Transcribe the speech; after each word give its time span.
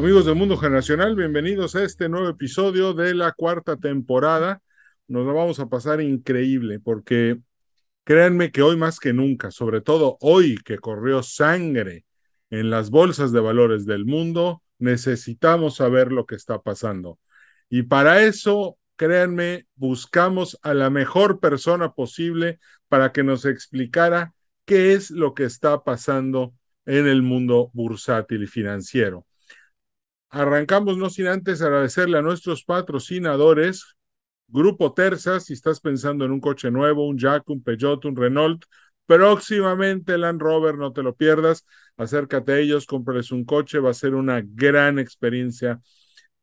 Amigos 0.00 0.24
del 0.24 0.34
Mundo 0.34 0.56
Generacional, 0.56 1.14
bienvenidos 1.14 1.76
a 1.76 1.84
este 1.84 2.08
nuevo 2.08 2.30
episodio 2.30 2.94
de 2.94 3.12
la 3.12 3.32
cuarta 3.32 3.76
temporada. 3.76 4.62
Nos 5.08 5.26
lo 5.26 5.34
vamos 5.34 5.60
a 5.60 5.68
pasar 5.68 6.00
increíble 6.00 6.80
porque 6.80 7.38
créanme 8.02 8.50
que 8.50 8.62
hoy 8.62 8.78
más 8.78 8.98
que 8.98 9.12
nunca, 9.12 9.50
sobre 9.50 9.82
todo 9.82 10.16
hoy 10.22 10.56
que 10.64 10.78
corrió 10.78 11.22
sangre 11.22 12.06
en 12.48 12.70
las 12.70 12.88
bolsas 12.88 13.30
de 13.30 13.40
valores 13.40 13.84
del 13.84 14.06
mundo, 14.06 14.62
necesitamos 14.78 15.76
saber 15.76 16.12
lo 16.12 16.24
que 16.24 16.36
está 16.36 16.62
pasando. 16.62 17.18
Y 17.68 17.82
para 17.82 18.22
eso, 18.22 18.78
créanme, 18.96 19.66
buscamos 19.74 20.58
a 20.62 20.72
la 20.72 20.88
mejor 20.88 21.40
persona 21.40 21.92
posible 21.92 22.58
para 22.88 23.12
que 23.12 23.22
nos 23.22 23.44
explicara 23.44 24.32
qué 24.64 24.94
es 24.94 25.10
lo 25.10 25.34
que 25.34 25.44
está 25.44 25.84
pasando 25.84 26.54
en 26.86 27.06
el 27.06 27.20
mundo 27.20 27.68
bursátil 27.74 28.44
y 28.44 28.46
financiero. 28.46 29.26
Arrancamos 30.30 30.96
no 30.96 31.10
sin 31.10 31.26
antes 31.26 31.60
agradecerle 31.60 32.18
a 32.18 32.22
nuestros 32.22 32.64
patrocinadores, 32.64 33.96
Grupo 34.46 34.92
Terza, 34.94 35.40
si 35.40 35.52
estás 35.54 35.80
pensando 35.80 36.24
en 36.24 36.30
un 36.30 36.40
coche 36.40 36.70
nuevo, 36.70 37.06
un 37.08 37.18
Jack, 37.18 37.48
un 37.50 37.62
Peugeot, 37.62 38.04
un 38.04 38.16
Renault, 38.16 38.64
próximamente 39.06 40.16
Land 40.18 40.40
Rover, 40.40 40.76
no 40.76 40.92
te 40.92 41.02
lo 41.02 41.14
pierdas, 41.16 41.66
acércate 41.96 42.52
a 42.52 42.58
ellos, 42.58 42.86
cómprales 42.86 43.32
un 43.32 43.44
coche, 43.44 43.80
va 43.80 43.90
a 43.90 43.94
ser 43.94 44.14
una 44.14 44.40
gran 44.44 45.00
experiencia 45.00 45.80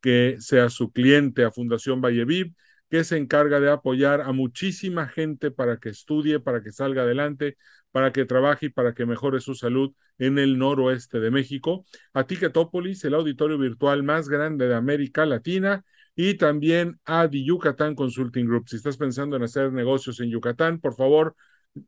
que 0.02 0.38
sea 0.40 0.70
su 0.70 0.92
cliente 0.92 1.46
a 1.46 1.52
Fundación 1.52 2.02
Valleviv, 2.02 2.54
que 2.90 3.04
se 3.04 3.18
encarga 3.18 3.60
de 3.60 3.70
apoyar 3.70 4.22
a 4.22 4.32
muchísima 4.32 5.08
gente 5.08 5.52
para 5.52 5.78
que 5.78 5.90
estudie, 5.90 6.40
para 6.40 6.62
que 6.62 6.72
salga 6.72 7.04
adelante, 7.04 7.58
para 7.92 8.12
que 8.12 8.26
trabaje 8.26 8.68
y 8.68 8.70
para 8.70 8.94
que 8.94 9.06
mejore 9.06 9.42
su 9.42 9.56
salud 9.56 9.94
en 10.18 10.40
el 10.40 10.58
noroeste 10.58 11.20
de 11.20 11.32
México. 11.32 11.86
A 12.14 12.26
Ticketopolis, 12.26 13.04
el 13.04 13.14
auditorio 13.14 13.58
virtual 13.58 14.04
más 14.04 14.30
grande 14.30 14.68
de 14.68 14.76
América 14.76 15.26
Latina, 15.26 15.84
y 16.16 16.34
también 16.34 17.00
a 17.06 17.30
The 17.30 17.44
Yucatán 17.44 17.94
Consulting 17.94 18.48
Group. 18.48 18.70
Si 18.70 18.78
estás 18.78 18.98
pensando 18.98 19.36
en 19.36 19.44
hacer 19.44 19.72
negocios 19.72 20.20
en 20.20 20.32
Yucatán, 20.32 20.80
por 20.80 20.96
favor, 20.96 21.36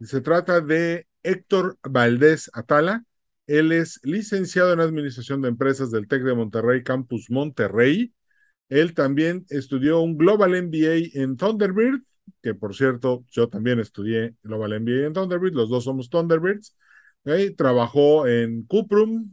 Se 0.00 0.20
trata 0.20 0.60
de 0.60 1.06
Héctor 1.22 1.78
Valdés 1.82 2.50
Atala. 2.54 3.04
Él 3.46 3.72
es 3.72 4.00
licenciado 4.04 4.72
en 4.72 4.80
Administración 4.80 5.42
de 5.42 5.48
Empresas 5.48 5.90
del 5.90 6.06
TEC 6.06 6.22
de 6.22 6.34
Monterrey, 6.34 6.84
Campus 6.84 7.30
Monterrey. 7.30 8.14
Él 8.68 8.94
también 8.94 9.46
estudió 9.48 10.00
un 10.00 10.16
Global 10.16 10.50
MBA 10.50 11.20
en 11.20 11.36
Thunderbird, 11.36 12.02
que 12.42 12.54
por 12.54 12.74
cierto, 12.74 13.24
yo 13.30 13.48
también 13.48 13.80
estudié 13.80 14.34
Global 14.42 14.80
MBA 14.80 15.06
en 15.06 15.12
Thunderbird, 15.12 15.54
los 15.54 15.68
dos 15.68 15.84
somos 15.84 16.10
Thunderbirds. 16.10 16.76
Trabajó 17.56 18.28
en 18.28 18.62
Cuprum, 18.64 19.30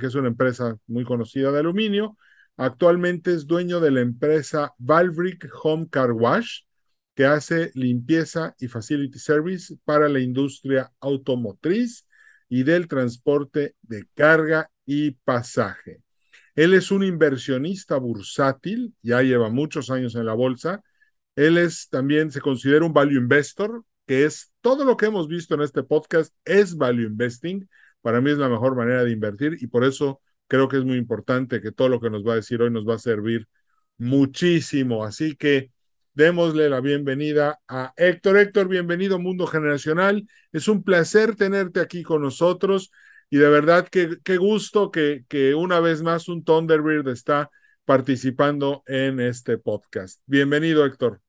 que 0.00 0.06
es 0.06 0.14
una 0.14 0.28
empresa 0.28 0.78
muy 0.86 1.04
conocida 1.04 1.52
de 1.52 1.58
aluminio. 1.58 2.16
Actualmente 2.56 3.34
es 3.34 3.46
dueño 3.46 3.80
de 3.80 3.90
la 3.90 4.00
empresa 4.00 4.72
Valbrick 4.78 5.48
Home 5.62 5.88
Car 5.90 6.12
Wash, 6.12 6.62
que 7.14 7.26
hace 7.26 7.70
limpieza 7.74 8.54
y 8.58 8.68
facility 8.68 9.18
service 9.18 9.76
para 9.84 10.08
la 10.08 10.20
industria 10.20 10.90
automotriz 11.00 12.08
y 12.48 12.62
del 12.62 12.88
transporte 12.88 13.74
de 13.82 14.06
carga 14.14 14.70
y 14.86 15.10
pasaje. 15.10 16.00
Él 16.54 16.72
es 16.74 16.90
un 16.90 17.04
inversionista 17.04 17.98
bursátil, 17.98 18.94
ya 19.02 19.22
lleva 19.22 19.50
muchos 19.50 19.90
años 19.90 20.14
en 20.14 20.24
la 20.24 20.34
bolsa. 20.34 20.82
Él 21.38 21.56
es 21.56 21.88
también, 21.88 22.32
se 22.32 22.40
considera 22.40 22.84
un 22.84 22.92
value 22.92 23.16
investor, 23.16 23.84
que 24.08 24.24
es 24.24 24.50
todo 24.60 24.84
lo 24.84 24.96
que 24.96 25.06
hemos 25.06 25.28
visto 25.28 25.54
en 25.54 25.60
este 25.60 25.84
podcast, 25.84 26.34
es 26.44 26.76
value 26.76 27.06
investing. 27.06 27.68
Para 28.00 28.20
mí 28.20 28.32
es 28.32 28.38
la 28.38 28.48
mejor 28.48 28.74
manera 28.74 29.04
de 29.04 29.12
invertir 29.12 29.56
y 29.60 29.68
por 29.68 29.84
eso 29.84 30.20
creo 30.48 30.66
que 30.66 30.78
es 30.78 30.84
muy 30.84 30.96
importante 30.96 31.60
que 31.60 31.70
todo 31.70 31.88
lo 31.88 32.00
que 32.00 32.10
nos 32.10 32.26
va 32.26 32.32
a 32.32 32.36
decir 32.36 32.60
hoy 32.60 32.72
nos 32.72 32.88
va 32.88 32.96
a 32.96 32.98
servir 32.98 33.46
muchísimo. 33.98 35.04
Así 35.04 35.36
que 35.36 35.70
démosle 36.12 36.68
la 36.68 36.80
bienvenida 36.80 37.60
a 37.68 37.92
Héctor. 37.96 38.36
Héctor, 38.36 38.66
bienvenido 38.66 39.20
Mundo 39.20 39.46
Generacional. 39.46 40.26
Es 40.50 40.66
un 40.66 40.82
placer 40.82 41.36
tenerte 41.36 41.78
aquí 41.78 42.02
con 42.02 42.20
nosotros 42.20 42.90
y 43.30 43.36
de 43.36 43.48
verdad 43.48 43.86
que 43.86 44.18
qué 44.24 44.38
gusto 44.38 44.90
que, 44.90 45.24
que 45.28 45.54
una 45.54 45.78
vez 45.78 46.02
más 46.02 46.28
un 46.28 46.42
Thunderbird 46.42 47.06
está 47.06 47.48
participando 47.84 48.82
en 48.86 49.20
este 49.20 49.56
podcast. 49.56 50.20
Bienvenido, 50.26 50.84
Héctor. 50.84 51.20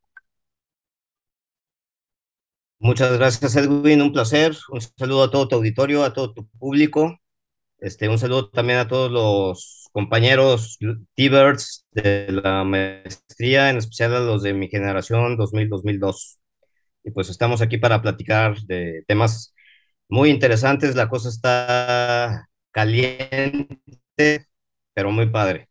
Muchas 2.79 3.17
gracias, 3.17 3.55
Edwin. 3.57 4.01
Un 4.01 4.13
placer. 4.13 4.55
Un 4.69 4.79
saludo 4.81 5.23
a 5.23 5.31
todo 5.31 5.47
tu 5.47 5.55
auditorio, 5.55 6.03
a 6.03 6.13
todo 6.13 6.33
tu 6.33 6.47
público. 6.47 7.19
Este, 7.79 8.09
un 8.09 8.17
saludo 8.17 8.49
también 8.49 8.79
a 8.79 8.87
todos 8.87 9.11
los 9.11 9.89
compañeros 9.91 10.77
T-Birds 11.15 11.87
de 11.91 12.27
la 12.31 12.63
maestría, 12.63 13.69
en 13.69 13.77
especial 13.77 14.15
a 14.15 14.19
los 14.21 14.43
de 14.43 14.53
mi 14.53 14.69
generación 14.69 15.37
2000-2002. 15.37 16.39
Y 17.03 17.11
pues 17.11 17.29
estamos 17.29 17.61
aquí 17.61 17.77
para 17.77 18.01
platicar 18.01 18.57
de 18.61 19.03
temas 19.07 19.53
muy 20.09 20.29
interesantes. 20.29 20.95
La 20.95 21.09
cosa 21.09 21.29
está 21.29 22.47
caliente, 22.71 23.77
pero 24.93 25.11
muy 25.11 25.29
padre. 25.29 25.69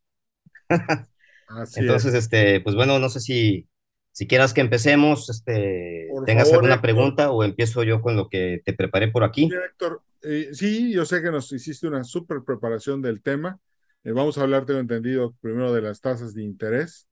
Entonces, 1.76 2.14
este, 2.14 2.60
pues 2.60 2.76
bueno, 2.76 2.98
no 2.98 3.08
sé 3.08 3.20
si 3.20 3.68
si 4.18 4.26
quieras 4.26 4.52
que 4.52 4.60
empecemos, 4.60 5.30
este, 5.30 6.08
tengas 6.26 6.52
alguna 6.52 6.82
pregunta 6.82 7.30
o 7.30 7.44
empiezo 7.44 7.84
yo 7.84 8.02
con 8.02 8.16
lo 8.16 8.28
que 8.28 8.60
te 8.64 8.72
preparé 8.72 9.12
por 9.12 9.22
aquí. 9.22 9.48
Sí, 9.48 9.54
Héctor, 9.54 10.02
eh, 10.22 10.48
sí, 10.50 10.92
yo 10.92 11.04
sé 11.04 11.22
que 11.22 11.30
nos 11.30 11.52
hiciste 11.52 11.86
una 11.86 12.02
súper 12.02 12.38
preparación 12.44 13.00
del 13.00 13.22
tema. 13.22 13.60
Eh, 14.02 14.10
vamos 14.10 14.36
a 14.36 14.42
hablar, 14.42 14.66
tengo 14.66 14.80
entendido, 14.80 15.36
primero 15.40 15.72
de 15.72 15.82
las 15.82 16.00
tasas 16.00 16.34
de 16.34 16.42
interés. 16.42 17.08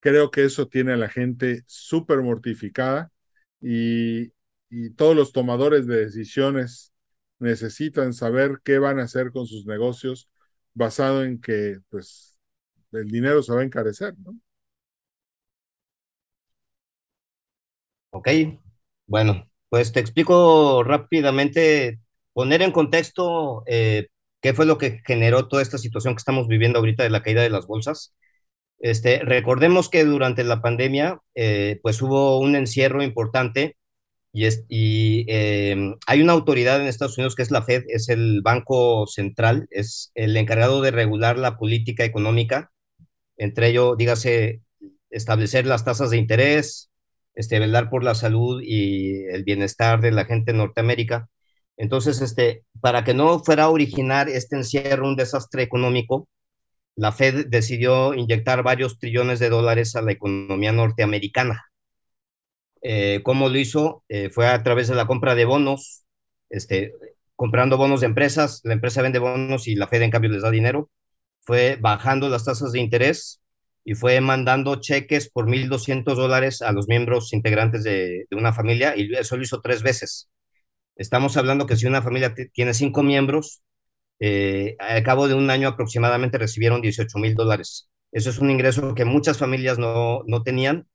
Creo 0.00 0.30
que 0.30 0.44
eso 0.46 0.66
tiene 0.66 0.94
a 0.94 0.96
la 0.96 1.10
gente 1.10 1.62
súper 1.66 2.22
mortificada 2.22 3.12
y, 3.60 4.32
y 4.70 4.88
todos 4.96 5.14
los 5.14 5.32
tomadores 5.32 5.86
de 5.86 6.06
decisiones 6.06 6.90
necesitan 7.38 8.14
saber 8.14 8.62
qué 8.64 8.78
van 8.78 8.98
a 8.98 9.02
hacer 9.02 9.30
con 9.30 9.46
sus 9.46 9.66
negocios 9.66 10.30
basado 10.72 11.22
en 11.22 11.38
que, 11.38 11.80
pues, 11.90 12.38
el 12.92 13.08
dinero 13.08 13.42
se 13.42 13.52
va 13.52 13.60
a 13.60 13.64
encarecer, 13.64 14.14
¿no? 14.24 14.40
Ok, 18.16 18.28
bueno, 19.06 19.46
pues 19.68 19.92
te 19.92 20.00
explico 20.00 20.82
rápidamente, 20.82 22.00
poner 22.32 22.62
en 22.62 22.72
contexto 22.72 23.62
eh, 23.66 24.08
qué 24.40 24.54
fue 24.54 24.64
lo 24.64 24.78
que 24.78 25.02
generó 25.06 25.48
toda 25.48 25.60
esta 25.62 25.76
situación 25.76 26.14
que 26.14 26.20
estamos 26.20 26.48
viviendo 26.48 26.78
ahorita 26.78 27.02
de 27.02 27.10
la 27.10 27.22
caída 27.22 27.42
de 27.42 27.50
las 27.50 27.66
bolsas. 27.66 28.14
Este, 28.78 29.20
recordemos 29.20 29.90
que 29.90 30.04
durante 30.06 30.44
la 30.44 30.62
pandemia, 30.62 31.20
eh, 31.34 31.78
pues 31.82 32.00
hubo 32.02 32.38
un 32.40 32.56
encierro 32.56 33.02
importante 33.02 33.76
y, 34.32 34.46
es, 34.46 34.64
y 34.68 35.26
em, 35.28 35.96
hay 36.06 36.22
una 36.22 36.32
autoridad 36.34 36.80
en 36.80 36.86
Estados 36.88 37.18
Unidos 37.18 37.36
que 37.36 37.42
es 37.42 37.50
la 37.50 37.62
Fed, 37.62 37.84
es 37.88 38.08
el 38.08 38.42
Banco 38.42 39.06
Central, 39.06 39.68
es 39.70 40.12
el 40.14 40.36
encargado 40.38 40.82
de 40.82 40.90
regular 40.92 41.38
la 41.38 41.58
política 41.58 42.04
económica, 42.04 42.72
entre 43.38 43.68
ello, 43.68 43.96
dígase, 43.96 44.62
establecer 45.10 45.66
las 45.66 45.84
tasas 45.84 46.10
de 46.10 46.18
interés, 46.18 46.90
este, 47.36 47.60
velar 47.60 47.90
por 47.90 48.02
la 48.04 48.14
salud 48.16 48.62
y 48.64 49.24
el 49.26 49.44
bienestar 49.44 50.00
de 50.00 50.10
la 50.12 50.24
gente 50.24 50.50
en 50.52 50.58
Norteamérica. 50.58 51.28
Entonces, 51.76 52.20
este, 52.22 52.64
para 52.80 53.04
que 53.04 53.14
no 53.14 53.40
fuera 53.40 53.64
a 53.64 53.70
originar 53.70 54.28
este 54.28 54.56
encierro, 54.56 55.06
un 55.08 55.16
desastre 55.16 55.62
económico, 55.62 56.28
la 56.96 57.12
Fed 57.12 57.46
decidió 57.48 58.14
inyectar 58.14 58.62
varios 58.62 58.98
trillones 58.98 59.38
de 59.38 59.50
dólares 59.50 59.96
a 59.96 60.02
la 60.02 60.12
economía 60.12 60.72
norteamericana. 60.72 61.66
Eh, 62.82 63.20
¿Cómo 63.22 63.48
lo 63.48 63.58
hizo? 63.58 64.04
Eh, 64.08 64.30
fue 64.30 64.48
a 64.48 64.62
través 64.62 64.88
de 64.88 64.94
la 64.94 65.06
compra 65.06 65.34
de 65.34 65.44
bonos, 65.44 66.04
este, 66.50 66.94
comprando 67.36 67.76
bonos 67.76 68.00
de 68.00 68.06
empresas, 68.06 68.60
la 68.64 68.72
empresa 68.74 69.02
vende 69.02 69.18
bonos 69.18 69.68
y 69.68 69.74
la 69.76 69.88
Fed 69.88 70.02
en 70.02 70.10
cambio 70.10 70.30
les 70.30 70.42
da 70.42 70.50
dinero, 70.50 70.90
fue 71.42 71.76
bajando 71.80 72.28
las 72.28 72.44
tasas 72.44 72.72
de 72.72 72.80
interés 72.80 73.40
y 73.86 73.94
fue 73.94 74.20
mandando 74.20 74.80
cheques 74.80 75.30
por 75.30 75.46
1.200 75.46 76.16
dólares 76.16 76.60
a 76.60 76.72
los 76.72 76.88
miembros 76.88 77.32
integrantes 77.32 77.84
de, 77.84 78.26
de, 78.28 78.36
una 78.36 78.52
familia 78.52 78.94
y 78.96 79.14
eso 79.14 79.36
lo 79.36 79.44
hizo 79.44 79.60
tres 79.62 79.82
veces. 79.84 80.28
Estamos 80.96 81.36
hablando 81.36 81.66
que 81.66 81.76
si 81.76 81.86
una 81.86 82.02
familia 82.02 82.34
tiene 82.52 82.74
cinco 82.74 83.04
miembros, 83.04 83.62
eh, 84.18 84.76
al 84.80 85.02
cabo 85.04 85.28
de 85.28 85.34
un 85.34 85.50
año 85.50 85.68
aproximadamente 85.68 86.36
recibieron 86.38 86.80
18 86.80 87.18
mil 87.18 87.34
dólares. 87.36 87.88
Eso 88.12 88.30
es 88.30 88.38
un 88.38 88.50
ingreso 88.50 88.94
que 88.94 89.04
muchas 89.04 89.38
familias 89.38 89.78
no, 89.78 90.22
no 90.26 90.42
tenían. 90.42 90.88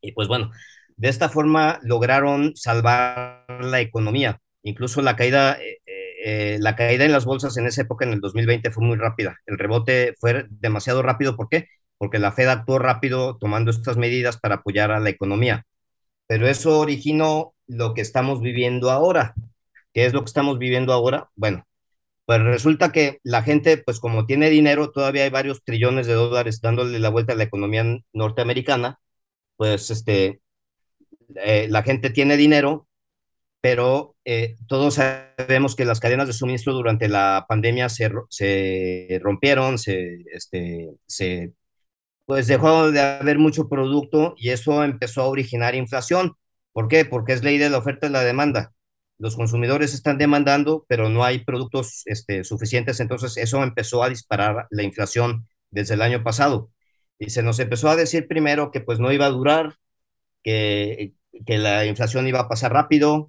Y 0.00 0.12
pues 0.12 0.28
bueno, 0.28 0.52
de 0.96 1.08
esta 1.08 1.28
forma 1.30 1.80
lograron 1.82 2.54
salvar 2.56 3.44
la 3.60 3.80
economía. 3.80 4.40
Incluso 4.62 5.02
la 5.02 5.16
caída, 5.16 5.58
eh, 5.60 5.80
eh, 6.24 6.58
la 6.60 6.76
caída 6.76 7.04
en 7.04 7.12
las 7.12 7.24
bolsas 7.24 7.56
en 7.56 7.66
esa 7.66 7.82
época, 7.82 8.04
en 8.04 8.12
el 8.12 8.20
2020, 8.20 8.70
fue 8.70 8.84
muy 8.84 8.96
rápida. 8.98 9.36
El 9.46 9.58
rebote 9.58 10.14
fue 10.20 10.46
demasiado 10.50 11.02
rápido. 11.02 11.36
¿Por 11.36 11.48
qué? 11.48 11.66
Porque 12.00 12.18
la 12.18 12.32
Fed 12.32 12.48
actuó 12.48 12.78
rápido 12.78 13.36
tomando 13.38 13.70
estas 13.70 13.98
medidas 13.98 14.38
para 14.38 14.56
apoyar 14.56 14.90
a 14.90 15.00
la 15.00 15.10
economía. 15.10 15.66
Pero 16.26 16.48
eso 16.48 16.80
originó 16.80 17.54
lo 17.66 17.92
que 17.94 18.00
estamos 18.00 18.40
viviendo 18.40 18.90
ahora. 18.90 19.34
¿Qué 19.92 20.06
es 20.06 20.14
lo 20.14 20.20
que 20.20 20.28
estamos 20.28 20.58
viviendo 20.58 20.94
ahora? 20.94 21.28
Bueno, 21.36 21.66
pues 22.26 22.42
resulta 22.42 22.92
que 22.92 23.20
la 23.24 23.42
gente, 23.42 23.76
pues 23.78 24.00
como 24.00 24.24
tiene 24.26 24.50
dinero, 24.50 24.92
todavía 24.92 25.24
hay 25.24 25.30
varios 25.30 25.62
trillones 25.64 26.06
de 26.06 26.14
dólares 26.14 26.60
dándole 26.62 26.98
la 27.00 27.10
vuelta 27.10 27.34
a 27.34 27.36
la 27.36 27.44
economía 27.44 27.84
norteamericana, 28.14 28.98
pues 29.56 29.90
este, 29.90 30.40
eh, 31.36 31.66
la 31.68 31.82
gente 31.82 32.10
tiene 32.10 32.36
dinero, 32.36 32.88
pero 33.60 34.16
eh, 34.24 34.56
todos 34.68 34.94
sabemos 34.94 35.76
que 35.76 35.84
las 35.84 36.00
cadenas 36.00 36.26
de 36.28 36.32
suministro 36.32 36.72
durante 36.72 37.08
la 37.08 37.46
pandemia 37.48 37.88
se, 37.88 38.10
se 38.30 39.20
rompieron, 39.22 39.78
se, 39.78 40.24
este, 40.32 40.90
se, 41.06 41.52
pues 42.30 42.46
dejó 42.46 42.90
de 42.90 43.00
haber 43.00 43.38
mucho 43.38 43.68
producto 43.68 44.34
y 44.36 44.50
eso 44.50 44.84
empezó 44.84 45.22
a 45.22 45.28
originar 45.28 45.74
inflación. 45.74 46.34
¿Por 46.72 46.88
qué? 46.88 47.04
Porque 47.04 47.32
es 47.32 47.42
ley 47.44 47.58
de 47.58 47.70
la 47.70 47.78
oferta 47.78 48.06
y 48.06 48.10
la 48.10 48.24
demanda 48.24 48.72
los 49.20 49.36
consumidores 49.36 49.94
están 49.94 50.18
demandando, 50.18 50.86
pero 50.88 51.10
no 51.10 51.24
hay 51.24 51.44
productos 51.44 52.02
este, 52.06 52.42
suficientes, 52.42 53.00
entonces 53.00 53.36
eso 53.36 53.62
empezó 53.62 54.02
a 54.02 54.08
disparar 54.08 54.66
la 54.70 54.82
inflación 54.82 55.46
desde 55.70 55.94
el 55.94 56.02
año 56.02 56.24
pasado. 56.24 56.70
Y 57.18 57.30
se 57.30 57.42
nos 57.42 57.58
empezó 57.60 57.90
a 57.90 57.96
decir 57.96 58.26
primero 58.28 58.70
que 58.72 58.80
pues 58.80 58.98
no 58.98 59.12
iba 59.12 59.26
a 59.26 59.30
durar, 59.30 59.76
que, 60.42 61.14
que 61.46 61.58
la 61.58 61.86
inflación 61.86 62.26
iba 62.28 62.40
a 62.40 62.48
pasar 62.48 62.72
rápido, 62.72 63.28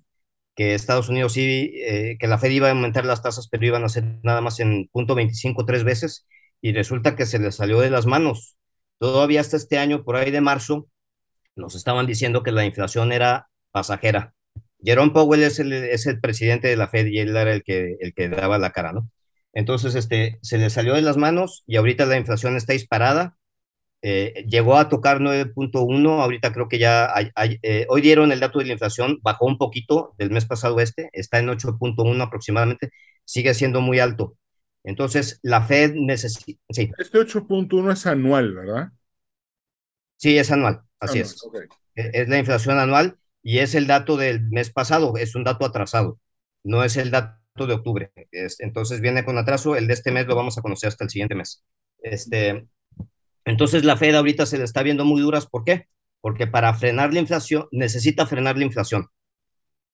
que 0.56 0.76
Estados 0.76 1.10
Unidos 1.10 1.34
sí, 1.34 1.74
eh, 1.76 2.18
que 2.20 2.28
la 2.28 2.38
Fed 2.40 2.52
iba 2.52 2.70
a 2.70 2.72
aumentar 2.72 3.06
las 3.06 3.22
tasas, 3.24 3.50
pero 3.50 3.66
iban 3.66 3.84
a 3.84 3.90
ser 3.90 4.06
nada 4.24 4.42
más 4.42 4.60
en 4.62 4.88
punto 4.94 5.16
25 5.16 5.66
tres 5.66 5.84
veces, 5.84 6.28
y 6.62 6.74
resulta 6.74 7.16
que 7.16 7.26
se 7.26 7.40
les 7.40 7.56
salió 7.56 7.80
de 7.82 7.90
las 7.90 8.06
manos. 8.06 8.58
Todavía 9.02 9.42
hasta 9.42 9.58
este 9.58 9.80
año, 9.80 10.04
por 10.04 10.16
ahí 10.16 10.30
de 10.30 10.42
marzo, 10.42 10.88
nos 11.56 11.74
estaban 11.76 12.06
diciendo 12.06 12.44
que 12.44 12.52
la 12.52 12.66
inflación 12.66 13.12
era 13.12 13.50
pasajera 13.72 14.36
Jerome 14.84 15.12
Powell 15.12 15.44
es 15.44 15.60
el, 15.60 15.74
es 15.74 16.06
el 16.08 16.20
presidente 16.20 16.68
de 16.68 16.76
la 16.76 16.88
Fed 16.88 17.08
y 17.08 17.20
él 17.20 17.36
era 17.36 17.52
el 17.54 17.64
que, 17.64 17.98
el 18.00 18.14
que 18.14 18.30
daba 18.30 18.58
la 18.58 18.72
cara, 18.72 18.94
¿no? 18.94 19.10
Entonces, 19.54 19.96
este, 19.96 20.40
se 20.42 20.58
le 20.58 20.70
salió 20.70 20.94
de 20.94 21.02
las 21.02 21.18
manos 21.18 21.64
y 21.68 21.78
ahorita 21.78 22.06
la 22.06 22.18
inflación 22.18 22.56
está 22.56 22.74
disparada. 22.74 23.38
Eh, 24.04 24.46
llegó 24.48 24.78
a 24.78 24.90
tocar 24.90 25.20
9.1, 25.20 26.22
ahorita 26.22 26.54
creo 26.54 26.68
que 26.68 26.80
ya 26.80 27.10
hay, 27.16 27.32
eh, 27.64 27.86
hoy 27.90 28.02
dieron 28.02 28.32
el 28.32 28.40
dato 28.40 28.60
de 28.60 28.66
la 28.66 28.74
inflación, 28.74 29.20
bajó 29.24 29.46
un 29.46 29.58
poquito 29.58 30.16
del 30.18 30.32
mes 30.32 30.46
pasado 30.46 30.80
este, 30.80 31.10
está 31.14 31.40
en 31.40 31.50
8.1 31.50 32.24
aproximadamente, 32.24 32.92
sigue 33.26 33.54
siendo 33.54 33.82
muy 33.82 34.00
alto. 34.00 34.36
Entonces, 34.84 35.40
la 35.44 35.62
Fed 35.64 35.94
necesita... 35.96 36.62
Sí. 36.70 36.92
Este 36.98 37.20
8.1 37.20 37.94
es 37.94 38.08
anual, 38.08 38.54
¿verdad? 38.56 38.90
Sí, 40.18 40.38
es 40.38 40.52
anual, 40.52 40.82
así 41.00 41.20
es. 41.20 41.36
E, 41.96 42.12
es 42.14 42.30
la 42.30 42.38
inflación 42.38 42.80
anual 42.80 43.18
y 43.44 43.60
es 43.60 43.76
el 43.76 43.88
dato 43.88 44.18
del 44.18 44.42
mes 44.50 44.72
pasado, 44.72 45.18
es 45.18 45.36
un 45.36 45.44
dato 45.44 45.66
atrasado, 45.66 46.20
no 46.64 46.84
es 46.84 46.98
el 46.98 47.12
dato 47.12 47.68
de 47.68 47.74
octubre. 47.74 48.12
entonces 48.60 49.02
viene 49.02 49.26
con 49.26 49.38
atraso, 49.38 49.76
el 49.76 49.88
de 49.88 49.94
este 49.94 50.12
mes 50.12 50.28
lo 50.28 50.36
vamos 50.36 50.58
a 50.58 50.62
conocer 50.62 50.90
hasta 50.90 51.04
el 51.04 51.10
siguiente 51.10 51.36
mes. 51.36 51.64
Este, 52.04 52.68
entonces 53.46 53.84
la 53.84 53.98
Fed 53.98 54.16
ahorita 54.16 54.46
se 54.46 54.58
le 54.58 54.64
está 54.64 54.84
viendo 54.84 55.06
muy 55.06 55.22
duras, 55.22 55.48
¿por 55.48 55.64
qué? 55.64 55.88
Porque 56.22 56.48
para 56.48 56.74
frenar 56.74 57.14
la 57.14 57.20
inflación, 57.20 57.68
necesita 57.72 58.28
frenar 58.28 58.58
la 58.58 58.66
inflación. 58.66 59.08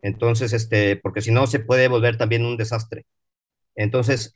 Entonces, 0.01 0.53
este, 0.53 0.97
porque 0.97 1.21
si 1.21 1.31
no 1.31 1.47
se 1.47 1.59
puede 1.59 1.87
volver 1.87 2.17
también 2.17 2.45
un 2.45 2.57
desastre. 2.57 3.05
Entonces, 3.75 4.33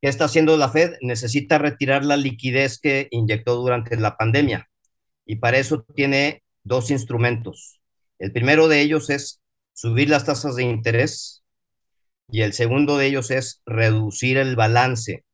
¿qué 0.00 0.08
está 0.08 0.26
haciendo 0.26 0.56
la 0.56 0.70
Fed? 0.70 0.94
Necesita 1.00 1.58
retirar 1.58 2.04
la 2.04 2.16
liquidez 2.16 2.78
que 2.80 3.08
inyectó 3.10 3.56
durante 3.56 3.96
la 3.96 4.16
pandemia. 4.16 4.68
Y 5.26 5.36
para 5.36 5.58
eso 5.58 5.84
tiene 5.94 6.42
dos 6.64 6.90
instrumentos. 6.90 7.80
El 8.18 8.32
primero 8.32 8.68
de 8.68 8.80
ellos 8.80 9.10
es 9.10 9.40
subir 9.74 10.08
las 10.10 10.24
tasas 10.24 10.56
de 10.56 10.64
interés 10.64 11.44
y 12.30 12.42
el 12.42 12.52
segundo 12.52 12.98
de 12.98 13.06
ellos 13.06 13.30
es 13.30 13.62
reducir 13.66 14.38
el 14.38 14.56
balance. 14.56 15.24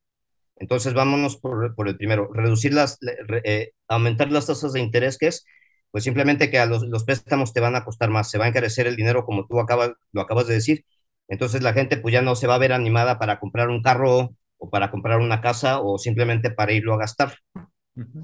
Entonces, 0.56 0.94
vámonos 0.94 1.36
por, 1.36 1.74
el 1.86 1.96
primero, 1.96 2.30
reducir 2.32 2.72
las, 2.72 2.98
eh, 3.44 3.72
aumentar 3.88 4.30
las 4.30 4.46
tasas 4.46 4.72
de 4.72 4.80
interés, 4.80 5.18
que 5.18 5.28
es, 5.28 5.44
pues 5.90 6.04
simplemente 6.04 6.50
que 6.50 6.58
a 6.58 6.66
los, 6.66 6.84
los, 6.84 7.04
préstamos 7.04 7.52
te 7.52 7.60
van 7.60 7.76
a 7.76 7.84
costar 7.84 8.10
más, 8.10 8.30
se 8.30 8.38
va 8.38 8.46
a 8.46 8.48
encarecer 8.48 8.86
el 8.86 8.96
dinero 8.96 9.24
como 9.24 9.46
tú 9.46 9.60
acabas, 9.60 9.92
lo 10.12 10.20
acabas 10.20 10.46
de 10.46 10.54
decir. 10.54 10.84
Entonces 11.28 11.62
la 11.62 11.72
gente 11.72 11.96
pues 11.96 12.12
ya 12.12 12.22
no 12.22 12.36
se 12.36 12.46
va 12.46 12.54
a 12.56 12.58
ver 12.58 12.72
animada 12.72 13.18
para 13.18 13.40
comprar 13.40 13.68
un 13.70 13.82
carro 13.82 14.34
o 14.64 14.70
para 14.70 14.90
comprar 14.90 15.20
una 15.20 15.40
casa 15.40 15.80
o 15.80 15.98
simplemente 15.98 16.50
para 16.50 16.72
irlo 16.72 16.94
a 16.94 16.98
gastar. 16.98 17.34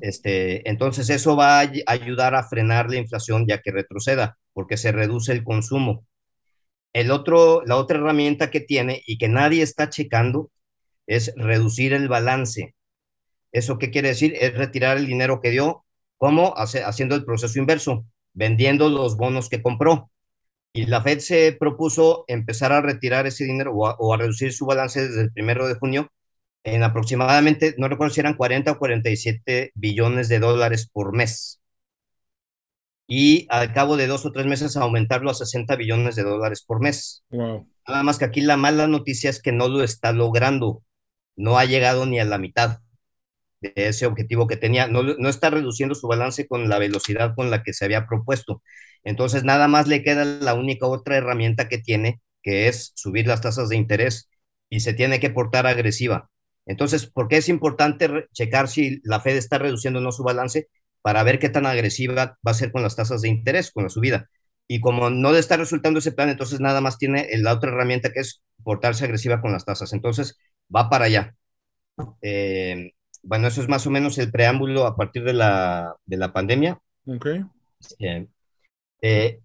Este, 0.01 0.69
entonces 0.69 1.11
eso 1.11 1.37
va 1.37 1.61
a 1.61 1.71
ayudar 1.87 2.35
a 2.35 2.43
frenar 2.43 2.91
la 2.91 2.97
inflación 2.97 3.47
ya 3.47 3.61
que 3.61 3.71
retroceda 3.71 4.37
porque 4.53 4.77
se 4.77 4.91
reduce 4.91 5.33
el 5.33 5.45
consumo. 5.45 6.07
El 6.93 7.11
otro, 7.13 7.63
la 7.67 7.77
otra 7.77 7.99
herramienta 7.99 8.51
que 8.51 8.61
tiene 8.61 9.03
y 9.07 9.19
que 9.19 9.29
nadie 9.29 9.63
está 9.63 9.91
checando 9.91 10.51
es 11.07 11.33
reducir 11.37 11.93
el 11.93 12.09
balance. 12.09 12.75
¿Eso 13.53 13.79
qué 13.79 13.91
quiere 13.91 14.09
decir? 14.09 14.35
Es 14.41 14.55
retirar 14.55 14.97
el 14.97 15.07
dinero 15.07 15.41
que 15.41 15.51
dio, 15.51 15.85
¿cómo? 16.17 16.55
Hace, 16.57 16.83
haciendo 16.83 17.15
el 17.15 17.25
proceso 17.25 17.59
inverso, 17.59 18.07
vendiendo 18.33 18.89
los 18.89 19.17
bonos 19.17 19.49
que 19.49 19.63
compró. 19.63 20.11
Y 20.73 20.87
la 20.87 21.03
Fed 21.03 21.19
se 21.19 21.53
propuso 21.53 22.25
empezar 22.29 22.73
a 22.73 22.81
retirar 22.81 23.27
ese 23.27 23.45
dinero 23.45 23.73
o 23.75 23.87
a, 23.87 23.97
o 23.99 24.15
a 24.15 24.17
reducir 24.17 24.53
su 24.53 24.67
balance 24.67 25.07
desde 25.07 25.23
el 25.23 25.33
primero 25.33 25.69
de 25.69 25.75
junio 25.75 26.11
en 26.65 26.83
aproximadamente, 26.83 27.75
no 27.79 27.89
recuerdo 27.89 28.15
si 28.15 28.21
eran 28.21 28.35
40 28.37 28.73
o 28.73 28.79
47 28.79 29.73
billones 29.75 30.29
de 30.29 30.39
dólares 30.41 30.89
por 30.93 31.15
mes 31.15 31.61
y 33.07 33.47
al 33.51 33.73
cabo 33.73 33.97
de 33.97 34.07
dos 34.07 34.25
o 34.27 34.33
tres 34.33 34.47
meses 34.47 34.77
aumentarlo 34.77 35.31
a 35.31 35.35
60 35.35 35.77
billones 35.77 36.17
de 36.17 36.23
dólares 36.23 36.63
por 36.67 36.81
mes. 36.81 37.25
Nada 37.89 38.03
más 38.05 38.19
que 38.19 38.25
aquí 38.27 38.41
la 38.41 38.57
mala 38.57 38.87
noticia 38.87 39.31
es 39.31 39.43
que 39.43 39.53
no 39.53 39.69
lo 39.69 39.83
está 39.83 40.13
logrando, 40.13 40.83
no 41.37 41.59
ha 41.59 41.65
llegado 41.65 42.07
ni 42.07 42.21
a 42.21 42.25
la 42.25 42.39
mitad 42.39 42.81
de 43.61 43.73
ese 43.77 44.07
objetivo 44.07 44.47
que 44.47 44.57
tenía, 44.57 44.89
no, 44.89 45.03
no 45.03 45.29
está 45.29 45.51
reduciendo 45.51 45.95
su 45.95 46.09
balance 46.09 46.49
con 46.49 46.69
la 46.69 46.79
velocidad 46.79 47.35
con 47.37 47.51
la 47.51 47.63
que 47.63 47.73
se 47.75 47.85
había 47.85 48.07
propuesto. 48.07 48.63
Entonces, 49.05 49.45
nada 49.45 49.69
más 49.69 49.89
le 49.89 50.03
queda 50.05 50.25
la 50.25 50.55
única 50.55 50.87
otra 50.87 51.17
herramienta 51.17 51.69
que 51.69 51.79
tiene, 51.79 52.21
que 52.43 52.69
es 52.69 52.93
subir 52.97 53.27
las 53.27 53.41
tasas 53.43 53.69
de 53.69 53.77
interés 53.77 54.31
y 54.71 54.81
se 54.81 54.95
tiene 54.95 55.21
que 55.21 55.31
portar 55.31 55.67
agresiva. 55.67 56.31
Entonces, 56.67 57.07
¿por 57.07 57.29
qué 57.29 57.39
es 57.39 57.49
importante 57.49 58.29
checar 58.33 58.69
si 58.69 59.01
la 59.05 59.21
Fed 59.21 59.37
está 59.37 59.59
reduciendo 59.59 60.01
o 60.01 60.03
no 60.03 60.13
su 60.13 60.23
balance? 60.23 60.69
para 61.03 61.23
ver 61.23 61.39
qué 61.39 61.49
tan 61.49 61.67
agresiva 61.67 62.39
va 62.47 62.51
a 62.51 62.55
ser 62.55 62.73
con 62.73 62.83
las 62.83 62.97
tasas 62.97 63.23
de 63.23 63.29
interés, 63.29 63.71
con 63.73 63.85
la 63.85 63.91
subida. 63.91 64.29
Y 64.69 64.81
como 64.81 65.11
no 65.11 65.33
le 65.33 65.39
está 65.39 65.57
resultando 65.57 65.99
ese 65.99 66.13
plan, 66.13 66.29
entonces 66.29 66.61
nada 66.61 66.81
más 66.81 66.99
tiene 66.99 67.29
la 67.39 67.55
otra 67.55 67.71
herramienta 67.71 68.13
que 68.13 68.21
es 68.21 68.43
portarse 68.63 69.05
agresiva 69.05 69.41
con 69.41 69.53
las 69.53 69.65
tasas. 69.65 69.93
Entonces 69.93 70.39
va 70.75 70.89
para 70.89 71.07
allá. 71.07 71.35
Eh, 72.23 72.93
bueno, 73.23 73.49
eso 73.49 73.61
es 73.61 73.69
más 73.69 73.87
o 73.87 73.91
menos 73.91 74.19
el 74.19 74.31
preámbulo 74.31 74.87
a 74.87 74.97
partir 74.97 75.25
de 75.25 75.33
la, 75.33 75.97
de 76.07 76.17
la 76.17 76.33
pandemia. 76.33 76.79
Ok. 77.07 77.27
Eh, 77.99 78.27
eh, 79.03 79.41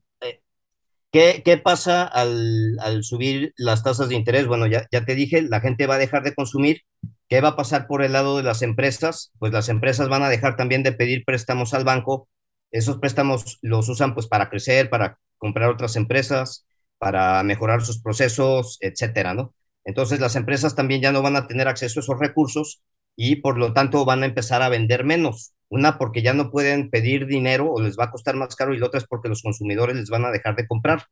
¿qué, 1.16 1.42
¿qué, 1.46 1.58
pasa 1.58 2.04
al, 2.04 2.78
al, 2.80 3.04
subir 3.04 3.54
las 3.58 3.84
tasas 3.84 4.10
de 4.10 4.16
interés? 4.16 4.48
Bueno, 4.48 4.68
ya, 4.68 4.88
ya 4.92 5.06
te 5.06 5.16
dije, 5.16 5.42
la 5.42 5.62
gente 5.62 5.88
va 5.88 5.96
a 5.96 6.00
dejar 6.00 6.24
de 6.24 6.36
consumir 6.36 6.82
¿Qué 7.28 7.42
va 7.42 7.50
a 7.50 7.56
pasar 7.56 7.88
por 7.88 8.04
el 8.04 8.14
lado 8.14 8.38
de 8.38 8.44
las 8.44 8.62
empresas? 8.62 9.32
Pues 9.40 9.52
las 9.52 9.70
empresas 9.70 10.10
van 10.10 10.22
a 10.24 10.30
dejar 10.30 10.56
también 10.56 10.84
de 10.84 10.92
pedir 10.92 11.26
préstamos 11.26 11.74
al 11.74 11.84
banco. 11.84 12.30
Esos 12.72 12.98
préstamos 12.98 13.58
los 13.62 13.90
usan 13.90 14.14
pues 14.14 14.28
para 14.28 14.50
crecer, 14.50 14.90
para 14.90 15.18
comprar 15.38 15.70
otras 15.70 15.96
empresas, 15.96 16.68
para 17.00 17.42
mejorar 17.44 17.84
sus 17.84 18.00
procesos, 18.02 18.78
etcétera, 18.82 19.34
¿no? 19.34 19.56
Entonces 19.86 20.20
las 20.20 20.36
empresas 20.36 20.76
también 20.76 21.02
ya 21.02 21.12
no 21.12 21.22
van 21.24 21.36
a 21.36 21.48
tener 21.48 21.68
acceso 21.68 22.00
a 22.00 22.04
esos 22.04 22.20
recursos 22.20 22.82
y 23.16 23.38
por 23.38 23.58
lo 23.58 23.74
tanto 23.74 24.06
van 24.06 24.22
a 24.24 24.28
empezar 24.28 24.62
a 24.62 24.70
vender 24.70 25.04
menos. 25.04 25.55
Una 25.76 25.98
porque 25.98 26.22
ya 26.22 26.34
no 26.34 26.52
pueden 26.52 26.90
pedir 26.90 27.28
dinero 27.28 27.70
o 27.70 27.82
les 27.82 27.98
va 27.98 28.06
a 28.06 28.12
costar 28.12 28.36
más 28.38 28.56
caro 28.56 28.74
y 28.74 28.80
la 28.80 28.88
otra 28.88 29.00
es 29.00 29.06
porque 29.08 29.28
los 29.30 29.42
consumidores 29.44 29.96
les 29.98 30.10
van 30.10 30.24
a 30.26 30.32
dejar 30.32 30.56
de 30.56 30.68
comprar. 30.68 31.04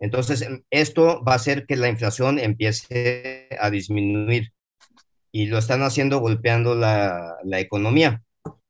Entonces, 0.00 0.42
em, 0.42 0.62
esto 0.70 1.22
va 1.24 1.32
a 1.34 1.36
hacer 1.36 1.66
que 1.66 1.76
la 1.76 1.88
inflación 1.88 2.38
empiece 2.40 3.48
a 3.60 3.70
disminuir 3.70 4.52
y 5.32 5.46
lo 5.46 5.58
están 5.58 5.82
haciendo 5.82 6.18
golpeando 6.20 6.74
la, 6.74 7.36
la 7.44 7.60
economía. 7.60 8.22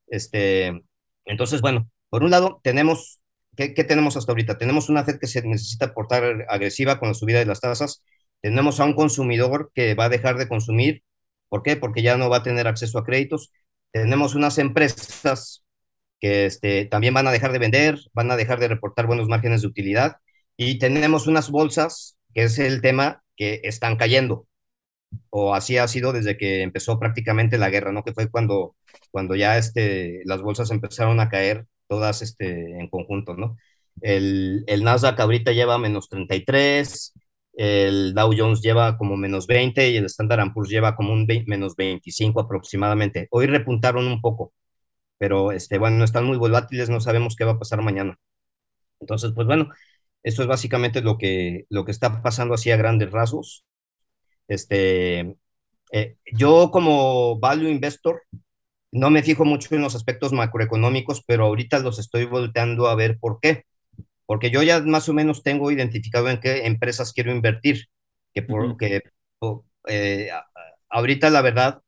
Este, 0.09 0.83
entonces, 1.25 1.63
bueno, 1.63 1.89
por 2.11 2.25
un 2.25 2.31
lado, 2.31 2.61
tenemos, 2.63 3.21
¿qué, 3.57 3.75
¿qué, 3.75 3.85
tenemos 3.85 4.17
hasta 4.19 4.33
ahorita? 4.33 4.59
Tenemos 4.59 4.91
una 4.91 5.05
Fed 5.05 5.19
que 5.19 5.27
se 5.29 5.43
necesita 5.43 5.95
portar 5.95 6.47
agresiva 6.51 6.99
con 6.99 7.09
la 7.09 7.15
subida 7.15 7.39
de 7.39 7.47
las 7.47 7.61
tasas. 7.61 8.05
Tenemos 8.43 8.81
a 8.81 8.85
un 8.85 8.95
consumidor 8.95 9.71
que 9.75 9.95
va 9.95 10.07
a 10.07 10.09
dejar 10.11 10.37
de 10.39 10.49
consumir. 10.49 11.05
¿Por 11.49 11.63
qué? 11.63 11.77
Porque 11.77 12.03
ya 12.03 12.17
no 12.19 12.29
va 12.31 12.39
a 12.39 12.43
tener 12.43 12.67
acceso 12.69 12.99
a 12.99 13.05
créditos. 13.05 13.53
Tenemos 13.93 14.35
unas 14.35 14.59
empresas 14.59 15.65
que 16.21 16.47
este, 16.47 16.87
también 16.87 17.15
van 17.15 17.27
a 17.29 17.33
dejar 17.33 17.53
de 17.53 17.59
vender, 17.61 17.99
van 18.15 18.31
a 18.31 18.37
dejar 18.37 18.61
de 18.61 18.69
reportar 18.69 19.07
buenos 19.07 19.29
márgenes 19.29 19.63
de 19.63 19.69
utilidad. 19.69 20.19
Y 20.57 20.79
tenemos 20.79 21.27
unas 21.29 21.51
bolsas, 21.51 22.19
que 22.35 22.45
es 22.45 22.59
el 22.59 22.83
tema, 22.83 23.23
que 23.37 23.61
están 23.65 23.97
cayendo 23.97 24.47
o 25.31 25.55
así 25.55 25.77
ha 25.79 25.89
sido 25.89 26.13
desde 26.13 26.37
que 26.37 26.63
empezó 26.63 26.99
prácticamente 26.99 27.59
la 27.59 27.71
guerra, 27.71 27.93
¿no? 27.93 28.05
Que 28.05 28.13
fue 28.13 28.31
cuando, 28.31 28.77
cuando 29.11 29.35
ya 29.37 29.59
este, 29.59 30.23
las 30.25 30.43
bolsas 30.43 30.71
empezaron 30.71 31.21
a 31.21 31.29
caer 31.29 31.67
todas 31.89 32.23
este, 32.23 32.79
en 32.79 32.89
conjunto, 32.89 33.35
¿no? 33.35 33.57
El, 34.01 34.65
el 34.67 34.85
Nasdaq 34.85 35.19
ahorita 35.21 35.53
lleva 35.53 35.79
menos 35.79 36.09
33, 36.09 37.13
el 37.59 38.15
Dow 38.15 38.33
Jones 38.37 38.63
lleva 38.63 38.97
como 38.99 39.17
menos 39.17 39.49
20 39.49 39.91
y 39.91 39.97
el 39.97 40.07
Standard 40.07 40.53
Poor's 40.55 40.71
lleva 40.71 40.95
como 40.97 41.13
un 41.13 41.27
menos 41.49 41.77
25 41.77 42.41
aproximadamente. 42.41 43.27
Hoy 43.33 43.47
repuntaron 43.49 44.07
un 44.07 44.21
poco, 44.21 44.55
pero 45.19 45.53
este, 45.53 45.79
bueno, 45.79 46.05
están 46.05 46.27
muy 46.27 46.39
volátiles, 46.39 46.91
no 46.91 47.01
sabemos 47.01 47.37
qué 47.37 47.45
va 47.45 47.53
a 47.53 47.59
pasar 47.59 47.83
mañana. 47.83 48.19
Entonces, 49.01 49.33
pues 49.35 49.47
bueno, 49.47 49.71
esto 50.23 50.43
es 50.43 50.49
básicamente 50.49 51.03
lo 51.03 51.19
que, 51.19 51.67
lo 51.71 51.85
que 51.85 51.93
está 51.93 52.23
pasando 52.23 52.55
así 52.55 52.71
a 52.71 52.77
grandes 52.77 53.11
rasgos. 53.13 53.65
Este, 54.49 55.37
eh, 55.93 56.17
yo 56.33 56.71
como 56.71 57.39
value 57.41 57.69
investor 57.71 58.23
no 58.93 59.11
me 59.11 59.23
fijo 59.23 59.45
mucho 59.45 59.75
en 59.75 59.83
los 59.83 59.95
aspectos 59.97 60.33
macroeconómicos, 60.33 61.23
pero 61.27 61.47
ahorita 61.47 61.81
los 61.81 61.99
estoy 61.99 62.27
volteando 62.27 62.89
a 62.89 62.95
ver 62.97 63.19
por 63.19 63.41
qué. 63.41 63.65
Porque 64.29 64.51
yo 64.51 64.63
ya 64.63 64.81
más 64.83 65.09
o 65.09 65.15
menos 65.15 65.43
tengo 65.43 65.71
identificado 65.71 66.29
en 66.29 66.39
qué 66.39 66.67
empresas 66.67 67.15
quiero 67.15 67.33
invertir. 67.33 67.87
Que 68.35 68.43
porque 68.43 69.01
eh, 69.89 70.29
ahorita 70.91 71.31
la 71.31 71.41
verdad, 71.41 71.81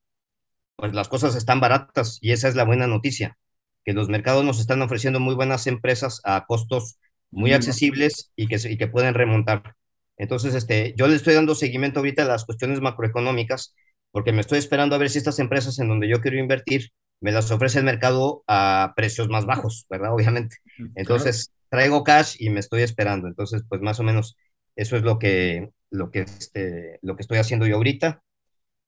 pues 0.77 0.95
las 0.95 1.09
cosas 1.09 1.37
están 1.37 1.61
baratas 1.61 2.19
y 2.23 2.33
esa 2.33 2.49
es 2.49 2.55
la 2.55 2.65
buena 2.65 2.87
noticia, 2.87 3.37
que 3.85 3.93
los 3.93 4.09
mercados 4.09 4.43
nos 4.43 4.59
están 4.59 4.81
ofreciendo 4.81 5.21
muy 5.21 5.35
buenas 5.35 5.67
empresas 5.67 6.23
a 6.25 6.47
costos 6.47 6.97
muy 7.31 7.53
accesibles 7.53 8.33
y 8.37 8.47
que, 8.47 8.57
y 8.71 8.79
que 8.79 8.89
pueden 8.89 9.13
remontar. 9.13 9.77
Entonces, 10.17 10.55
este, 10.55 10.95
yo 10.97 11.09
le 11.09 11.17
estoy 11.17 11.35
dando 11.35 11.55
seguimiento 11.55 12.01
ahorita 12.01 12.23
a 12.23 12.27
las 12.27 12.47
cuestiones 12.47 12.81
macroeconómicas 12.81 13.75
porque 14.13 14.33
me 14.33 14.41
estoy 14.41 14.59
esperando 14.61 14.97
a 14.97 14.99
ver 14.99 15.11
si 15.11 15.19
estas 15.19 15.39
empresas 15.41 15.79
en 15.79 15.89
donde 15.89 16.09
yo 16.09 16.23
quiero 16.23 16.39
invertir 16.39 16.91
me 17.21 17.33
las 17.33 17.51
ofrece 17.51 17.81
el 17.81 17.85
mercado 17.85 18.43
a 18.47 18.95
precios 18.97 19.29
más 19.29 19.45
bajos, 19.45 19.87
¿verdad? 19.91 20.15
Obviamente. 20.15 20.57
Entonces, 20.95 21.53
traigo 21.71 22.05
cash 22.05 22.37
y 22.39 22.51
me 22.51 22.61
estoy 22.61 22.83
esperando. 22.83 23.29
Entonces, 23.29 23.63
pues 23.69 23.81
más 23.81 24.01
o 24.01 24.03
menos 24.03 24.37
eso 24.77 24.97
es 24.97 25.03
lo 25.03 25.19
que, 25.19 25.71
lo 25.91 26.11
que, 26.11 26.21
este, 26.23 26.99
lo 27.03 27.17
que 27.17 27.23
estoy 27.23 27.39
haciendo 27.39 27.67
yo 27.67 27.77
ahorita. 27.77 28.23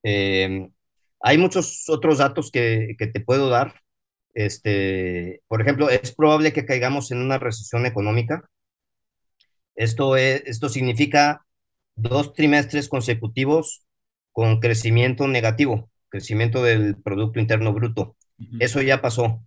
Eh, 0.03 0.69
hay 1.21 1.39
muchos 1.39 1.89
otros 1.89 2.19
datos 2.19 2.51
que, 2.51 2.97
que, 2.99 3.07
te 3.07 3.21
puedo 3.21 3.49
dar. 3.49 3.75
Este, 4.35 5.43
por 5.49 5.63
ejemplo, 5.63 5.89
es 5.91 6.15
probable 6.15 6.53
que 6.53 6.67
caigamos 6.67 7.11
en 7.13 7.19
una 7.19 7.39
recesión 7.39 7.87
económica. 7.87 8.49
Esto, 9.75 10.17
es, 10.17 10.43
esto 10.47 10.69
significa 10.69 11.47
dos 11.95 12.35
trimestres 12.35 12.89
consecutivos 12.89 13.85
con 14.33 14.61
crecimiento 14.61 15.29
negativo, 15.29 15.91
crecimiento 16.09 16.63
del 16.63 16.97
Producto 16.97 17.41
Interno 17.41 17.73
Bruto. 17.73 18.17
Eso 18.59 18.83
ya 18.83 19.01
pasó. 19.01 19.45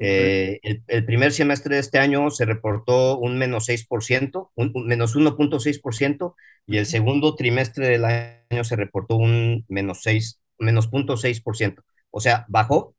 Eh, 0.00 0.60
el, 0.86 1.04
primer 1.04 1.32
semestre 1.32 1.74
de 1.74 1.80
este 1.80 1.98
año 1.98 2.30
se 2.30 2.44
reportó 2.44 3.18
un 3.18 3.36
menos 3.36 3.68
6%, 3.68 4.50
un, 4.54 4.72
menos 4.86 5.16
1.6%, 5.16 6.34
y 6.66 6.76
el 6.78 6.86
segundo 6.86 7.34
trimestre 7.34 7.88
del 7.88 8.04
año 8.04 8.64
se 8.64 8.76
reportó 8.76 9.16
un 9.16 9.64
menos 9.68 10.00
6, 10.02 10.40
menos 10.58 10.90
0.6%. 10.90 11.82
O 12.10 12.20
sea, 12.20 12.46
bajó, 12.48 12.94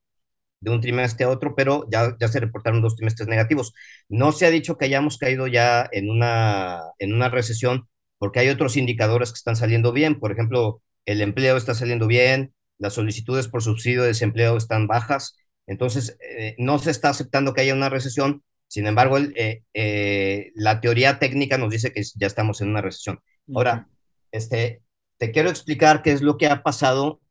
de 0.62 0.72
un 0.72 0.82
trimestre 0.82 1.26
a 1.26 1.30
otro, 1.30 1.56
pero 1.56 1.88
ya, 1.92 2.16
ya 2.20 2.28
se 2.28 2.40
reportaron 2.40 2.82
dos 2.82 2.96
trimestres 2.96 3.28
negativos. 3.30 3.74
No 4.10 4.32
se 4.32 4.46
ha 4.46 4.50
dicho 4.52 4.78
que 4.78 4.86
hayamos 4.86 5.18
caído 5.18 5.48
ya 5.48 5.88
en 5.92 6.10
una, 6.10 6.82
en 7.00 7.14
una 7.14 7.30
recesión, 7.30 7.88
porque 8.18 8.40
hay 8.40 8.50
otros 8.50 8.78
indicadores 8.78 9.32
que 9.32 9.38
están 9.38 9.56
saliendo 9.56 9.94
bien. 9.94 10.20
Por 10.20 10.32
ejemplo, 10.32 10.82
el 11.06 11.22
empleo 11.22 11.58
está 11.58 11.74
saliendo 11.76 12.08
bien, 12.08 12.54
las 12.78 12.94
solicitudes 12.94 13.48
por 13.48 13.64
subsidio 13.64 14.02
de 14.02 14.10
desempleo 14.10 14.58
están 14.58 14.88
bajas, 14.88 15.38
entonces 15.70 16.18
eh, 16.20 16.56
no 16.58 16.80
se 16.80 16.92
está 16.92 17.10
aceptando 17.10 17.54
que 17.54 17.62
haya 17.62 17.76
una 17.76 17.90
recesión. 17.90 18.44
Sin 18.68 18.88
embargo, 18.88 19.18
el, 19.18 19.34
eh, 19.38 19.64
eh, 19.74 20.52
la 20.56 20.82
teoría 20.82 21.20
técnica 21.20 21.58
nos 21.58 21.72
dice 21.72 21.94
que 21.94 22.02
ya 22.16 22.28
estamos 22.28 22.62
en 22.62 22.70
una 22.70 22.82
recesión. 22.82 23.20
Ahora, 23.54 23.88
este, 24.32 24.82
te 25.18 25.32
quiero 25.32 25.50
explicar 25.50 26.02
qué 26.02 26.12
es 26.12 26.22
lo 26.22 26.38
que 26.38 26.48
ha 26.48 26.64
pasado 26.64 27.22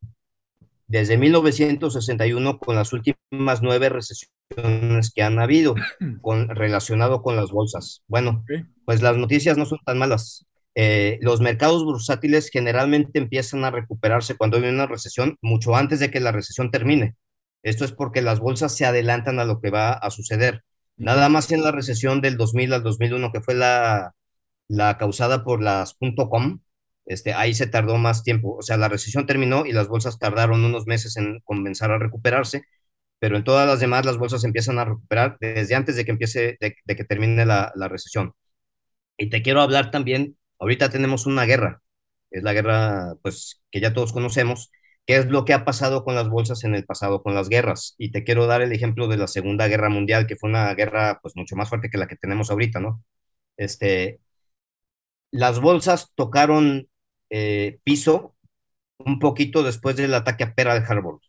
desde 0.87 1.17
1961 1.17 2.59
con 2.59 2.75
las 2.75 2.93
últimas 2.93 3.61
nueve 3.61 3.89
recesiones 3.89 5.11
que 5.13 5.21
han 5.21 5.39
habido 5.39 5.75
con, 6.21 6.49
relacionado 6.49 7.21
con 7.21 7.35
las 7.35 7.51
bolsas. 7.51 8.03
Bueno, 8.07 8.45
pues 8.85 9.01
las 9.01 9.17
noticias 9.17 9.57
no 9.57 9.65
son 9.65 9.79
tan 9.85 9.97
malas. 9.97 10.45
Eh, 10.75 11.19
los 11.21 11.41
mercados 11.41 11.83
bursátiles 11.83 12.49
generalmente 12.49 13.19
empiezan 13.19 13.65
a 13.65 13.71
recuperarse 13.71 14.37
cuando 14.37 14.55
hay 14.55 14.63
una 14.63 14.87
recesión 14.87 15.37
mucho 15.41 15.75
antes 15.75 15.99
de 15.99 16.09
que 16.09 16.21
la 16.21 16.31
recesión 16.31 16.71
termine. 16.71 17.15
Esto 17.63 17.85
es 17.85 17.91
porque 17.91 18.21
las 18.21 18.39
bolsas 18.39 18.75
se 18.75 18.85
adelantan 18.85 19.39
a 19.39 19.45
lo 19.45 19.61
que 19.61 19.69
va 19.71 19.93
a 19.93 20.09
suceder. 20.11 20.63
Nada 20.97 21.29
más 21.29 21.51
en 21.51 21.63
la 21.63 21.71
recesión 21.71 22.21
del 22.21 22.37
2000 22.37 22.73
al 22.73 22.83
2001, 22.83 23.31
que 23.31 23.41
fue 23.41 23.55
la, 23.55 24.15
la 24.67 24.97
causada 24.97 25.43
por 25.43 25.61
las 25.61 25.95
.com, 26.29 26.61
este, 27.05 27.33
ahí 27.33 27.53
se 27.53 27.67
tardó 27.67 27.97
más 27.97 28.23
tiempo. 28.23 28.55
O 28.57 28.61
sea, 28.61 28.77
la 28.77 28.89
recesión 28.89 29.25
terminó 29.25 29.65
y 29.65 29.73
las 29.73 29.87
bolsas 29.89 30.19
tardaron 30.19 30.63
unos 30.65 30.87
meses 30.87 31.17
en 31.17 31.41
comenzar 31.41 31.91
a 31.91 31.99
recuperarse, 31.99 32.63
pero 33.19 33.37
en 33.37 33.43
todas 33.43 33.67
las 33.67 33.79
demás 33.81 34.05
las 34.05 34.17
bolsas 34.17 34.43
empiezan 34.45 34.79
a 34.79 34.85
recuperar 34.85 35.37
desde 35.41 35.75
antes 35.75 35.95
de 35.95 36.05
que 36.05 36.11
empiece, 36.11 36.57
de, 36.61 36.75
que 36.95 37.03
termine 37.05 37.45
la, 37.45 37.71
la, 37.75 37.87
recesión. 37.89 38.33
Y 39.17 39.29
te 39.29 39.41
quiero 39.41 39.61
hablar 39.61 39.91
también, 39.91 40.37
ahorita 40.59 40.89
tenemos 40.89 41.25
una 41.25 41.45
guerra, 41.45 41.81
es 42.31 42.43
la 42.43 42.53
guerra, 42.53 43.15
pues, 43.21 43.61
que 43.71 43.81
ya 43.81 43.93
todos 43.93 44.13
conocemos, 44.13 44.71
qué 45.09 45.17
es 45.17 45.25
lo 45.25 45.43
que 45.43 45.53
ha 45.53 45.65
pasado 45.65 46.03
con 46.05 46.13
las 46.13 46.29
bolsas 46.29 46.63
en 46.65 46.75
el 46.75 46.85
pasado, 46.85 47.23
con 47.23 47.33
las 47.33 47.49
guerras. 47.49 47.95
Y 47.97 48.11
te 48.11 48.23
quiero 48.23 48.45
dar 48.45 48.61
el 48.61 48.73
ejemplo 48.73 49.07
de 49.07 49.17
la 49.17 49.27
Segunda 49.27 49.67
Guerra 49.67 49.89
Mundial, 49.89 50.27
que 50.27 50.35
fue 50.35 50.51
una 50.51 50.71
guerra, 50.75 51.19
pues, 51.23 51.35
mucho 51.35 51.55
más 51.55 51.67
fuerte 51.67 51.89
que 51.89 51.97
la 51.97 52.07
que 52.07 52.15
tenemos 52.15 52.51
ahorita, 52.51 52.79
¿no? 52.79 53.03
Este, 53.57 54.19
las 55.31 55.59
bolsas 55.61 56.11
tocaron 56.13 56.89
eh, 57.31 57.79
piso 57.83 58.35
un 58.99 59.17
poquito 59.19 59.63
después 59.63 59.95
del 59.95 60.13
ataque 60.13 60.43
a 60.43 60.53
Pearl 60.53 60.85
Harbor, 60.87 61.21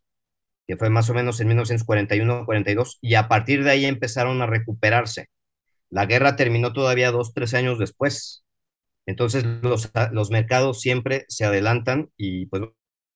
que 0.68 0.76
fue 0.76 0.90
más 0.90 1.08
o 1.10 1.14
menos 1.14 1.40
en 1.40 1.48
1941-42, 1.48 2.98
y 3.00 3.14
a 3.14 3.28
partir 3.28 3.64
de 3.64 3.70
ahí 3.70 3.86
empezaron 3.86 4.42
a 4.42 4.46
recuperarse. 4.46 5.28
La 5.90 6.06
guerra 6.06 6.36
terminó 6.36 6.74
todavía 6.74 7.12
dos, 7.12 7.34
tres 7.34 7.54
años 7.54 7.78
después. 7.78 8.44
Entonces 9.06 9.44
los, 9.62 9.90
los 10.12 10.30
mercados 10.30 10.80
siempre 10.82 11.24
se 11.28 11.46
adelantan 11.46 12.10
y 12.18 12.46
pues 12.46 12.62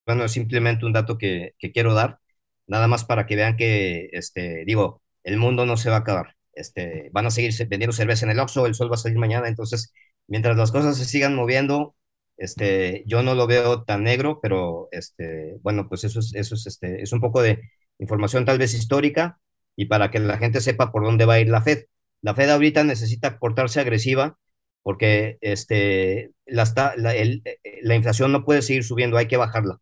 bueno, 0.06 0.24
es 0.24 0.32
simplemente 0.32 0.86
un 0.86 0.92
dato 0.92 1.18
que, 1.18 1.54
que, 1.58 1.72
quiero 1.72 1.94
dar, 1.94 2.18
nada 2.66 2.88
más 2.88 3.04
para 3.04 3.26
que 3.26 3.36
vean 3.36 3.56
que, 3.56 4.08
este, 4.12 4.64
digo, 4.66 5.02
el 5.24 5.36
mundo 5.38 5.66
no 5.66 5.76
se 5.76 5.90
va 5.90 5.96
a 5.96 5.98
acabar. 6.00 6.36
Este, 6.52 7.10
van 7.12 7.26
a 7.26 7.30
seguir 7.30 7.52
vendiendo 7.68 7.92
cerveza 7.92 8.26
en 8.26 8.32
el 8.32 8.40
Oxxo, 8.40 8.66
el 8.66 8.74
sol 8.74 8.90
va 8.90 8.94
a 8.94 8.98
salir 8.98 9.18
mañana, 9.18 9.48
entonces, 9.48 9.92
mientras 10.28 10.56
las 10.56 10.72
cosas 10.72 10.96
se 10.96 11.04
sigan 11.04 11.34
moviendo, 11.34 11.96
este, 12.36 13.04
yo 13.06 13.22
no 13.22 13.34
lo 13.34 13.46
veo 13.46 13.84
tan 13.84 14.04
negro, 14.04 14.40
pero 14.42 14.88
este, 14.92 15.56
bueno, 15.62 15.88
pues 15.88 16.04
eso 16.04 16.20
es, 16.20 16.34
eso 16.34 16.54
es, 16.54 16.66
este, 16.66 17.02
es 17.02 17.12
un 17.12 17.20
poco 17.20 17.42
de 17.42 17.60
información 17.98 18.44
tal 18.44 18.58
vez 18.58 18.74
histórica 18.74 19.38
y 19.76 19.86
para 19.86 20.10
que 20.10 20.18
la 20.18 20.38
gente 20.38 20.60
sepa 20.60 20.92
por 20.92 21.04
dónde 21.04 21.24
va 21.26 21.34
a 21.34 21.40
ir 21.40 21.48
la 21.48 21.62
Fed. 21.62 21.84
La 22.22 22.34
Fed 22.34 22.50
ahorita 22.50 22.84
necesita 22.84 23.38
portarse 23.38 23.80
agresiva 23.80 24.38
porque 24.82 25.38
este, 25.40 26.32
la, 26.46 26.64
la, 26.96 27.14
el, 27.14 27.42
la 27.82 27.94
inflación 27.94 28.32
no 28.32 28.44
puede 28.44 28.62
seguir 28.62 28.84
subiendo, 28.84 29.16
hay 29.16 29.28
que 29.28 29.36
bajarla. 29.36 29.80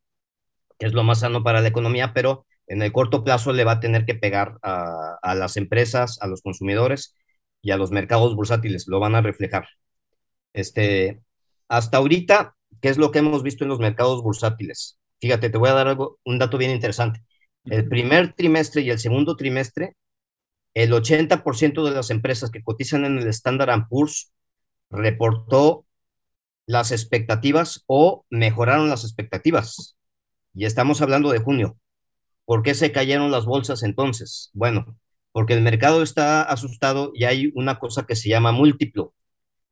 Es 0.83 0.93
lo 0.95 1.05
más 1.05 1.21
sano 1.21 1.43
para 1.43 1.61
la 1.61 1.69
economía, 1.69 2.13
pero 2.15 2.47
en 2.67 2.83
el 2.83 2.93
corto 2.93 3.25
plazo 3.25 3.53
le 3.53 3.65
va 3.65 3.73
a 3.73 3.81
tener 3.81 4.05
que 4.07 4.15
pegar 4.15 4.59
a, 4.63 5.19
a 5.23 5.35
las 5.35 5.57
empresas, 5.57 6.19
a 6.21 6.27
los 6.27 6.43
consumidores 6.43 7.17
y 7.63 7.71
a 7.73 7.77
los 7.77 7.91
mercados 7.91 8.35
bursátiles, 8.37 8.89
lo 8.89 9.01
van 9.01 9.15
a 9.15 9.21
reflejar. 9.23 9.67
Este, 10.53 11.23
hasta 11.69 11.99
ahorita, 11.99 12.57
¿qué 12.81 12.89
es 12.89 12.99
lo 12.99 13.11
que 13.11 13.21
hemos 13.21 13.43
visto 13.43 13.65
en 13.65 13.71
los 13.71 13.79
mercados 13.81 14.23
bursátiles? 14.23 14.99
fíjate, 15.23 15.51
te 15.51 15.59
voy 15.59 15.71
a 15.71 15.75
dar 15.75 15.87
algo, 15.89 16.19
un 16.25 16.39
dato 16.39 16.59
bien 16.59 16.73
interesante. 16.73 17.23
El 17.65 17.89
primer 17.89 18.35
trimestre 18.35 18.83
y 18.83 18.91
el 18.91 18.99
segundo 18.99 19.37
trimestre, 19.37 19.95
el 20.75 20.93
80% 20.93 21.85
de 21.85 21.93
las 21.93 22.11
empresas 22.11 22.51
que 22.51 22.63
cotizan 22.63 23.05
en 23.05 23.19
el 23.19 23.29
Standard 23.29 23.89
Poor's 23.89 24.33
reportó 24.91 25.87
las 26.67 26.91
expectativas 26.91 27.85
o 27.87 28.27
mejoraron 28.31 28.91
las 28.91 29.05
expectativas. 29.05 29.97
Y 30.55 30.65
estamos 30.67 31.01
hablando 31.03 31.31
de 31.31 31.39
junio. 31.39 31.79
¿Por 32.45 32.63
qué 32.63 32.75
se 32.75 32.93
cayeron 32.93 33.31
las 33.31 33.47
bolsas 33.47 33.83
entonces? 33.83 34.51
Bueno, 34.55 34.99
porque 35.33 35.55
el 35.55 35.63
mercado 35.63 36.03
está 36.03 36.43
asustado 36.43 37.13
y 37.15 37.25
hay 37.25 37.53
una 37.55 37.79
cosa 37.79 38.05
que 38.07 38.17
se 38.17 38.29
llama 38.29 38.53
múltiplo. 38.53 39.15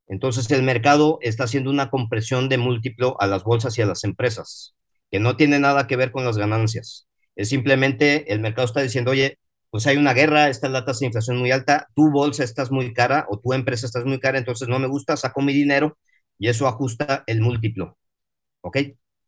Entonces 0.08 0.50
el 0.50 0.62
mercado 0.62 1.18
está 1.22 1.44
haciendo 1.44 1.70
una 1.70 1.90
compresión 1.90 2.48
de 2.48 2.58
múltiplo 2.58 3.16
a 3.20 3.26
las 3.26 3.44
bolsas 3.44 3.78
y 3.78 3.82
a 3.82 3.86
las 3.86 4.04
empresas, 4.04 4.74
que 5.10 5.20
no 5.20 5.36
tiene 5.36 5.58
nada 5.60 5.86
que 5.86 5.96
ver 5.96 6.12
con 6.12 6.24
las 6.24 6.38
ganancias. 6.38 7.08
Es 7.36 7.48
simplemente 7.50 8.32
el 8.32 8.40
mercado 8.40 8.66
está 8.66 8.82
diciendo, 8.82 9.12
oye, 9.12 9.38
pues 9.70 9.86
hay 9.86 9.96
una 9.96 10.14
guerra, 10.14 10.48
está 10.48 10.68
la 10.68 10.84
tasa 10.84 11.00
de 11.00 11.06
inflación 11.06 11.38
muy 11.38 11.52
alta, 11.52 11.88
tu 11.94 12.10
bolsa 12.10 12.44
estás 12.44 12.70
muy 12.72 12.92
cara 12.92 13.26
o 13.30 13.38
tu 13.38 13.52
empresa 13.52 13.86
estás 13.86 14.04
muy 14.04 14.18
cara, 14.20 14.38
entonces 14.38 14.68
no 14.68 14.78
me 14.80 14.88
gusta, 14.88 15.16
saco 15.16 15.42
mi 15.42 15.52
dinero 15.52 15.96
y 16.38 16.48
eso 16.48 16.66
ajusta 16.66 17.22
el 17.26 17.40
múltiplo. 17.40 17.96
¿Ok? 18.62 18.78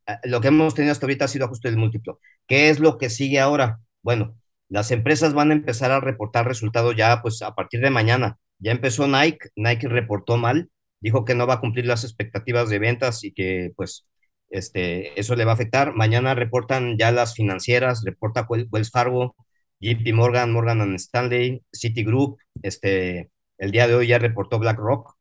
Ah, 0.07 0.21
lo 0.25 0.41
que 0.41 0.49
hemos 0.49 0.75
tenido 0.75 0.93
hasta 0.93 1.07
ahorita 1.07 1.27
ha 1.27 1.29
sido 1.29 1.47
ajuste 1.47 1.69
del 1.69 1.79
múltiplo. 1.79 2.21
¿Qué 2.47 2.71
es 2.71 2.81
lo 2.81 2.99
que 2.99 3.11
sigue 3.11 3.41
ahora? 3.41 3.81
Bueno, 4.03 4.37
las 4.69 4.91
empresas 4.91 5.35
van 5.35 5.51
a 5.51 5.55
empezar 5.55 5.91
a 5.91 6.01
reportar 6.01 6.47
resultados 6.47 6.97
ya 6.97 7.23
pues 7.23 7.43
a 7.43 7.55
partir 7.55 7.81
de 7.81 7.91
mañana. 7.91 8.39
Ya 8.59 8.73
empezó 8.73 9.07
Nike, 9.07 9.51
Nike 9.57 9.89
reportó 9.89 10.37
mal, 10.37 10.71
dijo 11.01 11.25
que 11.25 11.35
no 11.35 11.47
va 11.47 11.55
a 11.55 11.61
cumplir 11.61 11.87
las 11.87 12.05
expectativas 12.05 12.69
de 12.69 12.79
ventas 12.79 13.25
y 13.25 13.33
que 13.33 13.73
pues 13.77 14.07
este, 14.51 15.19
eso 15.19 15.35
le 15.37 15.45
va 15.45 15.53
a 15.53 15.55
afectar. 15.55 15.95
Mañana 15.95 16.35
reportan 16.35 16.97
ya 16.99 17.11
las 17.13 17.35
financieras, 17.35 18.03
reporta 18.05 18.47
Wells 18.49 18.91
Fargo, 18.91 19.35
JP 19.81 20.15
Morgan, 20.15 20.53
Morgan 20.53 20.95
Stanley, 20.95 21.63
Citigroup, 21.73 22.39
este, 22.63 23.31
el 23.59 23.73
día 23.73 23.89
de 23.89 23.95
hoy 23.95 24.07
ya 24.09 24.19
reportó 24.19 24.59
BlackRock. 24.59 25.17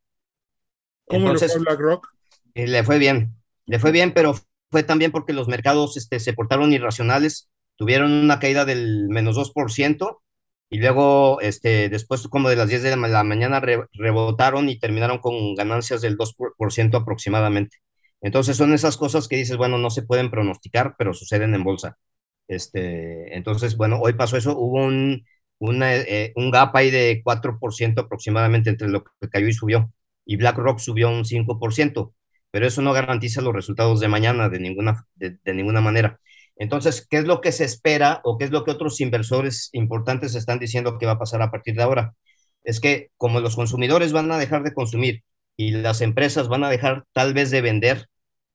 ¿Cómo 1.06 1.34
le 1.34 1.40
fue 1.40 1.60
BlackRock? 1.60 2.08
Eh, 2.54 2.68
le 2.68 2.84
fue 2.84 3.00
bien, 3.00 3.36
le 3.66 3.80
fue 3.80 3.92
bien, 3.92 4.14
pero 4.14 4.36
fue 4.72 4.84
también 4.84 5.12
porque 5.12 5.34
los 5.34 5.48
mercados 5.48 5.98
este, 5.98 6.20
se 6.20 6.34
portaron 6.34 6.74
irracionales, 6.74 7.50
tuvieron 7.76 8.12
una 8.12 8.40
caída 8.40 8.66
del 8.66 9.08
menos 9.10 9.36
2%, 9.36 10.22
y 10.70 10.80
luego 10.80 11.42
este, 11.42 11.90
después 11.90 12.28
como 12.30 12.50
de 12.50 12.56
las 12.56 12.70
10 12.70 12.84
de 12.84 12.96
la 12.96 13.24
mañana 13.24 13.60
rebotaron 13.94 14.70
y 14.70 14.80
terminaron 14.80 15.20
con 15.20 15.54
ganancias 15.56 16.02
del 16.02 16.18
2% 16.18 16.98
aproximadamente. 16.98 17.78
Entonces 18.22 18.56
son 18.58 18.74
esas 18.74 18.98
cosas 18.98 19.28
que 19.28 19.36
dices, 19.36 19.58
bueno, 19.58 19.78
no 19.78 19.90
se 19.90 20.04
pueden 20.04 20.32
pronosticar, 20.32 20.96
pero 20.98 21.14
suceden 21.14 21.56
en 21.56 21.64
bolsa. 21.64 21.98
Este, 22.48 23.36
entonces, 23.36 23.78
bueno, 23.78 24.00
hoy 24.02 24.14
pasó 24.14 24.38
eso, 24.38 24.58
hubo 24.58 24.86
un, 24.86 25.26
eh, 25.84 26.34
un 26.36 26.52
gap 26.52 26.76
ahí 26.76 26.92
de 26.92 27.22
4% 27.24 28.02
aproximadamente 28.02 28.70
entre 28.70 28.90
lo 28.90 29.04
que 29.04 29.30
cayó 29.30 29.48
y 29.48 29.54
subió, 29.54 29.92
y 30.26 30.38
BlackRock 30.38 30.80
subió 30.80 31.10
un 31.10 31.26
5%, 31.26 32.14
pero 32.52 32.68
eso 32.68 32.82
no 32.82 32.94
garantiza 32.94 33.42
los 33.42 33.54
resultados 33.54 34.00
de 34.00 34.08
mañana 34.10 34.50
de 34.50 34.60
ninguna, 34.60 35.06
de, 35.16 35.40
ninguna 35.54 35.82
manera. 35.82 36.20
Entonces, 36.58 37.08
¿qué 37.10 37.18
es 37.18 37.26
lo 37.26 37.42
que 37.42 37.52
se 37.52 37.64
espera 37.66 38.22
o 38.24 38.38
qué 38.38 38.46
es 38.46 38.52
lo 38.52 38.64
que 38.64 38.72
otros 38.72 39.02
inversores 39.02 39.70
importantes 39.74 40.36
están 40.36 40.60
diciendo 40.60 40.98
que 40.98 41.06
va 41.06 41.14
a 41.14 41.20
pasar 41.20 41.42
a 41.42 41.52
partir 41.52 41.76
de 41.76 41.84
ahora? 41.84 42.14
Es 42.64 42.80
que 42.80 43.10
como 43.18 43.40
los 43.40 43.56
consumidores 43.56 44.14
van 44.14 44.32
a 44.32 44.38
dejar 44.38 44.64
de 44.64 44.74
consumir 44.74 45.24
y 45.58 45.72
las 45.72 46.02
empresas 46.02 46.50
van 46.50 46.64
a 46.64 46.70
dejar 46.70 47.06
tal 47.14 47.34
vez 47.34 47.52
de 47.52 47.62
vender, 47.62 48.08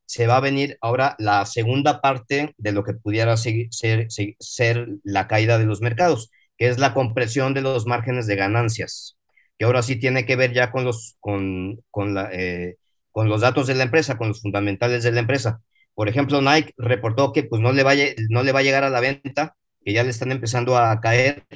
se 0.06 0.26
va 0.26 0.36
a 0.36 0.40
venir 0.40 0.78
ahora 0.80 1.16
la 1.18 1.44
segunda 1.46 2.00
parte 2.00 2.54
de 2.58 2.72
lo 2.72 2.84
que 2.84 2.94
pudiera 2.94 3.36
ser, 3.36 3.68
ser, 3.70 4.88
la 5.02 5.26
caída 5.26 5.58
de 5.58 5.66
los 5.66 5.80
mercados, 5.80 6.30
que 6.56 6.68
es 6.68 6.78
la 6.78 6.94
compresión 6.94 7.54
de 7.54 7.62
los 7.62 7.86
márgenes 7.86 8.26
de 8.26 8.36
ganancias, 8.36 9.18
que 9.58 9.64
ahora 9.64 9.82
sí 9.82 9.96
tiene 9.96 10.24
que 10.26 10.36
ver 10.36 10.52
ya 10.52 10.70
con 10.70 10.84
los, 10.84 11.16
con, 11.20 11.82
con, 11.90 12.14
la, 12.14 12.30
eh, 12.32 12.76
con 13.16 13.30
los 13.30 13.40
datos 13.40 13.66
de 13.66 13.74
la 13.74 13.84
empresa, 13.84 14.18
con 14.18 14.28
los 14.28 14.42
fundamentales 14.42 15.02
de 15.02 15.10
la 15.10 15.20
empresa. 15.20 15.62
Por 15.94 16.10
ejemplo, 16.10 16.42
Nike 16.42 16.74
reportó 16.76 17.32
que 17.32 17.44
pues, 17.44 17.62
no, 17.62 17.72
le 17.72 17.82
vaya, 17.82 18.08
no 18.28 18.42
le 18.42 18.52
va 18.52 18.60
a 18.60 18.62
llegar 18.62 18.84
a 18.84 18.90
la 18.90 19.00
venta, 19.00 19.56
que 19.82 19.94
ya 19.94 20.04
le 20.04 20.10
están 20.10 20.32
empezando 20.32 20.76
a 20.76 21.00
caer 21.00 21.46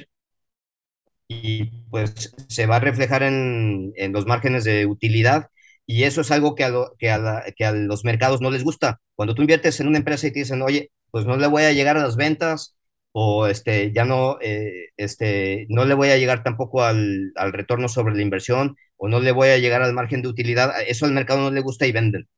y 1.27 1.65
pues 1.91 2.33
se 2.47 2.65
va 2.65 2.77
a 2.77 2.79
reflejar 2.79 3.21
en, 3.21 3.93
en 3.95 4.11
los 4.11 4.25
márgenes 4.25 4.63
de 4.63 4.87
utilidad 4.87 5.49
y 5.85 6.03
eso 6.05 6.21
es 6.21 6.31
algo 6.31 6.55
que 6.55 6.63
a, 6.63 6.71
que, 6.97 7.11
a 7.11 7.43
que 7.55 7.63
a, 7.65 7.73
los 7.73 8.03
mercados 8.05 8.41
no 8.41 8.49
les 8.49 8.63
gusta. 8.63 8.99
Cuando 9.13 9.35
tú 9.35 9.43
inviertes 9.43 9.79
en 9.79 9.87
una 9.87 9.99
empresa 9.99 10.25
y 10.25 10.31
te 10.31 10.39
dicen, 10.39 10.63
oye, 10.63 10.91
pues 11.11 11.25
no 11.27 11.37
le 11.37 11.45
voy 11.45 11.61
a 11.61 11.73
llegar 11.73 11.95
a 11.95 12.01
las 12.01 12.15
ventas 12.15 12.75
o 13.11 13.47
este, 13.47 13.91
ya 13.93 14.05
no, 14.05 14.37
eh, 14.41 14.89
este, 14.97 15.65
no 15.69 15.85
le 15.85 15.93
voy 15.93 16.09
a 16.09 16.17
llegar 16.17 16.43
tampoco 16.43 16.83
al, 16.83 17.31
al, 17.35 17.53
retorno 17.53 17.89
sobre 17.89 18.15
la 18.15 18.21
inversión 18.21 18.77
o 18.97 19.09
no 19.09 19.19
le 19.19 19.31
voy 19.31 19.49
a 19.49 19.57
llegar 19.57 19.81
al 19.81 19.93
margen 19.93 20.21
de 20.21 20.29
utilidad, 20.29 20.73
eso 20.87 21.05
al 21.05 21.11
mercado 21.13 21.41
no 21.41 21.51
le 21.51 21.61
gusta 21.61 21.87
y 21.87 21.91
venden. 21.91 22.29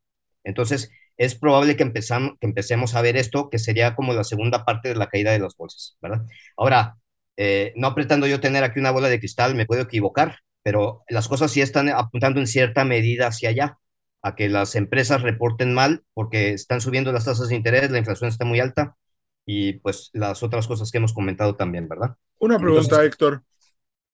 Entonces, 0.44 0.92
es 1.18 1.36
probable 1.36 1.76
que, 1.78 1.84
empezamos, 1.84 2.34
que 2.40 2.48
empecemos 2.48 2.96
a 2.96 3.02
ver 3.02 3.18
esto, 3.18 3.50
que 3.50 3.60
sería 3.60 3.96
como 3.96 4.14
la 4.14 4.24
segunda 4.24 4.66
parte 4.66 4.90
de 4.90 4.96
la 4.96 5.08
caída 5.08 5.32
de 5.32 5.40
las 5.40 5.56
bolsas, 5.56 5.98
¿verdad? 6.02 6.26
Ahora, 6.58 6.98
eh, 7.38 7.74
no 7.76 7.96
pretendo 7.96 8.28
yo 8.28 8.40
tener 8.40 8.64
aquí 8.64 8.80
una 8.80 8.92
bola 8.92 9.10
de 9.10 9.20
cristal, 9.20 9.56
me 9.56 9.66
puedo 9.66 9.82
equivocar, 9.84 10.40
pero 10.64 11.04
las 11.10 11.28
cosas 11.28 11.52
sí 11.52 11.62
están 11.62 11.90
apuntando 11.90 12.40
en 12.40 12.48
cierta 12.48 12.86
medida 12.86 13.28
hacia 13.28 13.50
allá, 13.50 13.78
a 14.22 14.36
que 14.36 14.50
las 14.50 14.76
empresas 14.76 15.22
reporten 15.22 15.74
mal 15.74 16.04
porque 16.14 16.54
están 16.54 16.82
subiendo 16.82 17.12
las 17.12 17.26
tasas 17.26 17.50
de 17.50 17.56
interés, 17.56 17.92
la 17.92 18.00
inflación 18.00 18.30
está 18.30 18.46
muy 18.46 18.60
alta 18.60 18.96
y 19.46 19.74
pues 19.74 20.10
las 20.14 20.44
otras 20.44 20.68
cosas 20.68 20.92
que 20.92 20.98
hemos 20.98 21.14
comentado 21.14 21.56
también, 21.56 21.88
¿verdad? 21.88 22.16
Una 22.40 22.60
pregunta, 22.60 23.04
Héctor. 23.04 23.44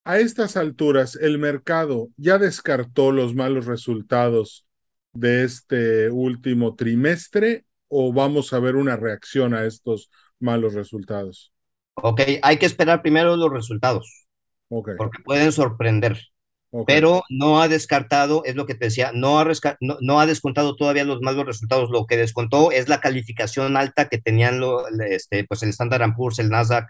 A 0.03 0.19
estas 0.19 0.57
alturas, 0.57 1.15
¿el 1.15 1.37
mercado 1.37 2.09
ya 2.17 2.37
descartó 2.37 3.11
los 3.11 3.35
malos 3.35 3.65
resultados 3.65 4.65
de 5.13 5.43
este 5.43 6.09
último 6.09 6.75
trimestre 6.75 7.65
o 7.87 8.13
vamos 8.13 8.53
a 8.53 8.59
ver 8.59 8.75
una 8.75 8.95
reacción 8.95 9.53
a 9.53 9.65
estos 9.65 10.09
malos 10.39 10.73
resultados? 10.73 11.53
Ok, 11.95 12.21
hay 12.41 12.57
que 12.57 12.65
esperar 12.65 13.01
primero 13.01 13.35
los 13.35 13.51
resultados. 13.51 14.27
Okay. 14.69 14.95
Porque 14.97 15.21
pueden 15.23 15.51
sorprender. 15.51 16.19
Pero 16.85 17.23
no 17.29 17.61
ha 17.61 17.67
descartado, 17.67 18.43
es 18.45 18.55
lo 18.55 18.67
que 18.67 18.75
te 18.75 18.85
decía, 18.85 19.11
no 19.13 19.39
ha, 19.39 19.45
no, 19.81 19.97
no, 20.01 20.19
ha 20.19 20.27
descontado 20.27 20.75
todavía 20.75 21.03
los 21.03 21.21
malos 21.21 21.45
resultados. 21.45 21.89
Lo 21.89 22.05
que 22.05 22.17
descontó 22.17 22.71
es 22.71 22.87
la 22.87 22.99
calificación 22.99 23.75
alta 23.75 24.07
que 24.07 24.19
tenían 24.19 24.59
lo, 24.59 24.87
este, 24.87 25.45
pues 25.45 25.63
el 25.63 25.69
Standard 25.69 26.13
Poor's, 26.15 26.39
el 26.39 26.49
Nasdaq. 26.49 26.87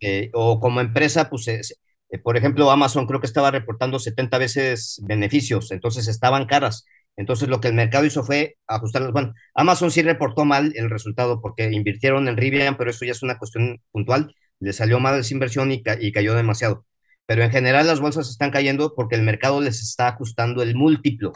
Eh, 0.00 0.30
o 0.32 0.60
como 0.60 0.80
empresa, 0.80 1.28
pues, 1.28 1.46
eh, 1.46 2.18
por 2.22 2.36
ejemplo, 2.36 2.70
Amazon 2.70 3.06
creo 3.06 3.20
que 3.20 3.26
estaba 3.26 3.50
reportando 3.50 3.98
70 3.98 4.38
veces 4.38 5.00
beneficios, 5.04 5.70
entonces 5.72 6.08
estaban 6.08 6.46
caras. 6.46 6.86
Entonces 7.16 7.48
lo 7.48 7.60
que 7.60 7.68
el 7.68 7.74
mercado 7.74 8.04
hizo 8.04 8.24
fue 8.24 8.56
ajustarlos. 8.66 9.12
Bueno, 9.12 9.34
Amazon 9.54 9.90
sí 9.90 10.02
reportó 10.02 10.44
mal 10.44 10.72
el 10.74 10.90
resultado 10.90 11.40
porque 11.40 11.70
invirtieron 11.72 12.28
en 12.28 12.36
Rivian, 12.36 12.76
pero 12.76 12.90
eso 12.90 13.04
ya 13.04 13.12
es 13.12 13.22
una 13.22 13.38
cuestión 13.38 13.80
puntual. 13.90 14.34
Le 14.60 14.72
salió 14.72 15.00
mal 15.00 15.18
esa 15.18 15.34
inversión 15.34 15.72
y, 15.72 15.82
ca 15.82 15.96
y 16.00 16.12
cayó 16.12 16.34
demasiado 16.34 16.84
pero 17.26 17.42
en 17.44 17.50
general 17.50 17.86
las 17.86 18.00
bolsas 18.00 18.28
están 18.30 18.50
cayendo 18.50 18.94
porque 18.94 19.16
el 19.16 19.22
mercado 19.22 19.60
les 19.60 19.82
está 19.82 20.08
ajustando 20.08 20.62
el 20.62 20.74
múltiplo. 20.76 21.32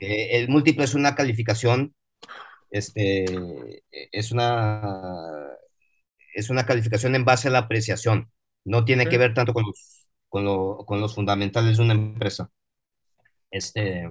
Eh, 0.00 0.38
el 0.38 0.48
múltiplo 0.48 0.84
es 0.84 0.94
una 0.94 1.14
calificación, 1.14 1.94
este, 2.70 3.26
es 4.12 4.32
una, 4.32 4.82
es 6.34 6.50
una 6.50 6.66
calificación 6.66 7.14
en 7.14 7.24
base 7.24 7.48
a 7.48 7.50
la 7.50 7.58
apreciación. 7.60 8.30
No 8.64 8.84
tiene 8.84 9.08
que 9.08 9.18
ver 9.18 9.34
tanto 9.34 9.54
con 9.54 9.64
los, 9.66 10.08
con, 10.28 10.44
lo, 10.44 10.84
con 10.86 11.00
los 11.00 11.14
fundamentales 11.14 11.76
de 11.78 11.82
una 11.84 11.94
empresa. 11.94 12.50
Este, 13.50 14.10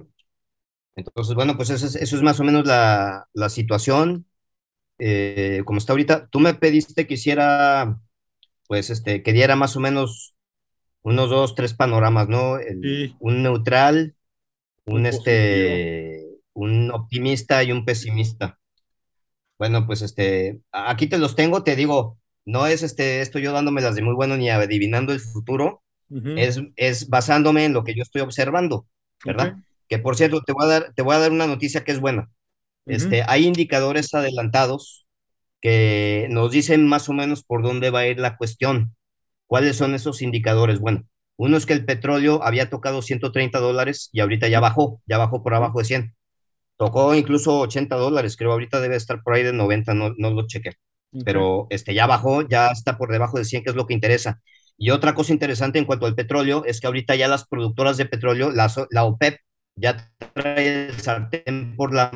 entonces, 0.96 1.34
bueno, 1.34 1.56
pues 1.56 1.70
eso 1.70 1.86
es, 1.86 1.96
eso 1.96 2.16
es 2.16 2.22
más 2.22 2.40
o 2.40 2.44
menos 2.44 2.66
la, 2.66 3.28
la 3.32 3.48
situación. 3.48 4.26
Eh, 4.98 5.62
como 5.66 5.78
está 5.78 5.92
ahorita, 5.94 6.28
tú 6.28 6.40
me 6.40 6.54
pediste 6.54 7.06
que 7.06 7.14
hiciera, 7.14 8.00
pues, 8.68 8.90
este, 8.90 9.22
que 9.22 9.32
diera 9.32 9.56
más 9.56 9.76
o 9.76 9.80
menos 9.80 10.36
unos 11.02 11.30
dos, 11.30 11.54
tres 11.54 11.74
panoramas, 11.74 12.28
¿no? 12.28 12.58
Un 13.18 13.42
neutral, 13.42 14.14
un, 14.84 15.06
este, 15.06 16.26
un 16.52 16.90
optimista 16.90 17.62
y 17.62 17.72
un 17.72 17.84
pesimista. 17.84 18.58
Bueno, 19.58 19.86
pues 19.86 20.02
este, 20.02 20.60
aquí 20.72 21.06
te 21.06 21.18
los 21.18 21.36
tengo, 21.36 21.62
te 21.62 21.76
digo, 21.76 22.18
no 22.46 22.66
es 22.66 22.82
este, 22.82 23.20
esto 23.20 23.38
yo 23.38 23.52
dándomelas 23.52 23.94
de 23.94 24.02
muy 24.02 24.14
bueno 24.14 24.36
ni 24.36 24.48
adivinando 24.48 25.12
el 25.12 25.20
futuro, 25.20 25.82
es, 26.36 26.60
es 26.76 27.08
basándome 27.08 27.64
en 27.64 27.72
lo 27.72 27.84
que 27.84 27.94
yo 27.94 28.02
estoy 28.02 28.22
observando, 28.22 28.86
¿verdad? 29.24 29.56
Que 29.88 29.98
por 29.98 30.16
cierto, 30.16 30.42
te 30.42 30.52
voy 30.52 30.64
a 30.64 30.68
dar, 30.68 30.92
te 30.94 31.02
voy 31.02 31.14
a 31.14 31.18
dar 31.18 31.30
una 31.30 31.46
noticia 31.46 31.84
que 31.84 31.92
es 31.92 32.00
buena. 32.00 32.30
Este, 32.86 33.22
hay 33.26 33.46
indicadores 33.46 34.12
adelantados 34.14 35.06
que 35.60 36.26
nos 36.30 36.50
dicen 36.50 36.86
más 36.88 37.08
o 37.08 37.12
menos 37.12 37.44
por 37.44 37.62
dónde 37.62 37.90
va 37.90 38.00
a 38.00 38.06
ir 38.06 38.18
la 38.18 38.36
cuestión. 38.36 38.96
¿Cuáles 39.50 39.76
son 39.76 39.96
esos 39.96 40.22
indicadores? 40.22 40.78
Bueno, 40.78 41.02
uno 41.36 41.56
es 41.56 41.66
que 41.66 41.72
el 41.72 41.84
petróleo 41.84 42.40
había 42.44 42.70
tocado 42.70 43.02
130 43.02 43.58
dólares 43.58 44.08
y 44.12 44.20
ahorita 44.20 44.46
ya 44.46 44.60
bajó, 44.60 45.02
ya 45.06 45.18
bajó 45.18 45.42
por 45.42 45.54
abajo 45.54 45.80
de 45.80 45.86
100. 45.86 46.14
tocó 46.76 47.16
incluso 47.16 47.58
80 47.58 47.96
dólares, 47.96 48.36
creo 48.36 48.52
ahorita 48.52 48.80
debe 48.80 48.94
estar 48.96 49.22
por 49.24 49.34
ahí 49.34 49.42
de 49.42 49.52
90, 49.52 49.92
no, 49.94 50.14
no 50.18 50.30
lo 50.30 50.46
chequé, 50.46 50.74
pero 51.24 51.66
este, 51.70 51.94
ya 51.94 52.06
bajó, 52.06 52.42
ya 52.48 52.70
está 52.70 52.96
por 52.96 53.10
debajo 53.10 53.38
de 53.38 53.44
100, 53.44 53.64
que 53.64 53.70
es 53.70 53.76
lo 53.76 53.86
que 53.88 53.94
interesa. 53.94 54.40
Y 54.78 54.90
otra 54.90 55.14
cosa 55.16 55.32
interesante 55.32 55.80
en 55.80 55.84
cuanto 55.84 56.06
al 56.06 56.14
petróleo 56.14 56.64
es 56.64 56.80
que 56.80 56.86
ahorita 56.86 57.16
ya 57.16 57.26
las 57.26 57.44
productoras 57.48 57.96
de 57.96 58.06
petróleo, 58.06 58.52
la, 58.52 58.72
la 58.90 59.04
OPEP, 59.04 59.36
ya 59.74 60.12
trae 60.32 60.88
el 60.90 61.00
sartén 61.00 61.74
por 61.76 61.92
la 61.92 62.12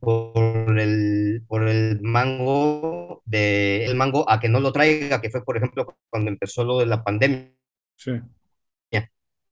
por 0.00 0.78
el, 0.78 1.44
por 1.46 1.68
el 1.68 2.00
mango 2.02 3.22
de 3.24 3.84
el 3.84 3.94
mango 3.96 4.28
a 4.30 4.40
que 4.40 4.48
no 4.48 4.60
lo 4.60 4.72
traiga, 4.72 5.20
que 5.20 5.30
fue 5.30 5.44
por 5.44 5.56
ejemplo 5.56 5.96
cuando 6.10 6.30
empezó 6.30 6.64
lo 6.64 6.78
de 6.78 6.86
la 6.86 7.04
pandemia. 7.04 7.52
Sí. 7.96 8.12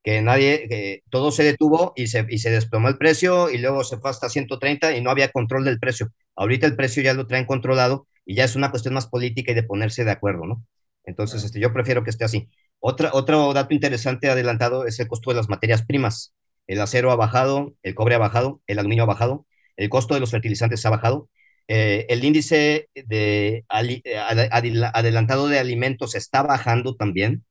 Que 0.02 0.22
nadie, 0.22 0.68
que 0.68 1.02
todo 1.10 1.30
se 1.32 1.42
detuvo 1.42 1.92
y 1.96 2.06
se, 2.06 2.24
y 2.30 2.38
se 2.38 2.50
desplomó 2.50 2.88
el 2.88 2.96
precio 2.96 3.50
y 3.50 3.58
luego 3.58 3.84
se 3.84 3.98
fue 3.98 4.10
hasta 4.10 4.28
130 4.30 4.96
y 4.96 5.02
no 5.02 5.10
había 5.10 5.30
control 5.30 5.64
del 5.64 5.80
precio. 5.80 6.12
Ahorita 6.36 6.66
el 6.66 6.76
precio 6.76 7.02
ya 7.02 7.14
lo 7.14 7.26
traen 7.26 7.44
controlado 7.44 8.06
y 8.24 8.34
ya 8.34 8.44
es 8.44 8.56
una 8.56 8.70
cuestión 8.70 8.94
más 8.94 9.06
política 9.08 9.52
y 9.52 9.54
de 9.54 9.64
ponerse 9.64 10.04
de 10.04 10.12
acuerdo, 10.12 10.46
¿no? 10.46 10.64
Entonces, 11.04 11.44
este, 11.44 11.60
yo 11.60 11.72
prefiero 11.72 12.04
que 12.04 12.10
esté 12.10 12.24
así. 12.24 12.48
Otra, 12.80 13.10
otro 13.12 13.52
dato 13.52 13.74
interesante 13.74 14.30
adelantado 14.30 14.86
es 14.86 15.00
el 15.00 15.08
costo 15.08 15.30
de 15.30 15.36
las 15.36 15.48
materias 15.48 15.84
primas. 15.84 16.34
El 16.66 16.80
acero 16.80 17.10
ha 17.10 17.16
bajado, 17.16 17.74
el 17.82 17.94
cobre 17.94 18.14
ha 18.14 18.18
bajado, 18.18 18.62
el 18.66 18.78
aluminio 18.78 19.04
ha 19.04 19.06
bajado, 19.06 19.46
el 19.78 19.88
costo 19.88 20.14
de 20.14 20.20
los 20.20 20.30
fertilizantes 20.30 20.84
ha 20.86 20.90
bajado, 20.90 21.30
eh, 21.68 22.06
el 22.10 22.24
índice 22.24 22.88
de 22.94 23.64
adelantado 23.68 25.48
de 25.48 25.58
alimentos 25.58 26.14
está 26.14 26.42
bajando 26.42 26.96
también, 26.96 27.44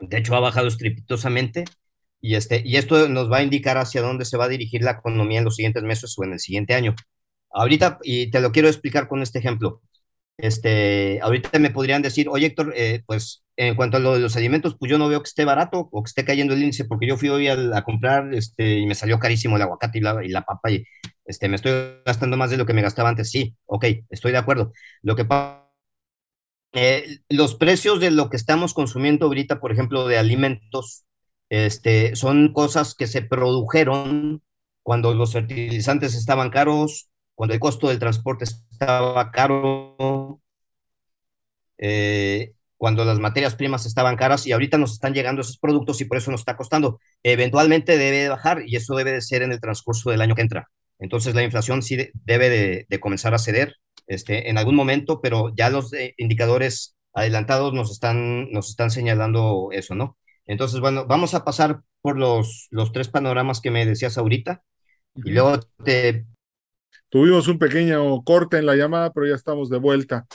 de 0.00 0.18
hecho 0.18 0.36
ha 0.36 0.40
bajado 0.40 0.68
estrepitosamente, 0.68 1.64
y, 2.20 2.34
este, 2.34 2.62
y 2.64 2.76
esto 2.76 3.08
nos 3.08 3.30
va 3.30 3.38
a 3.38 3.42
indicar 3.42 3.78
hacia 3.78 4.02
dónde 4.02 4.24
se 4.24 4.36
va 4.36 4.46
a 4.46 4.48
dirigir 4.48 4.82
la 4.82 4.92
economía 4.92 5.38
en 5.38 5.44
los 5.44 5.56
siguientes 5.56 5.82
meses 5.84 6.14
o 6.18 6.24
en 6.24 6.32
el 6.32 6.40
siguiente 6.40 6.74
año. 6.74 6.94
Ahorita, 7.50 7.98
y 8.02 8.30
te 8.30 8.40
lo 8.40 8.52
quiero 8.52 8.68
explicar 8.68 9.08
con 9.08 9.22
este 9.22 9.38
ejemplo, 9.38 9.82
este, 10.38 11.20
ahorita 11.20 11.58
me 11.58 11.70
podrían 11.70 12.02
decir, 12.02 12.28
oye 12.30 12.46
Héctor, 12.46 12.72
eh, 12.76 13.02
pues 13.06 13.44
en 13.56 13.74
cuanto 13.74 13.96
a 13.96 14.00
lo 14.00 14.14
de 14.14 14.20
los 14.20 14.36
alimentos, 14.36 14.76
pues 14.78 14.90
yo 14.90 14.98
no 14.98 15.08
veo 15.08 15.20
que 15.20 15.28
esté 15.28 15.44
barato 15.44 15.88
o 15.90 16.02
que 16.02 16.08
esté 16.08 16.24
cayendo 16.24 16.54
el 16.54 16.62
índice, 16.62 16.84
porque 16.84 17.08
yo 17.08 17.16
fui 17.16 17.28
hoy 17.28 17.48
a, 17.48 17.82
comprar 17.82 18.32
este, 18.32 18.78
y 18.78 18.86
me 18.86 18.94
salió 18.94 19.18
carísimo 19.18 19.56
el 19.56 19.62
aguacate 19.62 19.98
y 19.98 20.00
la, 20.00 20.24
y 20.24 20.28
la 20.28 20.42
papa 20.42 20.70
y 20.70 20.84
este, 21.24 21.48
me 21.48 21.56
estoy 21.56 21.72
gastando 22.06 22.36
más 22.36 22.50
de 22.50 22.56
lo 22.56 22.66
que 22.66 22.72
me 22.72 22.82
gastaba 22.82 23.08
antes. 23.10 23.30
Sí, 23.30 23.56
ok, 23.66 23.84
estoy 24.10 24.32
de 24.32 24.38
acuerdo. 24.38 24.72
Lo 25.02 25.16
que 25.16 25.24
pasa, 25.24 25.68
eh, 26.72 27.18
los 27.28 27.54
precios 27.56 28.00
de 28.00 28.10
lo 28.10 28.30
que 28.30 28.36
estamos 28.36 28.74
consumiendo 28.74 29.26
ahorita, 29.26 29.60
por 29.60 29.72
ejemplo, 29.72 30.06
de 30.06 30.18
alimentos, 30.18 31.04
este, 31.50 32.14
son 32.16 32.52
cosas 32.52 32.94
que 32.94 33.06
se 33.06 33.22
produjeron 33.22 34.42
cuando 34.82 35.14
los 35.14 35.32
fertilizantes 35.32 36.14
estaban 36.14 36.50
caros, 36.50 37.10
cuando 37.38 37.54
el 37.54 37.60
costo 37.60 37.86
del 37.88 38.00
transporte 38.00 38.42
estaba 38.42 39.30
caro, 39.30 40.40
eh, 41.78 42.54
cuando 42.76 43.04
las 43.04 43.20
materias 43.20 43.54
primas 43.54 43.86
estaban 43.86 44.16
caras 44.16 44.44
y 44.44 44.50
ahorita 44.50 44.76
nos 44.76 44.94
están 44.94 45.14
llegando 45.14 45.42
esos 45.42 45.56
productos 45.56 46.00
y 46.00 46.06
por 46.06 46.18
eso 46.18 46.32
nos 46.32 46.40
está 46.40 46.56
costando. 46.56 46.98
Eventualmente 47.22 47.96
debe 47.96 48.28
bajar 48.28 48.64
y 48.66 48.74
eso 48.74 48.96
debe 48.96 49.12
de 49.12 49.20
ser 49.20 49.42
en 49.42 49.52
el 49.52 49.60
transcurso 49.60 50.10
del 50.10 50.20
año 50.20 50.34
que 50.34 50.42
entra. 50.42 50.68
Entonces 50.98 51.32
la 51.36 51.44
inflación 51.44 51.82
sí 51.82 52.10
debe 52.12 52.86
de, 52.88 52.98
comenzar 52.98 53.34
a 53.34 53.38
ceder 53.38 53.76
este, 54.08 54.50
en 54.50 54.58
algún 54.58 54.74
momento, 54.74 55.20
pero 55.20 55.54
ya 55.54 55.70
los 55.70 55.92
eh, 55.92 56.14
indicadores 56.16 56.96
adelantados 57.14 57.72
nos 57.72 57.92
están, 57.92 58.50
nos 58.50 58.68
están 58.68 58.90
señalando 58.90 59.68
eso, 59.70 59.94
¿no? 59.94 60.18
Entonces, 60.44 60.80
bueno, 60.80 61.06
vamos 61.06 61.34
a 61.34 61.44
pasar 61.44 61.82
por 62.02 62.18
los, 62.18 62.66
los 62.72 62.90
tres 62.90 63.06
panoramas 63.06 63.60
que 63.60 63.70
me 63.70 63.86
decías 63.86 64.18
ahorita 64.18 64.64
y 65.14 65.30
luego 65.30 65.60
te 65.84 66.26
Tuvimos 67.08 67.48
un 67.48 67.58
pequeño 67.58 68.22
corte 68.22 68.58
en 68.58 68.66
la 68.66 68.76
llamada, 68.76 69.12
pero 69.12 69.26
ya 69.26 69.34
estamos 69.34 69.70
de 69.70 69.78
vuelta. 69.78 70.26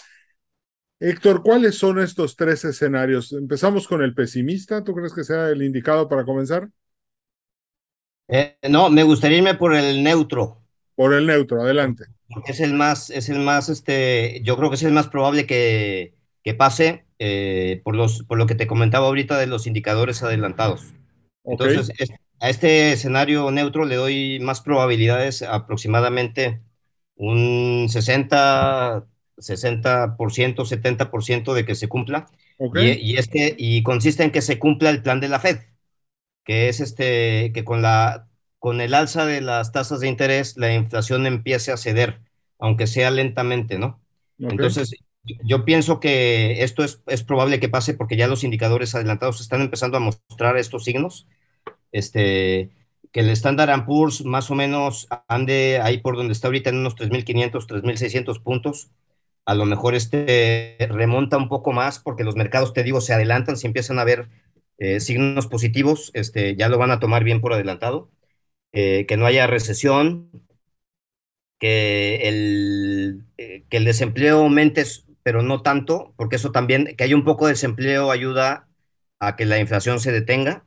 Héctor, 0.99 1.43
¿cuáles 1.43 1.77
son 1.77 1.99
estos 1.99 2.35
tres 2.35 2.63
escenarios? 2.65 3.33
Empezamos 3.33 3.87
con 3.87 4.01
el 4.01 4.13
pesimista. 4.13 4.83
¿Tú 4.83 4.93
crees 4.93 5.13
que 5.13 5.23
sea 5.23 5.49
el 5.49 5.61
indicado 5.61 6.07
para 6.07 6.23
comenzar? 6.23 6.69
Eh, 8.29 8.57
no, 8.69 8.89
me 8.89 9.03
gustaría 9.03 9.39
irme 9.39 9.55
por 9.55 9.75
el 9.75 10.03
neutro. 10.03 10.61
Por 10.95 11.13
el 11.13 11.27
neutro, 11.27 11.61
adelante. 11.61 12.05
Porque 12.29 12.53
es 12.53 12.59
el 12.61 12.73
más, 12.73 13.09
es 13.09 13.29
el 13.29 13.39
más, 13.39 13.69
este, 13.69 14.41
yo 14.43 14.55
creo 14.57 14.69
que 14.69 14.75
es 14.75 14.83
el 14.83 14.93
más 14.93 15.07
probable 15.07 15.45
que, 15.45 16.13
que 16.43 16.53
pase 16.53 17.05
eh, 17.19 17.81
por, 17.83 17.95
los, 17.95 18.23
por 18.23 18.37
lo 18.37 18.47
que 18.47 18.55
te 18.55 18.67
comentaba 18.67 19.07
ahorita 19.07 19.37
de 19.37 19.47
los 19.47 19.67
indicadores 19.67 20.23
adelantados. 20.23 20.93
Entonces, 21.43 21.91
a 22.43 22.49
este 22.49 22.91
escenario 22.91 23.49
neutro 23.51 23.85
le 23.85 23.95
doy 23.95 24.39
más 24.41 24.59
probabilidades, 24.59 25.43
aproximadamente 25.43 26.61
un 27.15 27.87
60, 27.89 29.07
60%, 29.37 30.65
70% 30.65 31.53
de 31.53 31.65
que 31.65 31.75
se 31.75 31.87
cumpla. 31.87 32.27
Y, 32.73 33.15
este, 33.17 33.55
y 33.57 33.81
consiste 33.83 34.23
en 34.23 34.31
que 34.31 34.41
se 34.41 34.59
cumpla 34.59 34.89
el 34.89 35.01
plan 35.01 35.21
de 35.21 35.29
la 35.29 35.39
Fed, 35.39 35.59
que 36.43 36.67
es 36.67 36.81
este, 36.81 37.53
que 37.53 37.63
con, 37.63 37.81
la, 37.81 38.27
con 38.59 38.81
el 38.81 38.93
alza 38.93 39.25
de 39.25 39.39
las 39.39 39.71
tasas 39.71 40.01
de 40.01 40.09
interés, 40.09 40.57
la 40.57 40.73
inflación 40.73 41.25
empiece 41.25 41.71
a 41.71 41.77
ceder, 41.77 42.19
aunque 42.59 42.87
sea 42.87 43.09
lentamente, 43.09 43.79
¿no? 43.79 44.01
Entonces, 44.37 44.93
yo 45.23 45.63
pienso 45.63 46.01
que 46.01 46.61
esto 46.61 46.83
es, 46.83 47.01
es 47.07 47.23
probable 47.23 47.61
que 47.61 47.69
pase 47.69 47.93
porque 47.93 48.17
ya 48.17 48.27
los 48.27 48.43
indicadores 48.43 48.95
adelantados 48.95 49.39
están 49.39 49.61
empezando 49.61 49.95
a 49.95 50.01
mostrar 50.01 50.57
estos 50.57 50.83
signos 50.83 51.25
este, 51.93 52.71
que 53.13 53.21
el 53.21 53.29
Standard 53.29 53.85
Poor's 53.85 54.25
más 54.25 54.51
o 54.51 54.55
menos 54.55 55.07
ande 55.29 55.79
ahí 55.81 55.99
por 55.99 56.17
donde 56.17 56.33
está 56.33 56.47
ahorita 56.49 56.71
en 56.71 56.77
unos 56.79 56.95
3.500, 56.95 57.67
3.600 57.67 58.39
puntos. 58.43 58.89
A 59.45 59.55
lo 59.55 59.65
mejor 59.65 59.95
este 59.95 60.77
remonta 60.89 61.37
un 61.37 61.49
poco 61.49 61.71
más 61.73 61.99
porque 61.99 62.23
los 62.25 62.35
mercados, 62.35 62.73
te 62.73 62.83
digo, 62.83 63.01
se 63.01 63.13
adelantan, 63.13 63.57
si 63.57 63.67
empiezan 63.67 63.99
a 63.99 64.03
ver 64.05 64.29
eh, 64.79 64.99
signos 64.99 65.47
positivos, 65.47 66.11
este, 66.13 66.55
ya 66.55 66.69
lo 66.69 66.77
van 66.77 66.91
a 66.91 66.99
tomar 66.99 67.23
bien 67.23 67.41
por 67.41 67.53
adelantado. 67.53 68.09
Eh, 68.73 69.05
que 69.07 69.17
no 69.17 69.25
haya 69.27 69.47
recesión, 69.47 70.31
que 71.59 72.27
el, 72.27 73.25
eh, 73.37 73.63
que 73.69 73.77
el 73.77 73.85
desempleo 73.85 74.39
aumente, 74.39 74.83
pero 75.23 75.41
no 75.43 75.61
tanto, 75.61 76.13
porque 76.17 76.35
eso 76.37 76.51
también, 76.51 76.95
que 76.97 77.03
haya 77.03 77.15
un 77.15 77.23
poco 77.23 77.45
de 77.45 77.53
desempleo 77.53 78.11
ayuda 78.11 78.67
a 79.19 79.35
que 79.35 79.45
la 79.45 79.59
inflación 79.59 79.99
se 79.99 80.11
detenga 80.11 80.65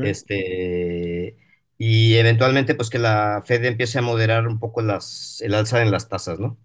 este, 0.00 1.36
y 1.78 2.14
eventualmente, 2.16 2.74
pues 2.74 2.90
que 2.90 2.98
la 2.98 3.42
Fed 3.46 3.64
empiece 3.64 3.98
a 3.98 4.02
moderar 4.02 4.46
un 4.48 4.58
poco 4.58 4.82
las, 4.82 5.40
el 5.42 5.54
alza 5.54 5.82
en 5.82 5.90
las 5.90 6.08
tasas, 6.08 6.38
¿no? 6.40 6.58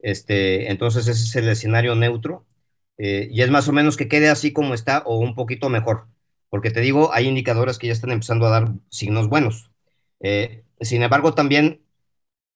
Este, 0.00 0.70
entonces 0.70 1.08
ese 1.08 1.24
es 1.24 1.36
el 1.36 1.48
escenario 1.48 1.94
neutro. 1.94 2.46
Eh, 2.98 3.28
y 3.30 3.42
es 3.42 3.50
más 3.50 3.68
o 3.68 3.72
menos 3.72 3.96
que 3.96 4.08
quede 4.08 4.28
así 4.30 4.52
como 4.52 4.74
está 4.74 5.02
o 5.06 5.18
un 5.18 5.34
poquito 5.34 5.68
mejor. 5.70 6.08
Porque 6.50 6.70
te 6.70 6.80
digo, 6.80 7.12
hay 7.14 7.26
indicadores 7.28 7.78
que 7.78 7.86
ya 7.88 7.92
están 7.92 8.10
empezando 8.12 8.46
a 8.46 8.50
dar 8.50 8.72
signos 8.90 9.28
buenos. 9.28 9.70
Eh, 10.20 10.64
sin 10.80 11.02
embargo, 11.02 11.34
también 11.34 11.82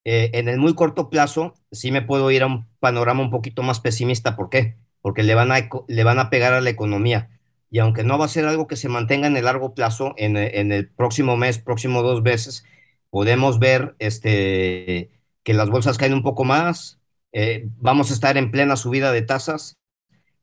eh, 0.04 0.30
en 0.34 0.48
el 0.48 0.58
muy 0.58 0.74
corto 0.74 1.10
plazo, 1.10 1.54
sí 1.70 1.92
me 1.92 2.02
puedo 2.02 2.30
ir 2.30 2.42
a 2.42 2.46
un 2.46 2.68
panorama 2.80 3.22
un 3.22 3.30
poquito 3.30 3.62
más 3.62 3.80
pesimista. 3.80 4.36
¿Por 4.36 4.50
qué? 4.50 4.76
Porque 5.00 5.22
le 5.22 5.34
van 5.34 5.52
a, 5.52 5.68
le 5.88 6.04
van 6.04 6.18
a 6.18 6.30
pegar 6.30 6.52
a 6.54 6.60
la 6.60 6.70
economía 6.70 7.31
y 7.72 7.78
aunque 7.78 8.04
no 8.04 8.18
va 8.18 8.26
a 8.26 8.28
ser 8.28 8.44
algo 8.44 8.66
que 8.66 8.76
se 8.76 8.90
mantenga 8.90 9.26
en 9.26 9.36
el 9.36 9.46
largo 9.46 9.74
plazo, 9.74 10.14
en, 10.18 10.36
el 10.36 10.88
próximo 10.90 11.38
mes, 11.38 11.58
próximo 11.58 12.02
dos 12.02 12.22
meses, 12.22 12.66
podemos 13.08 13.58
ver 13.58 13.96
este, 13.98 15.10
que 15.42 15.54
las 15.54 15.70
bolsas 15.70 15.96
caen 15.96 16.12
un 16.12 16.22
poco 16.22 16.44
más, 16.44 17.00
eh, 17.32 17.66
vamos 17.78 18.10
a 18.10 18.14
estar 18.14 18.36
en 18.36 18.50
plena 18.50 18.76
subida 18.76 19.10
de 19.10 19.22
tasas, 19.22 19.78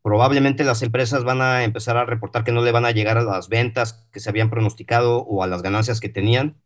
probablemente 0.02 0.63
las 0.63 0.82
empresas 0.82 1.24
van 1.24 1.39
a 1.44 1.63
empezar 1.63 1.98
a 1.98 2.06
reportar 2.06 2.44
que 2.44 2.52
no 2.52 2.63
le 2.63 2.72
van 2.72 2.86
a 2.86 2.92
llegar 2.92 3.20
a 3.20 3.24
las 3.24 3.48
ventas 3.48 4.08
que 4.12 4.20
se 4.20 4.30
habían 4.32 4.50
pronosticado 4.50 5.20
o 5.20 5.44
a 5.44 5.48
las 5.48 5.62
ganancias 5.62 6.00
que 6.00 6.10
tenían. 6.10 6.58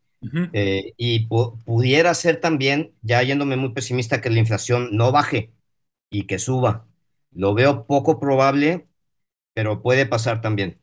Eh, 0.53 0.93
y 0.95 1.27
pudiera 1.27 2.13
ser 2.13 2.39
también, 2.39 2.93
ya 3.01 3.21
yéndome 3.21 3.57
muy 3.57 3.73
pesimista, 3.73 4.21
que 4.21 4.29
la 4.29 4.39
inflación 4.39 4.95
no 4.95 5.11
baje 5.11 5.51
y 6.09 6.23
que 6.23 6.39
suba. 6.39 6.87
Lo 7.33 7.53
veo 7.53 7.85
poco 7.85 8.21
probable 8.21 8.87
pero 9.53 9.81
puede 9.81 10.05
pasar 10.05 10.41
también. 10.41 10.79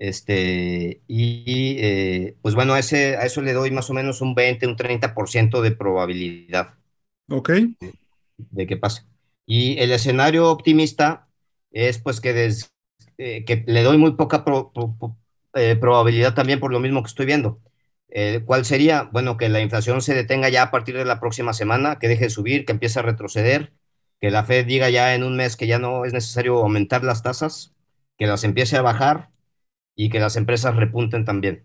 Este, 0.00 1.02
y 1.06 1.76
eh, 1.78 2.36
pues 2.40 2.54
bueno, 2.54 2.72
a, 2.72 2.78
ese, 2.78 3.18
a 3.18 3.26
eso 3.26 3.42
le 3.42 3.52
doy 3.52 3.70
más 3.70 3.90
o 3.90 3.94
menos 3.94 4.22
un 4.22 4.34
20, 4.34 4.66
un 4.66 4.76
30% 4.76 5.60
de 5.60 5.72
probabilidad. 5.72 6.74
Ok. 7.28 7.50
De, 8.38 8.66
que 8.66 8.78
pase. 8.78 9.02
Y 9.44 9.78
el 9.78 9.92
escenario 9.92 10.50
optimista 10.50 11.28
es 11.70 11.98
pues 11.98 12.22
que, 12.22 12.50
eh, 13.18 13.44
que 13.44 13.62
le 13.66 13.82
doy 13.82 13.98
muy 13.98 14.12
poca 14.12 14.42
eh, 15.54 15.76
probabilidad 15.76 16.34
también 16.34 16.60
por 16.60 16.72
lo 16.72 16.80
mismo 16.80 17.02
que 17.02 17.08
estoy 17.08 17.26
viendo. 17.26 17.60
¿Cuál 18.44 18.64
sería? 18.64 19.04
Bueno, 19.12 19.36
que 19.36 19.48
la 19.48 19.60
inflación 19.60 20.02
se 20.02 20.14
detenga 20.14 20.48
ya 20.48 20.64
a 20.64 20.70
partir 20.72 20.96
de 20.96 21.04
la 21.04 21.20
próxima 21.20 21.52
semana, 21.52 22.00
que 22.00 22.08
deje 22.08 22.24
de 22.24 22.30
subir, 22.30 22.64
que 22.64 22.72
empiece 22.72 22.98
a 22.98 23.02
retroceder, 23.02 23.72
que 24.20 24.32
la 24.32 24.42
Fed 24.42 24.66
diga 24.66 24.90
ya 24.90 25.14
en 25.14 25.22
un 25.22 25.36
mes 25.36 25.56
que 25.56 25.68
ya 25.68 25.78
no 25.78 26.04
es 26.04 26.12
necesario 26.12 26.58
aumentar 26.58 27.04
las 27.04 27.22
tasas 27.22 27.72
que 28.20 28.26
las 28.26 28.44
empiece 28.44 28.76
a 28.76 28.82
bajar 28.82 29.30
y 29.96 30.10
que 30.10 30.20
las 30.20 30.36
empresas 30.36 30.76
repunten 30.76 31.24
también. 31.24 31.64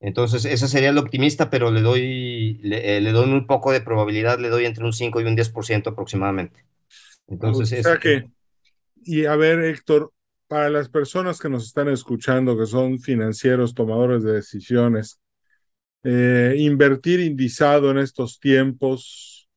Entonces, 0.00 0.44
ese 0.44 0.68
sería 0.68 0.90
el 0.90 0.98
optimista, 0.98 1.48
pero 1.48 1.70
le 1.70 1.80
doy, 1.80 2.60
le, 2.62 2.98
eh, 2.98 3.00
le 3.00 3.10
doy 3.10 3.26
muy 3.26 3.46
poco 3.46 3.72
de 3.72 3.80
probabilidad, 3.80 4.38
le 4.38 4.50
doy 4.50 4.66
entre 4.66 4.84
un 4.84 4.92
5 4.92 5.22
y 5.22 5.24
un 5.24 5.34
10% 5.34 5.88
aproximadamente. 5.88 6.66
Entonces, 7.26 7.72
o 7.72 7.76
es, 7.76 7.82
sea 7.84 7.98
que, 7.98 8.28
y 9.02 9.24
a 9.24 9.34
ver, 9.36 9.60
Héctor, 9.60 10.12
para 10.46 10.68
las 10.68 10.90
personas 10.90 11.40
que 11.40 11.48
nos 11.48 11.64
están 11.64 11.88
escuchando, 11.88 12.58
que 12.58 12.66
son 12.66 13.00
financieros, 13.00 13.72
tomadores 13.72 14.22
de 14.22 14.32
decisiones, 14.34 15.22
eh, 16.02 16.54
invertir 16.58 17.20
indizado 17.20 17.90
en 17.90 17.96
estos 17.96 18.38
tiempos 18.38 19.48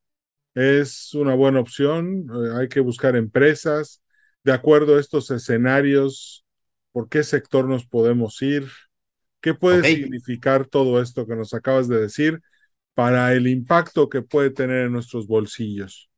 es 0.56 1.14
una 1.14 1.36
buena 1.36 1.60
opción. 1.60 2.26
Eh, 2.34 2.58
hay 2.58 2.70
que 2.70 2.80
buscar 2.80 3.18
empresas 3.18 4.02
de 4.48 4.54
acuerdo 4.54 4.98
a 4.98 5.02
estos 5.02 5.32
escenarios, 5.32 6.46
por 6.94 7.10
qué 7.10 7.24
sector 7.24 7.68
nos 7.68 7.86
podemos 7.86 8.42
ir, 8.42 8.68
qué 9.42 9.54
puede 9.56 9.84
significar 9.86 10.68
todo 10.68 11.02
esto 11.02 11.28
que 11.28 11.36
nos 11.36 11.54
acabas 11.54 11.88
de 11.90 12.00
decir 12.02 12.42
para 12.96 13.34
el 13.34 13.48
impacto 13.48 14.10
que 14.10 14.22
puede 14.24 14.52
tener 14.52 14.88
en 14.88 14.94
nuestros 14.94 15.28
bolsillos. 15.28 16.10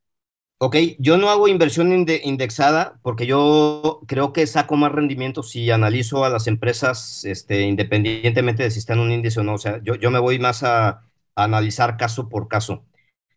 Ok, 0.61 0.75
yo 0.99 1.17
no 1.17 1.29
hago 1.29 1.47
inversión 1.47 1.91
inde- 1.93 2.19
indexada 2.25 2.99
porque 3.01 3.25
yo 3.25 4.01
creo 4.07 4.33
que 4.33 4.45
saco 4.45 4.75
más 4.75 4.91
rendimiento 4.91 5.41
si 5.41 5.71
analizo 5.71 6.25
a 6.25 6.29
las 6.29 6.47
empresas 6.47 7.23
este, 7.23 7.61
independientemente 7.61 8.63
de 8.63 8.71
si 8.71 8.79
están 8.79 8.97
en 8.99 9.05
un 9.05 9.11
índice 9.11 9.39
o 9.39 9.43
no. 9.43 9.53
O 9.53 9.57
sea, 9.57 9.81
yo, 9.83 9.95
yo 9.95 10.11
me 10.11 10.19
voy 10.19 10.37
más 10.37 10.63
a, 10.63 10.89
a 10.89 11.03
analizar 11.35 11.95
caso 11.95 12.27
por 12.27 12.49
caso. 12.49 12.85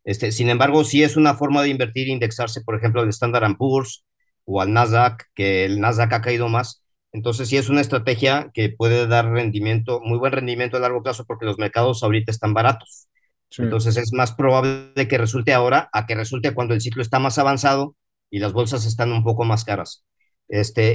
Este, 0.05 0.33
sin 0.33 0.51
embargo, 0.51 0.85
sí 0.85 1.03
es 1.05 1.17
una 1.17 1.35
forma 1.35 1.63
de 1.63 1.69
invertir, 1.71 2.09
indexarse, 2.09 2.63
por 2.63 2.77
ejemplo, 2.77 3.03
al 3.03 3.09
Standard 3.11 3.57
Poor's 3.57 4.05
o 4.45 4.61
al 4.61 4.73
Nasdaq, 4.73 5.25
que 5.35 5.65
el 5.65 5.81
Nasdaq 5.81 6.13
ha 6.13 6.21
caído 6.23 6.49
más. 6.49 6.83
Entonces, 7.13 7.49
sí 7.49 7.57
es 7.57 7.69
una 7.69 7.81
estrategia 7.81 8.51
que 8.55 8.71
puede 8.71 9.07
dar 9.07 9.31
rendimiento, 9.31 10.01
muy 10.03 10.19
buen 10.19 10.33
rendimiento 10.33 10.77
a 10.77 10.81
largo 10.81 11.03
plazo 11.03 11.25
porque 11.27 11.45
los 11.47 11.59
mercados 11.59 12.03
ahorita 12.03 12.31
están 12.31 12.55
baratos. 12.55 13.09
Sí. 13.51 13.63
Entonces 13.63 13.99
es 13.99 14.13
más 14.15 14.33
probable 14.33 15.09
que 15.09 15.19
resulte 15.19 15.53
ahora 15.53 15.91
a 15.93 16.07
que 16.07 16.15
resulte 16.15 16.55
cuando 16.55 16.73
el 16.73 16.81
ciclo 16.81 17.03
está 17.03 17.19
más 17.19 17.37
avanzado 17.37 17.97
y 18.31 18.39
las 18.39 18.55
bolsas 18.55 18.87
están 18.87 19.13
un 19.13 19.23
poco 19.23 19.45
más 19.45 19.65
caras. 19.65 20.07
Este, 20.49 20.95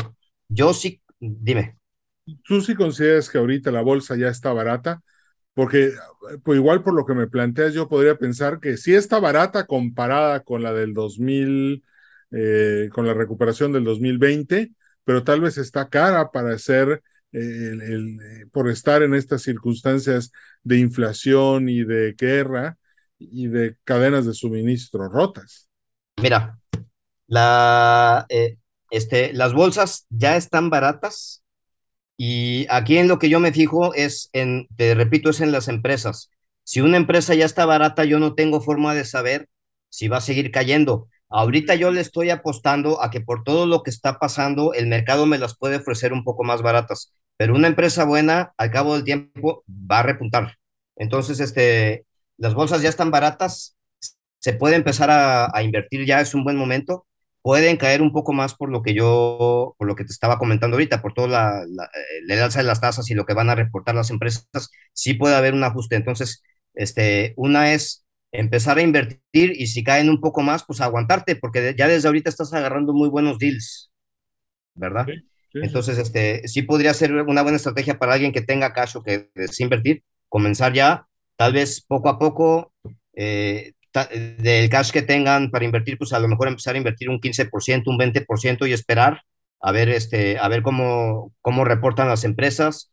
yo 0.50 0.74
sí, 0.74 1.02
dime. 1.20 1.78
¿Tú 2.44 2.62
sí 2.62 2.74
consideras 2.76 3.30
que 3.30 3.38
ahorita 3.38 3.72
la 3.72 3.82
bolsa 3.82 4.16
ya 4.16 4.30
está 4.30 4.52
barata? 4.54 5.02
Porque 5.54 5.92
pues 6.44 6.58
igual 6.58 6.84
por 6.84 6.94
lo 6.96 7.06
que 7.06 7.14
me 7.14 7.28
planteas, 7.28 7.74
yo 7.74 7.88
podría 7.88 8.16
pensar 8.18 8.60
que 8.60 8.78
sí 8.78 8.96
está 8.96 9.20
barata 9.20 9.66
comparada 9.68 10.42
con 10.42 10.64
la 10.64 10.74
del 10.74 10.94
2000, 10.94 11.84
eh, 12.32 12.90
con 12.92 13.06
la 13.06 13.14
recuperación 13.14 13.72
del 13.72 13.84
2020, 13.84 14.72
pero 15.04 15.24
tal 15.24 15.42
vez 15.42 15.58
está 15.58 15.90
cara 15.90 16.32
para 16.32 16.58
ser, 16.58 17.02
eh, 17.32 17.40
el, 17.42 18.20
eh, 18.22 18.46
por 18.52 18.70
estar 18.70 19.02
en 19.04 19.14
estas 19.14 19.44
circunstancias 19.44 20.32
de 20.64 20.80
inflación 20.80 21.70
y 21.70 21.84
de 21.84 22.14
guerra 22.18 22.78
y 23.18 23.48
de 23.48 23.78
cadenas 23.84 24.26
de 24.26 24.34
suministro 24.34 25.08
rotas. 25.10 25.70
Mira, 26.22 26.58
este, 28.90 29.34
las 29.34 29.54
bolsas 29.54 30.06
ya 30.10 30.36
están 30.36 30.70
baratas 30.70 31.44
y 32.18 32.66
aquí 32.70 32.98
en 32.98 33.08
lo 33.08 33.20
que 33.20 33.30
yo 33.30 33.40
me 33.40 33.54
fijo 33.54 33.94
es 33.94 34.30
en, 34.34 34.68
te 34.76 34.96
repito, 34.96 35.30
es 35.30 35.40
en 35.40 35.52
las 35.52 35.68
empresas. 35.68 36.32
Si 36.64 36.82
una 36.82 36.98
empresa 36.98 37.36
ya 37.36 37.46
está 37.46 37.66
barata, 37.66 38.04
yo 38.04 38.20
no 38.20 38.34
tengo 38.34 38.60
forma 38.60 38.94
de 38.96 39.06
saber 39.06 39.48
si 39.90 40.08
va 40.08 40.18
a 40.18 40.22
seguir 40.22 40.52
cayendo. 40.52 41.08
Ahorita 41.30 41.76
yo 41.76 41.92
le 41.92 42.02
estoy 42.02 42.30
apostando 42.30 43.02
a 43.04 43.10
que 43.12 43.22
por 43.22 43.44
todo 43.44 43.66
lo 43.66 43.84
que 43.84 43.90
está 43.90 44.20
pasando, 44.20 44.74
el 44.74 44.88
mercado 44.88 45.26
me 45.26 45.38
las 45.38 45.58
puede 45.58 45.78
ofrecer 45.78 46.14
un 46.14 46.24
poco 46.24 46.44
más 46.44 46.62
baratas, 46.62 47.14
pero 47.38 47.56
una 47.56 47.68
empresa 47.68 48.06
buena, 48.06 48.54
al 48.58 48.72
cabo 48.72 48.96
del 48.96 49.04
tiempo, 49.04 49.64
va 49.70 50.00
a 50.00 50.04
repuntar. 50.04 50.56
Entonces, 50.96 51.40
este, 51.40 52.06
las 52.38 52.54
bolsas 52.54 52.82
ya 52.82 52.90
están 52.90 53.12
baratas, 53.12 53.78
se 54.40 54.54
puede 54.54 54.76
empezar 54.76 55.10
a, 55.12 55.64
invertir 55.64 56.06
ya, 56.06 56.22
es 56.22 56.34
un 56.34 56.44
buen 56.44 56.58
momento 56.58 57.06
pueden 57.48 57.78
caer 57.78 58.02
un 58.02 58.12
poco 58.12 58.34
más 58.34 58.56
por 58.56 58.70
lo 58.70 58.82
que 58.84 58.94
yo, 58.94 59.74
por 59.78 59.88
lo 59.88 59.96
que 59.96 60.04
te 60.04 60.12
estaba 60.12 60.38
comentando 60.38 60.76
ahorita, 60.76 61.02
por 61.02 61.14
toda 61.14 61.30
la, 61.30 61.66
la, 61.70 61.90
el 62.28 62.42
alza 62.42 62.60
de 62.60 62.66
las 62.66 62.82
tasas 62.82 63.10
y 63.10 63.14
lo 63.14 63.26
que 63.26 63.34
van 63.34 63.50
a 63.50 63.56
reportar 63.56 63.96
las 63.96 64.10
empresas, 64.10 64.46
sí 64.92 65.14
puede 65.14 65.36
haber 65.36 65.54
un 65.54 65.64
ajuste. 65.64 65.96
Entonces, 65.96 66.44
este, 66.74 67.34
una 67.38 67.72
es 67.74 68.06
empezar 68.32 68.78
a 68.78 68.82
invertir 68.82 69.54
y 69.56 69.68
si 69.68 69.84
caen 69.84 70.10
un 70.10 70.22
poco 70.22 70.42
más, 70.42 70.64
pues 70.66 70.82
aguantarte, 70.82 71.36
porque 71.36 71.76
ya 71.78 71.88
desde 71.88 72.08
ahorita 72.08 72.30
estás 72.30 72.54
agarrando 72.54 72.94
muy 72.94 73.10
buenos 73.10 73.40
deals, 73.40 73.92
¿verdad? 74.76 75.06
Sí, 75.08 75.14
sí, 75.54 75.60
Entonces, 75.62 75.98
este, 75.98 76.48
sí 76.48 76.62
podría 76.64 76.94
ser 76.94 77.14
una 77.14 77.42
buena 77.42 77.58
estrategia 77.58 78.00
para 78.00 78.14
alguien 78.14 78.32
que 78.32 78.42
tenga 78.42 78.74
cash 78.74 78.98
o 78.98 79.04
que 79.04 79.30
desee 79.36 79.66
invertir, 79.66 80.04
comenzar 80.30 80.74
ya, 80.74 81.08
tal 81.36 81.54
vez 81.54 81.82
poco 81.82 82.10
a 82.10 82.20
poco, 82.20 82.74
eh, 83.16 83.74
del 84.38 84.70
cash 84.70 84.92
que 84.92 85.02
tengan 85.02 85.50
para 85.50 85.66
invertir, 85.66 85.98
pues 85.98 86.14
a 86.14 86.20
lo 86.20 86.28
mejor 86.28 86.48
empezar 86.48 86.76
a 86.76 86.78
invertir 86.78 87.10
un 87.10 87.20
15%, 87.20 87.90
un 87.90 87.98
20% 87.98 88.68
y 88.68 88.74
esperar 88.74 89.24
a 89.60 89.72
ver, 89.72 89.90
este, 89.90 90.38
a 90.38 90.48
ver 90.50 90.62
cómo, 90.62 91.34
cómo 91.42 91.66
reportan 91.66 92.08
las 92.08 92.24
empresas. 92.24 92.92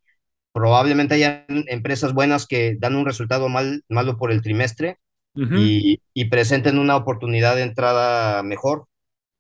Probablemente 0.53 1.15
haya 1.15 1.45
empresas 1.49 2.15
buenas 2.15 2.47
que 2.47 2.77
dan 2.79 2.97
un 2.97 3.05
resultado 3.05 3.49
mal, 3.49 3.85
malo 3.89 4.17
por 4.17 4.33
el 4.33 4.41
trimestre 4.41 4.99
uh 5.37 5.41
-huh. 5.41 5.59
y, 5.59 6.01
y, 6.15 6.25
presenten 6.27 6.79
una 6.79 6.97
oportunidad 6.97 7.57
de 7.57 7.63
entrada 7.63 8.43
mejor 8.43 8.87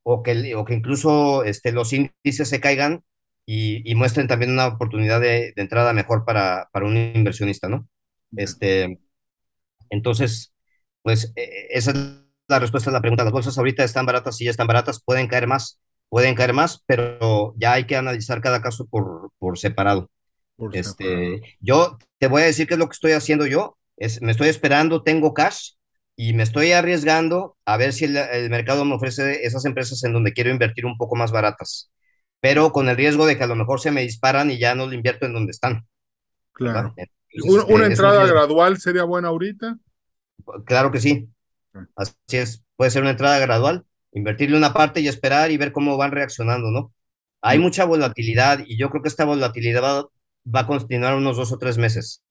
o 0.02 0.22
que, 0.22 0.54
o 0.54 0.64
que 0.64 0.74
incluso 0.74 1.44
este, 1.44 1.72
los 1.72 1.92
índices 1.92 2.48
se 2.48 2.60
caigan 2.60 3.02
y, 3.46 3.90
y 3.90 3.94
muestren 3.94 4.28
también 4.28 4.52
una 4.52 4.66
oportunidad 4.66 5.20
de, 5.20 5.52
de 5.54 5.62
entrada 5.62 5.92
mejor 5.92 6.24
para, 6.24 6.68
para, 6.72 6.86
un 6.86 6.96
inversionista, 6.96 7.68
¿no? 7.68 7.88
Este, 8.36 9.00
entonces, 9.90 10.54
pues 11.02 11.32
eh, 11.36 11.68
esa 11.70 11.90
es 11.92 11.96
la 12.48 12.58
respuesta 12.58 12.90
a 12.90 12.92
la 12.92 13.00
pregunta. 13.00 13.24
Las 13.24 13.32
bolsas 13.32 13.58
ahorita 13.58 13.84
están 13.84 14.06
baratas, 14.06 14.36
sí 14.36 14.48
están 14.48 14.66
baratas, 14.66 15.02
pueden 15.04 15.28
caer 15.28 15.46
más, 15.46 15.80
pueden 16.08 16.34
caer 16.34 16.52
más, 16.52 16.82
pero 16.86 17.54
ya 17.56 17.72
hay 17.74 17.84
que 17.84 17.96
analizar 17.96 18.40
cada 18.40 18.62
caso 18.62 18.86
por, 18.86 19.30
por 19.38 19.58
separado. 19.58 20.10
Por 20.56 20.76
este, 20.76 21.04
separado. 21.04 21.40
Yo 21.60 21.98
te 22.18 22.28
voy 22.28 22.42
a 22.42 22.46
decir 22.46 22.66
qué 22.66 22.74
es 22.74 22.78
lo 22.78 22.88
que 22.88 22.94
estoy 22.94 23.12
haciendo 23.12 23.46
yo. 23.46 23.78
Es, 23.96 24.20
me 24.22 24.32
estoy 24.32 24.48
esperando, 24.48 25.02
tengo 25.02 25.34
cash 25.34 25.72
y 26.16 26.32
me 26.32 26.42
estoy 26.42 26.72
arriesgando 26.72 27.56
a 27.64 27.76
ver 27.76 27.92
si 27.92 28.04
el, 28.04 28.16
el, 28.16 28.50
mercado 28.50 28.84
me 28.84 28.94
ofrece 28.94 29.44
esas 29.44 29.64
empresas 29.64 30.02
en 30.04 30.12
donde 30.12 30.32
quiero 30.32 30.50
invertir 30.50 30.86
un 30.86 30.96
poco 30.96 31.16
más 31.16 31.32
baratas, 31.32 31.90
pero 32.40 32.72
con 32.72 32.88
el 32.88 32.96
riesgo 32.96 33.26
de 33.26 33.36
que 33.36 33.44
a 33.44 33.48
lo 33.48 33.56
mejor 33.56 33.80
se 33.80 33.90
me 33.90 34.02
disparan 34.02 34.50
y 34.50 34.58
ya 34.58 34.74
no 34.74 34.86
lo 34.86 34.94
invierto 34.94 35.26
en 35.26 35.34
donde 35.34 35.50
están. 35.50 35.86
Claro. 36.52 36.94
Entonces, 36.96 37.64
¿Una, 37.64 37.64
una 37.64 37.82
este, 37.84 37.94
entrada 37.94 38.26
gradual 38.26 38.78
sería 38.78 39.04
buena 39.04 39.28
ahorita? 39.28 39.76
Claro 40.64 40.92
que 40.92 41.00
sí. 41.00 41.28
Así 41.96 42.14
es, 42.28 42.64
puede 42.76 42.90
ser 42.90 43.02
una 43.02 43.10
entrada 43.10 43.38
gradual, 43.38 43.84
invertirle 44.12 44.56
una 44.56 44.72
parte 44.72 45.00
y 45.00 45.08
esperar 45.08 45.50
y 45.50 45.56
ver 45.56 45.72
cómo 45.72 45.96
van 45.96 46.12
reaccionando, 46.12 46.70
¿no? 46.70 46.92
Hay 47.42 47.58
mucha 47.58 47.84
volatilidad 47.84 48.60
y 48.66 48.78
yo 48.78 48.88
creo 48.88 49.02
que 49.02 49.08
esta 49.08 49.24
volatilidad 49.24 49.82
va, 49.82 50.08
va 50.46 50.60
a 50.60 50.66
continuar 50.66 51.14
unos 51.16 51.36
dos 51.36 51.52
o 51.52 51.58
tres 51.58 51.76
meses. 51.76 52.22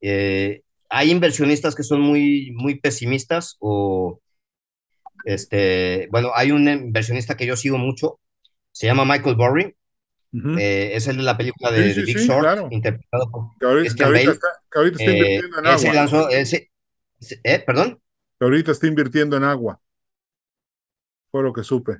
Eh, 0.00 0.62
hay 0.94 1.10
inversionistas 1.10 1.74
que 1.74 1.82
son 1.82 2.00
muy, 2.00 2.52
muy 2.54 2.80
pesimistas 2.80 3.56
o, 3.60 4.20
este, 5.24 6.08
bueno, 6.10 6.30
hay 6.34 6.52
un 6.52 6.68
inversionista 6.68 7.36
que 7.36 7.46
yo 7.46 7.56
sigo 7.56 7.78
mucho, 7.78 8.20
se 8.72 8.86
llama 8.86 9.04
Michael 9.04 9.36
Burry, 9.36 9.76
uh 10.32 10.36
-huh. 10.38 10.58
eh, 10.60 10.96
es 10.96 11.06
el 11.08 11.16
de 11.18 11.22
la 11.22 11.36
película 11.36 11.70
de, 11.70 11.82
sí, 11.84 11.94
sí, 11.94 12.00
de 12.00 12.06
Big 12.06 12.18
sí, 12.18 12.26
Short, 12.26 12.40
claro. 12.42 12.68
interpretado 12.70 13.30
por 13.30 13.50
que 13.58 13.66
ahorita, 13.66 13.94
que 13.96 14.30
está, 14.30 14.48
que 14.70 14.78
ahorita 14.78 14.96
está 14.98 15.12
invirtiendo 15.12 15.58
en 15.58 15.66
Eh, 15.66 15.68
agua. 15.68 15.92
lanzó, 15.92 16.28
¿Eh? 17.44 17.58
¿Perdón? 17.66 18.00
Que 18.38 18.44
ahorita 18.44 18.72
está 18.72 18.86
invirtiendo 18.86 19.36
en 19.36 19.44
agua. 19.44 19.80
Fue 21.30 21.42
lo 21.42 21.52
que 21.52 21.64
supe. 21.64 21.98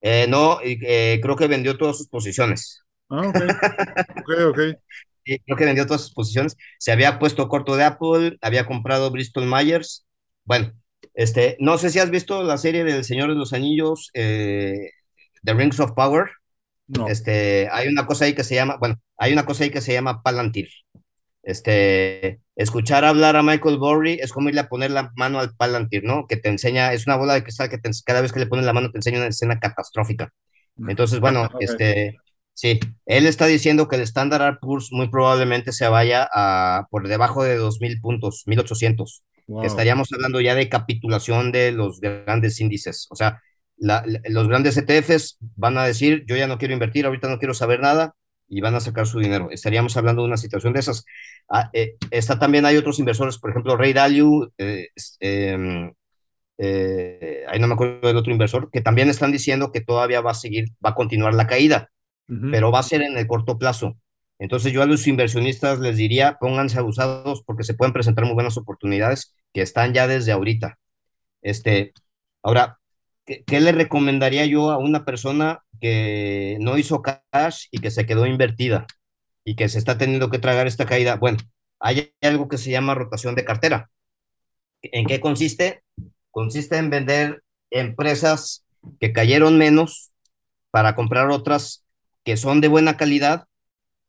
Eh, 0.00 0.26
no, 0.28 0.58
eh, 0.62 1.18
creo 1.22 1.36
que 1.36 1.46
vendió 1.48 1.76
todas 1.76 1.98
sus 1.98 2.08
posiciones. 2.08 2.84
Ah, 3.08 3.28
ok. 3.28 3.36
ok, 4.20 4.30
ok. 4.50 4.58
Creo 5.44 5.56
que 5.56 5.64
vendió 5.66 5.86
todas 5.86 6.02
sus 6.02 6.14
posiciones. 6.14 6.56
Se 6.78 6.92
había 6.92 7.18
puesto 7.18 7.48
corto 7.48 7.76
de 7.76 7.84
Apple, 7.84 8.38
había 8.42 8.66
comprado 8.66 9.10
Bristol 9.10 9.46
Myers. 9.46 10.06
Bueno, 10.44 10.72
este, 11.14 11.56
no 11.60 11.78
sé 11.78 11.90
si 11.90 11.98
has 11.98 12.10
visto 12.10 12.42
la 12.42 12.58
serie 12.58 12.84
del 12.84 13.04
Señor 13.04 13.28
de 13.30 13.34
los 13.36 13.52
Anillos, 13.52 14.10
eh, 14.14 14.90
The 15.44 15.54
Rings 15.54 15.80
of 15.80 15.92
Power. 15.92 16.30
No. 16.88 17.06
Este, 17.06 17.68
hay 17.72 17.88
una 17.88 18.06
cosa 18.06 18.24
ahí 18.26 18.34
que 18.34 18.44
se 18.44 18.54
llama, 18.56 18.76
bueno, 18.78 18.96
hay 19.16 19.32
una 19.32 19.46
cosa 19.46 19.64
ahí 19.64 19.70
que 19.70 19.80
se 19.80 19.92
llama 19.92 20.22
Palantir. 20.22 20.68
Este, 21.42 22.40
escuchar 22.56 23.04
hablar 23.04 23.36
a 23.36 23.42
Michael 23.42 23.78
Burry 23.78 24.18
es 24.20 24.32
como 24.32 24.48
irle 24.48 24.60
a 24.62 24.68
poner 24.68 24.90
la 24.90 25.12
mano 25.16 25.38
al 25.40 25.54
Palantir, 25.56 26.04
¿no? 26.04 26.26
Que 26.26 26.36
te 26.36 26.48
enseña, 26.50 26.92
es 26.92 27.06
una 27.06 27.16
bola 27.16 27.34
de 27.34 27.42
cristal 27.42 27.70
que 27.70 27.78
te- 27.78 27.90
cada 28.04 28.20
vez 28.20 28.32
que 28.32 28.40
le 28.40 28.46
pones 28.46 28.66
la 28.66 28.72
mano 28.74 28.90
te 28.90 28.98
enseña 28.98 29.18
una 29.18 29.28
escena 29.28 29.58
catastrófica. 29.60 30.32
Entonces, 30.86 31.20
bueno, 31.20 31.48
Ok. 31.54 31.60
este, 31.60 32.22
sí, 32.58 32.80
él 33.06 33.26
está 33.26 33.46
diciendo 33.46 33.88
que 33.88 33.96
el 33.96 34.02
Standard 34.02 34.58
Poor's 34.60 34.88
muy 34.92 35.08
probablemente 35.08 35.72
se 35.72 35.88
vaya 35.88 36.28
a 36.34 36.86
por 36.90 37.06
debajo 37.08 37.44
de 37.44 37.56
2000 37.56 38.00
puntos, 38.00 38.42
1800. 38.46 39.22
Wow. 39.46 39.62
Estaríamos 39.64 40.08
hablando 40.12 40.40
ya 40.40 40.54
de 40.54 40.68
capitulación 40.68 41.52
de 41.52 41.72
los 41.72 42.00
grandes 42.00 42.60
índices. 42.60 43.06
O 43.10 43.16
sea, 43.16 43.40
la- 43.76 44.02
la- 44.06 44.20
los 44.28 44.48
grandes 44.48 44.76
ETFs 44.76 45.38
van 45.56 45.78
a 45.78 45.84
decir, 45.86 46.24
yo 46.26 46.36
ya 46.36 46.46
no 46.48 46.58
quiero 46.58 46.74
invertir, 46.74 47.06
ahorita 47.06 47.28
no 47.28 47.38
quiero 47.38 47.54
saber 47.54 47.80
nada, 47.80 48.14
y 48.48 48.60
van 48.60 48.74
a 48.74 48.80
sacar 48.80 49.06
su 49.06 49.18
dinero. 49.20 49.48
Estaríamos 49.50 49.96
hablando 49.96 50.22
de 50.22 50.28
una 50.28 50.36
situación 50.38 50.72
de 50.72 50.80
esas. 50.80 51.04
Ah, 51.48 51.70
eh, 51.72 51.96
está 52.10 52.38
también, 52.38 52.64
hay 52.66 52.76
otros 52.76 52.98
inversores, 52.98 53.38
por 53.38 53.50
ejemplo, 53.50 53.76
Ray 53.76 53.92
Dalio, 53.92 54.52
eh, 54.58 54.88
em, 55.20 55.92
eh, 56.58 57.44
ahí 57.48 57.58
no 57.60 57.68
me 57.68 57.74
acuerdo 57.74 58.06
del 58.08 58.16
otro 58.16 58.32
inversor, 58.32 58.70
que 58.70 58.80
también 58.80 59.08
están 59.08 59.32
diciendo 59.32 59.70
que 59.72 59.80
todavía 59.80 60.20
va 60.20 60.32
a 60.32 60.34
seguir, 60.34 60.66
va 60.84 60.90
a 60.90 60.94
continuar 60.94 61.34
la 61.34 61.46
caída, 61.46 61.90
pero 62.28 62.70
va 62.70 62.80
a 62.80 62.82
ser 62.82 63.02
en 63.02 63.16
el 63.16 63.26
corto 63.26 63.58
plazo. 63.58 63.96
Entonces 64.38 64.72
yo 64.72 64.82
a 64.82 64.86
los 64.86 65.06
inversionistas 65.06 65.80
les 65.80 65.96
diría, 65.96 66.36
pónganse 66.38 66.78
abusados 66.78 67.42
porque 67.44 67.64
se 67.64 67.74
pueden 67.74 67.92
presentar 67.92 68.24
muy 68.24 68.34
buenas 68.34 68.56
oportunidades 68.56 69.34
que 69.52 69.62
están 69.62 69.94
ya 69.94 70.06
desde 70.06 70.32
ahorita. 70.32 70.78
Este, 71.42 71.92
ahora, 72.42 72.78
¿qué, 73.24 73.42
¿qué, 73.44 73.60
le 73.60 73.72
recomendaría 73.72 74.46
yo 74.46 74.70
a 74.70 74.78
una 74.78 75.04
persona 75.04 75.64
que 75.80 76.58
no 76.60 76.78
hizo 76.78 77.02
cash 77.02 77.66
y 77.70 77.78
que 77.78 77.90
se 77.90 78.06
quedó 78.06 78.26
invertida 78.26 78.86
y 79.44 79.56
que 79.56 79.68
se 79.68 79.78
está 79.78 79.98
teniendo 79.98 80.30
que 80.30 80.38
tragar 80.38 80.66
esta 80.66 80.86
caída? 80.86 81.16
Bueno, 81.16 81.38
hay 81.80 82.12
algo 82.20 82.48
que 82.48 82.58
se 82.58 82.70
llama 82.70 82.94
rotación 82.94 83.34
de 83.34 83.44
cartera. 83.44 83.90
¿En 84.82 85.06
qué 85.06 85.20
consiste? 85.20 85.82
consiste 86.38 86.76
en 86.76 86.88
vender 86.88 87.42
empresas 87.70 88.64
que 89.00 89.12
cayeron 89.12 89.58
menos 89.58 90.12
para 90.70 90.94
comprar 90.94 91.30
otras 91.30 91.84
que 92.28 92.36
son 92.36 92.60
de 92.60 92.68
buena 92.68 92.98
calidad, 92.98 93.46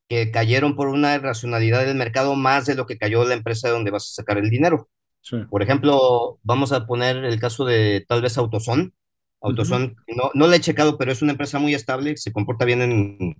que 0.10 0.30
cayeron 0.30 0.76
por 0.76 0.90
una 0.90 1.16
irracionalidad 1.16 1.86
del 1.86 1.96
mercado 1.96 2.36
más 2.36 2.66
de 2.66 2.76
lo 2.76 2.86
que 2.86 2.98
cayó 2.98 3.24
la 3.24 3.34
empresa 3.34 3.70
donde 3.70 3.92
vas 3.92 4.10
a 4.10 4.16
sacar 4.16 4.38
el 4.38 4.50
dinero. 4.50 4.90
Sí. 5.22 5.38
Por 5.50 5.64
ejemplo, 5.64 6.38
vamos 6.44 6.74
a 6.74 6.86
poner 6.86 7.16
el 7.24 7.40
caso 7.40 7.64
de 7.64 8.06
tal 8.10 8.22
vez 8.22 8.38
Autoson. 8.38 8.94
Autoson, 9.40 9.84
uh 9.84 9.88
-huh. 9.88 10.16
no, 10.18 10.32
no 10.34 10.48
la 10.48 10.58
he 10.58 10.60
checado, 10.60 10.98
pero 10.98 11.14
es 11.14 11.22
una 11.22 11.32
empresa 11.32 11.60
muy 11.60 11.74
estable, 11.74 12.18
se 12.18 12.34
comporta 12.34 12.66
bien 12.66 12.82
en, 12.82 13.38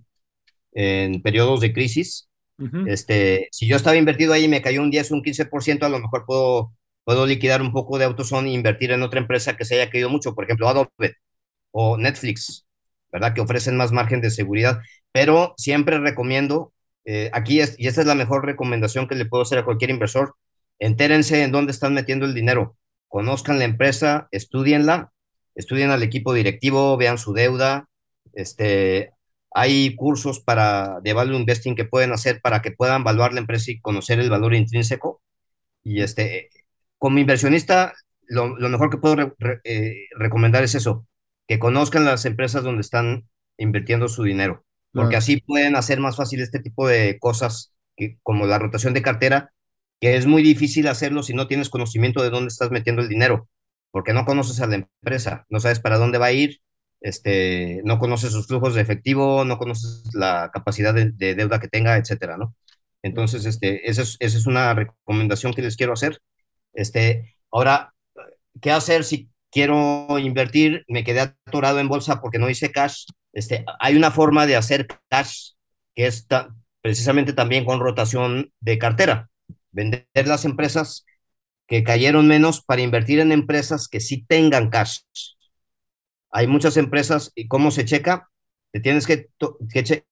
en 0.72 1.20
periodos 1.20 1.60
de 1.60 1.74
crisis. 1.74 2.30
Uh 2.56 2.64
-huh. 2.64 2.90
este, 2.90 3.48
si 3.52 3.68
yo 3.68 3.76
estaba 3.76 3.98
invertido 3.98 4.32
ahí 4.32 4.44
y 4.44 4.48
me 4.48 4.62
cayó 4.62 4.80
un 4.80 4.90
10 4.90 5.12
o 5.12 5.14
un 5.16 5.22
15%, 5.22 5.84
a 5.84 5.90
lo 5.90 5.98
mejor 5.98 6.24
puedo 6.24 6.72
puedo 7.04 7.26
liquidar 7.26 7.60
un 7.60 7.72
poco 7.72 7.98
de 7.98 8.06
AutoZone 8.06 8.48
e 8.48 8.54
invertir 8.54 8.92
en 8.92 9.02
otra 9.02 9.20
empresa 9.20 9.58
que 9.58 9.66
se 9.66 9.74
haya 9.74 9.90
caído 9.90 10.08
mucho, 10.08 10.34
por 10.34 10.44
ejemplo, 10.44 10.68
Adobe 10.68 11.16
o 11.70 11.98
Netflix, 11.98 12.64
¿verdad? 13.12 13.34
Que 13.34 13.40
ofrecen 13.40 13.76
más 13.76 13.92
margen 13.92 14.20
de 14.20 14.30
seguridad, 14.30 14.80
pero 15.12 15.54
siempre 15.56 15.98
recomiendo, 15.98 16.72
eh, 17.04 17.30
aquí, 17.32 17.60
es, 17.60 17.74
y 17.78 17.88
esta 17.88 18.02
es 18.02 18.06
la 18.06 18.14
mejor 18.14 18.44
recomendación 18.44 19.08
que 19.08 19.14
le 19.14 19.26
puedo 19.26 19.42
hacer 19.42 19.58
a 19.58 19.64
cualquier 19.64 19.90
inversor, 19.90 20.34
entérense 20.78 21.42
en 21.42 21.52
dónde 21.52 21.72
están 21.72 21.94
metiendo 21.94 22.26
el 22.26 22.34
dinero, 22.34 22.76
conozcan 23.08 23.58
la 23.58 23.64
empresa, 23.64 24.28
estudienla, 24.30 25.12
estudien 25.54 25.90
al 25.90 26.02
equipo 26.02 26.32
directivo, 26.32 26.96
vean 26.96 27.18
su 27.18 27.32
deuda, 27.32 27.88
este, 28.32 29.12
hay 29.52 29.94
cursos 29.96 30.40
para 30.40 31.00
de 31.02 31.12
value 31.12 31.36
investing 31.36 31.74
que 31.74 31.84
pueden 31.84 32.12
hacer 32.12 32.40
para 32.40 32.62
que 32.62 32.70
puedan 32.72 33.02
evaluar 33.02 33.32
la 33.32 33.40
empresa 33.40 33.70
y 33.70 33.80
conocer 33.80 34.20
el 34.20 34.30
valor 34.30 34.54
intrínseco. 34.54 35.22
Y 35.82 36.02
este, 36.02 36.50
como 36.98 37.18
inversionista, 37.18 37.94
lo, 38.28 38.56
mejor 38.56 38.90
que 38.90 38.98
puedo 38.98 39.34
eh, 39.64 39.94
recomendar 40.16 40.62
es 40.64 40.74
eso, 40.74 41.06
que 41.50 41.58
conozcan 41.58 42.04
las 42.04 42.26
empresas 42.26 42.62
donde 42.62 42.82
están 42.82 43.28
invirtiendo 43.58 44.06
su 44.06 44.22
dinero, 44.22 44.64
porque 44.92 45.16
así 45.16 45.38
pueden 45.40 45.74
hacer 45.74 45.98
más 45.98 46.14
fácil 46.14 46.40
este 46.40 46.60
tipo 46.60 46.86
de 46.86 47.18
cosas, 47.18 47.74
que, 47.96 48.18
como 48.22 48.46
la 48.46 48.60
rotación 48.60 48.94
de 48.94 49.02
cartera, 49.02 49.52
que 50.00 50.14
es 50.14 50.26
muy 50.26 50.44
difícil 50.44 50.86
hacerlo 50.86 51.24
si 51.24 51.34
no 51.34 51.48
tienes 51.48 51.68
conocimiento 51.68 52.22
de 52.22 52.30
dónde 52.30 52.46
estás 52.46 52.70
metiendo 52.70 53.02
el 53.02 53.08
dinero, 53.08 53.48
porque 53.90 54.12
no 54.12 54.24
conoces 54.26 54.60
a 54.60 54.68
la 54.68 54.76
empresa, 54.76 55.44
no 55.48 55.58
sabes 55.58 55.80
para 55.80 55.98
dónde 55.98 56.18
va 56.18 56.26
a 56.26 56.32
ir, 56.32 56.60
este, 57.00 57.80
no 57.82 57.98
conoces 57.98 58.30
sus 58.30 58.46
flujos 58.46 58.76
de 58.76 58.82
efectivo, 58.82 59.44
no 59.44 59.58
conoces 59.58 60.04
la 60.14 60.52
capacidad 60.52 60.94
de, 60.94 61.10
de 61.10 61.34
deuda 61.34 61.58
que 61.58 61.66
tenga, 61.66 61.96
etcétera, 61.96 62.36
¿no? 62.36 62.54
Entonces, 63.02 63.44
este, 63.44 63.90
esa 63.90 64.02
es, 64.02 64.16
esa 64.20 64.38
es 64.38 64.46
una 64.46 64.72
recomendación 64.72 65.52
que 65.52 65.62
les 65.62 65.76
quiero 65.76 65.94
hacer. 65.94 66.20
Este, 66.74 67.34
ahora, 67.50 67.92
¿qué 68.60 68.70
hacer 68.70 69.02
si 69.02 69.29
quiero 69.50 70.18
invertir? 70.18 70.84
Me 70.88 71.04
quedé 71.04 71.20
atorado 71.20 71.78
en 71.80 71.88
bolsa 71.88 72.20
porque 72.20 72.38
no 72.38 72.50
hice 72.50 72.72
cash. 72.72 73.06
Este, 73.32 73.64
hay 73.80 73.96
una 73.96 74.10
forma 74.10 74.46
de 74.46 74.56
hacer 74.56 74.86
cash 75.08 75.52
que 75.94 76.06
es 76.06 76.26
precisamente 76.82 77.32
también 77.32 77.64
con 77.64 77.80
rotación 77.80 78.52
de 78.60 78.78
cartera. 78.78 79.30
Vender 79.72 80.06
las 80.26 80.44
empresas 80.44 81.04
que 81.66 81.84
cayeron 81.84 82.26
menos 82.26 82.62
para 82.62 82.82
invertir 82.82 83.20
en 83.20 83.32
empresas 83.32 83.88
que 83.88 84.00
sí 84.00 84.24
tengan 84.26 84.70
cash. 84.70 85.00
Hay 86.30 86.46
muchas 86.46 86.76
empresas, 86.76 87.32
¿y 87.34 87.48
cómo 87.48 87.70
se 87.70 87.84
checa? 87.84 88.28
Te 88.72 88.80
tienes 88.80 89.06
que, 89.06 89.28
que 89.72 89.82
che, 89.84 90.04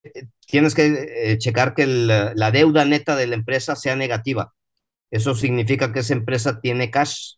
tienes 0.47 0.75
que 0.75 1.33
eh, 1.33 1.39
checar 1.39 1.75
que 1.75 1.83
el, 1.83 2.09
la 2.09 2.51
deuda 2.51 2.85
neta 2.85 3.15
de 3.15 3.29
la 3.29 3.37
empresa 3.37 3.77
sea 3.77 3.95
negativa 3.97 4.53
eso 5.13 5.35
significa 5.35 5.93
que 5.93 6.01
esa 6.01 6.15
empresa 6.15 6.61
tiene 6.63 6.91
cash. 6.91 7.35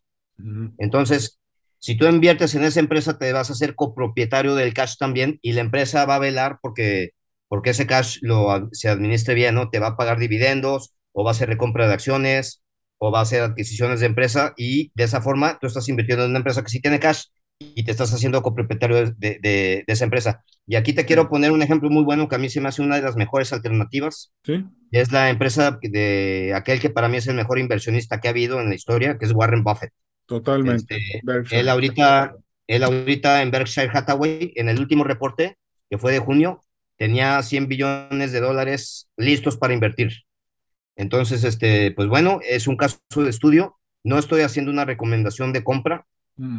Entonces, 0.78 1.39
si 1.80 1.96
tú 1.96 2.06
inviertes 2.06 2.54
en 2.54 2.62
esa 2.64 2.78
empresa, 2.78 3.18
te 3.18 3.32
vas 3.32 3.50
a 3.50 3.54
ser 3.54 3.74
copropietario 3.74 4.54
del 4.54 4.74
cash 4.74 4.96
también 4.98 5.38
y 5.42 5.52
la 5.52 5.62
empresa 5.62 6.04
va 6.04 6.16
a 6.16 6.20
velar 6.20 6.58
porque, 6.60 7.10
porque 7.48 7.70
ese 7.70 7.86
cash 7.86 8.18
lo, 8.20 8.68
se 8.72 8.90
administre 8.90 9.34
bien, 9.34 9.54
¿no? 9.54 9.70
Te 9.70 9.78
va 9.78 9.88
a 9.88 9.96
pagar 9.96 10.18
dividendos 10.18 10.92
o 11.12 11.24
va 11.24 11.30
a 11.30 11.32
hacer 11.32 11.48
recompra 11.48 11.88
de 11.88 11.94
acciones 11.94 12.62
o 12.98 13.10
va 13.10 13.20
a 13.20 13.22
hacer 13.22 13.42
adquisiciones 13.42 14.00
de 14.00 14.06
empresa 14.06 14.52
y 14.58 14.92
de 14.94 15.04
esa 15.04 15.22
forma 15.22 15.58
tú 15.58 15.66
estás 15.66 15.88
invirtiendo 15.88 16.24
en 16.24 16.30
una 16.30 16.40
empresa 16.40 16.62
que 16.62 16.68
sí 16.68 16.80
tiene 16.82 17.00
cash 17.00 17.24
y 17.58 17.84
te 17.84 17.90
estás 17.90 18.12
haciendo 18.12 18.42
copropietario 18.42 19.12
de, 19.12 19.38
de 19.40 19.84
esa 19.86 20.04
empresa. 20.04 20.44
Y 20.66 20.76
aquí 20.76 20.92
te 20.92 21.06
quiero 21.06 21.28
poner 21.30 21.50
un 21.50 21.62
ejemplo 21.62 21.88
muy 21.88 22.04
bueno 22.04 22.28
que 22.28 22.36
a 22.36 22.38
mí 22.38 22.50
se 22.50 22.60
me 22.60 22.68
hace 22.68 22.82
una 22.82 22.96
de 22.96 23.02
las 23.02 23.16
mejores 23.16 23.52
alternativas. 23.54 24.32
¿Sí? 24.44 24.64
Es 24.92 25.12
la 25.12 25.30
empresa 25.30 25.78
de 25.82 26.52
aquel 26.54 26.78
que 26.78 26.90
para 26.90 27.08
mí 27.08 27.16
es 27.16 27.26
el 27.26 27.36
mejor 27.36 27.58
inversionista 27.58 28.20
que 28.20 28.28
ha 28.28 28.32
habido 28.32 28.60
en 28.60 28.68
la 28.68 28.74
historia, 28.74 29.18
que 29.18 29.24
es 29.24 29.32
Warren 29.32 29.64
Buffett. 29.64 29.92
Totalmente. 30.30 30.96
Este, 30.96 31.58
él 31.58 31.68
ahorita, 31.68 32.36
él 32.68 32.84
ahorita 32.84 33.42
en 33.42 33.50
Berkshire 33.50 33.90
Hathaway, 33.92 34.52
en 34.54 34.68
el 34.68 34.78
último 34.78 35.02
reporte, 35.02 35.56
que 35.90 35.98
fue 35.98 36.12
de 36.12 36.20
junio, 36.20 36.62
tenía 36.96 37.42
100 37.42 37.66
billones 37.66 38.30
de 38.30 38.38
dólares 38.38 39.08
listos 39.16 39.56
para 39.56 39.74
invertir. 39.74 40.12
Entonces, 40.94 41.42
este, 41.42 41.90
pues 41.90 42.06
bueno, 42.06 42.38
es 42.48 42.68
un 42.68 42.76
caso 42.76 43.00
de 43.16 43.28
estudio. 43.28 43.80
No 44.04 44.18
estoy 44.18 44.42
haciendo 44.42 44.70
una 44.70 44.84
recomendación 44.84 45.52
de 45.52 45.64
compra, 45.64 46.06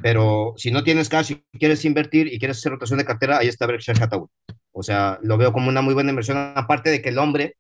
pero 0.01 0.53
si 0.57 0.69
no 0.69 0.83
tienes 0.83 1.07
cash 1.07 1.31
y 1.31 1.57
quieres 1.57 1.85
invertir 1.85 2.27
y 2.27 2.39
quieres 2.39 2.57
hacer 2.57 2.73
rotación 2.73 2.99
de 2.99 3.05
cartera, 3.05 3.37
ahí 3.37 3.47
está 3.47 3.67
Berkshire 3.67 4.03
Hathaway. 4.03 4.27
O 4.73 4.83
sea, 4.83 5.17
lo 5.23 5.37
veo 5.37 5.53
como 5.53 5.69
una 5.69 5.81
muy 5.81 5.93
buena 5.93 6.09
inversión, 6.09 6.51
aparte 6.55 6.89
de 6.89 7.01
que 7.01 7.09
el 7.09 7.19
hombre 7.19 7.55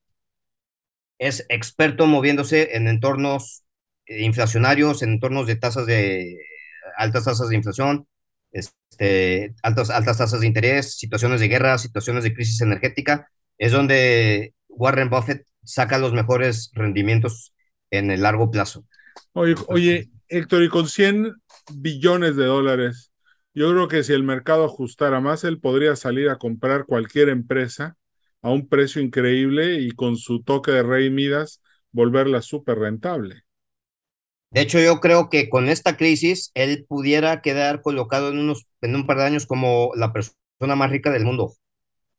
es 1.19 1.45
experto 1.47 2.05
moviéndose 2.05 2.75
en 2.75 2.89
entornos 2.89 3.63
inflacionarios, 4.07 5.01
en 5.03 5.11
entornos 5.11 5.47
de 5.47 5.55
tasas 5.55 5.85
de 5.85 6.37
altas 6.97 7.25
tasas 7.25 7.49
de 7.49 7.55
inflación, 7.55 8.07
este, 8.51 9.55
altas, 9.63 9.89
altas 9.89 10.17
tasas 10.17 10.41
de 10.41 10.47
interés, 10.47 10.97
situaciones 10.97 11.39
de 11.39 11.47
guerra, 11.47 11.77
situaciones 11.77 12.23
de 12.23 12.33
crisis 12.33 12.61
energética, 12.61 13.29
es 13.57 13.71
donde 13.71 14.53
Warren 14.67 15.09
Buffett 15.09 15.45
saca 15.63 15.97
los 15.97 16.13
mejores 16.13 16.71
rendimientos 16.73 17.53
en 17.91 18.11
el 18.11 18.21
largo 18.21 18.49
plazo. 18.51 18.85
Oye, 19.33 19.55
oye 19.67 20.09
Héctor, 20.27 20.63
y 20.63 20.69
con 20.69 20.87
100 20.87 21.33
billones 21.75 22.35
de 22.35 22.45
dólares, 22.45 23.11
yo 23.53 23.69
creo 23.71 23.87
que 23.87 24.03
si 24.03 24.13
el 24.13 24.23
mercado 24.23 24.65
ajustara 24.65 25.19
más, 25.19 25.43
él 25.43 25.59
podría 25.59 25.95
salir 25.95 26.29
a 26.29 26.37
comprar 26.37 26.85
cualquier 26.85 27.29
empresa 27.29 27.97
a 28.41 28.49
un 28.49 28.69
precio 28.69 29.01
increíble 29.01 29.75
y 29.75 29.91
con 29.91 30.15
su 30.15 30.41
toque 30.41 30.71
de 30.71 30.83
rey 30.83 31.09
Midas 31.09 31.61
volverla 31.91 32.41
súper 32.41 32.79
rentable. 32.79 33.43
De 34.51 34.61
hecho, 34.61 34.79
yo 34.79 34.99
creo 34.99 35.29
que 35.29 35.49
con 35.49 35.69
esta 35.69 35.95
crisis 35.97 36.51
él 36.55 36.85
pudiera 36.87 37.41
quedar 37.41 37.81
colocado 37.81 38.29
en, 38.29 38.39
unos, 38.39 38.67
en 38.81 38.95
un 38.95 39.07
par 39.07 39.17
de 39.17 39.23
años 39.25 39.45
como 39.45 39.91
la 39.95 40.11
persona 40.13 40.75
más 40.75 40.91
rica 40.91 41.09
del 41.11 41.23
mundo 41.25 41.53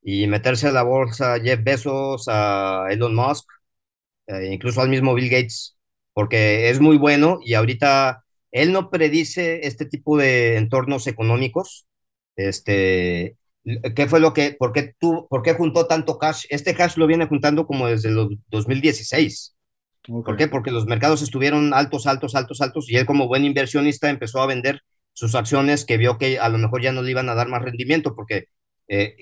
y 0.03 0.27
meterse 0.29 0.69
a 0.69 0.73
la 0.73 0.83
bolsa 0.85 1.35
a 1.35 1.41
Jeff 1.41 1.63
Bezos, 1.65 2.27
a 2.29 2.87
Elon 2.91 3.15
Musk, 3.15 3.47
eh, 4.29 4.51
incluso 4.53 4.81
al 4.83 4.89
mismo 4.91 5.15
Bill 5.15 5.31
Gates, 5.31 5.77
porque 6.15 6.71
es 6.71 6.81
muy 6.81 6.99
bueno 6.99 7.39
y 7.45 7.55
ahorita 7.55 8.25
él 8.53 8.73
no 8.73 8.91
predice 8.91 9.67
este 9.67 9.87
tipo 9.87 10.19
de 10.19 10.57
entornos 10.57 11.07
económicos. 11.09 11.87
Este, 12.37 13.37
¿Qué 13.97 14.09
fue 14.09 14.21
lo 14.21 14.33
que, 14.35 14.53
por 14.59 14.73
qué, 14.73 14.95
tú, 14.99 15.27
por 15.31 15.43
qué 15.43 15.55
juntó 15.55 15.87
tanto 15.87 16.19
cash? 16.19 16.45
Este 16.51 16.75
cash 16.75 16.97
lo 16.97 17.07
viene 17.07 17.27
juntando 17.27 17.67
como 17.67 17.89
desde 17.89 18.11
los 18.11 18.29
2016. 18.49 19.57
¿Por 20.07 20.37
qué? 20.37 20.49
Porque 20.49 20.71
los 20.73 20.87
mercados 20.87 21.23
estuvieron 21.23 21.75
altos, 21.75 22.07
altos, 22.07 22.35
altos, 22.35 22.61
altos 22.61 22.91
y 22.91 22.97
él 22.97 23.07
como 23.07 23.29
buen 23.29 23.45
inversionista 23.45 24.11
empezó 24.11 24.43
a 24.43 24.47
vender 24.47 24.83
sus 25.13 25.35
acciones 25.35 25.85
que 25.85 25.97
vio 25.97 26.19
que 26.19 26.39
a 26.41 26.49
lo 26.49 26.59
mejor 26.59 26.83
ya 26.83 26.93
no 26.93 27.03
le 27.03 27.11
iban 27.13 27.29
a 27.29 27.35
dar 27.35 27.49
más 27.49 27.63
rendimiento 27.63 28.15
porque 28.17 28.47
eh, 28.89 29.17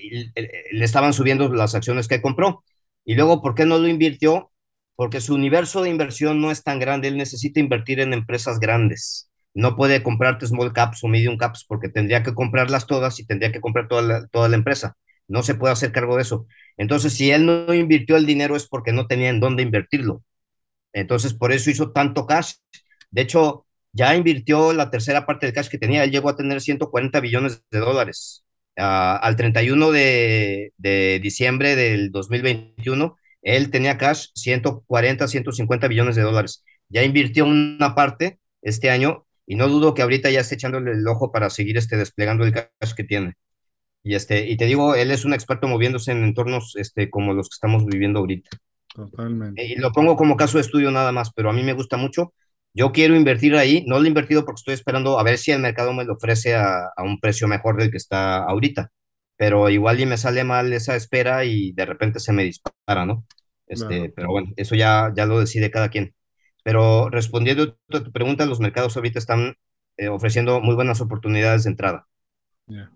le 0.71 0.85
estaban 0.85 1.13
subiendo 1.13 1.49
las 1.53 1.75
acciones 1.75 2.07
que 2.07 2.21
compró. 2.21 2.63
Y 3.05 3.15
luego, 3.15 3.41
¿por 3.41 3.55
qué 3.55 3.65
no 3.65 3.77
lo 3.77 3.87
invirtió? 3.87 4.51
Porque 4.95 5.21
su 5.21 5.35
universo 5.35 5.81
de 5.81 5.89
inversión 5.89 6.41
no 6.41 6.51
es 6.51 6.63
tan 6.63 6.79
grande, 6.79 7.07
él 7.07 7.17
necesita 7.17 7.59
invertir 7.59 7.99
en 7.99 8.13
empresas 8.13 8.59
grandes. 8.59 9.29
No 9.53 9.75
puede 9.75 10.03
comprarte 10.03 10.47
small 10.47 10.73
caps 10.73 11.03
o 11.03 11.07
medium 11.07 11.37
caps 11.37 11.65
porque 11.67 11.89
tendría 11.89 12.23
que 12.23 12.33
comprarlas 12.33 12.87
todas 12.87 13.19
y 13.19 13.25
tendría 13.25 13.51
que 13.51 13.61
comprar 13.61 13.87
toda 13.87 14.01
la, 14.01 14.27
toda 14.27 14.49
la 14.49 14.55
empresa. 14.55 14.95
no 15.27 15.43
se 15.43 15.55
puede 15.55 15.73
hacer 15.73 15.91
cargo 15.91 16.15
de 16.17 16.23
eso. 16.23 16.47
Entonces, 16.77 17.13
si 17.13 17.31
él 17.31 17.45
no 17.45 17.73
invirtió 17.73 18.17
el 18.17 18.25
dinero 18.25 18.55
es 18.55 18.67
porque 18.67 18.91
no 18.93 19.07
tenía 19.07 19.29
en 19.29 19.39
dónde 19.39 19.63
invertirlo. 19.63 20.23
Entonces, 20.93 21.33
por 21.33 21.51
eso 21.51 21.69
hizo 21.69 21.91
tanto 21.91 22.25
cash. 22.25 22.53
De 23.11 23.21
hecho, 23.21 23.65
ya 23.93 24.15
invirtió 24.15 24.73
la 24.73 24.89
tercera 24.89 25.25
parte 25.25 25.45
del 25.45 25.55
cash 25.55 25.69
que 25.69 25.77
tenía. 25.77 26.03
Él 26.03 26.11
llegó 26.11 26.29
a 26.29 26.35
tener 26.35 26.61
140 26.61 27.19
billones 27.19 27.63
de 27.71 27.79
dólares. 27.79 28.45
Uh, 28.77 29.19
al 29.21 29.35
31 29.35 29.91
de, 29.91 30.73
de, 30.77 31.19
diciembre 31.21 31.75
del 31.75 32.09
2021, 32.11 33.17
él 33.41 33.69
tenía 33.69 33.97
cash 33.97 34.27
140, 34.35 35.27
150 35.27 35.87
billones 35.87 36.15
de 36.15 36.21
dólares. 36.21 36.63
Ya 36.89 37.03
invirtió 37.03 37.45
una 37.45 37.95
parte 37.95 38.39
este 38.61 38.89
año 38.89 39.25
y 39.45 39.55
no 39.55 39.67
dudo 39.67 39.93
que 39.93 40.01
ahorita 40.01 40.29
ya 40.29 40.39
esté 40.41 40.55
echándole 40.55 40.91
el 40.91 41.07
ojo 41.07 41.31
para 41.31 41.49
seguir 41.49 41.77
este, 41.77 41.97
desplegando 41.97 42.45
el 42.45 42.53
cash 42.53 42.93
que 42.95 43.03
tiene. 43.03 43.33
Y, 44.03 44.15
este, 44.15 44.49
y 44.49 44.57
te 44.57 44.65
digo, 44.65 44.95
él 44.95 45.11
es 45.11 45.25
un 45.25 45.33
experto 45.33 45.67
moviéndose 45.67 46.11
en 46.11 46.23
entornos 46.23 46.75
este, 46.77 47.09
como 47.09 47.33
los 47.33 47.49
que 47.49 47.55
estamos 47.55 47.85
viviendo 47.85 48.19
ahorita. 48.19 48.49
Totalmente. 48.93 49.63
Y 49.63 49.75
lo 49.75 49.91
pongo 49.91 50.15
como 50.15 50.37
caso 50.37 50.57
de 50.57 50.61
estudio 50.61 50.91
nada 50.91 51.11
más, 51.11 51.31
pero 51.33 51.49
a 51.49 51.53
mí 51.53 51.63
me 51.63 51.73
gusta 51.73 51.97
mucho. 51.97 52.33
Yo 52.73 52.91
quiero 52.91 53.15
invertir 53.15 53.55
ahí, 53.55 53.83
no 53.87 53.99
lo 53.99 54.05
he 54.05 54.07
invertido 54.07 54.45
porque 54.45 54.59
estoy 54.59 54.73
esperando 54.75 55.19
a 55.19 55.23
ver 55.23 55.37
si 55.37 55.51
el 55.51 55.59
mercado 55.59 55.93
me 55.93 56.05
lo 56.05 56.13
ofrece 56.13 56.55
a, 56.55 56.85
a 56.95 57.03
un 57.03 57.19
precio 57.19 57.47
mejor 57.47 57.77
del 57.77 57.91
que 57.91 57.97
está 57.97 58.37
ahorita, 58.45 58.91
pero 59.35 59.69
igual 59.69 59.99
y 59.99 60.05
me 60.05 60.17
sale 60.17 60.43
mal 60.45 60.71
esa 60.73 60.95
espera 60.95 61.43
y 61.45 61.73
de 61.73 61.85
repente 61.85 62.19
se 62.19 62.31
me 62.33 62.43
dispara, 62.43 63.05
¿no? 63.05 63.25
Este, 63.67 64.09
Claro. 64.09 64.13
Pero 64.15 64.29
bueno, 64.29 64.51
eso 64.55 64.75
ya, 64.75 65.11
ya 65.15 65.25
lo 65.25 65.39
decide 65.39 65.69
cada 65.71 65.89
quien. 65.89 66.15
Pero 66.63 67.09
respondiendo 67.09 67.77
a 67.93 68.03
tu 68.03 68.11
pregunta, 68.11 68.45
los 68.45 68.59
mercados 68.61 68.95
ahorita 68.95 69.19
están 69.19 69.55
eh, 69.97 70.07
ofreciendo 70.09 70.61
muy 70.61 70.75
buenas 70.75 71.01
oportunidades 71.01 71.63
de 71.63 71.71
entrada. 71.71 72.07
Ya. 72.67 72.91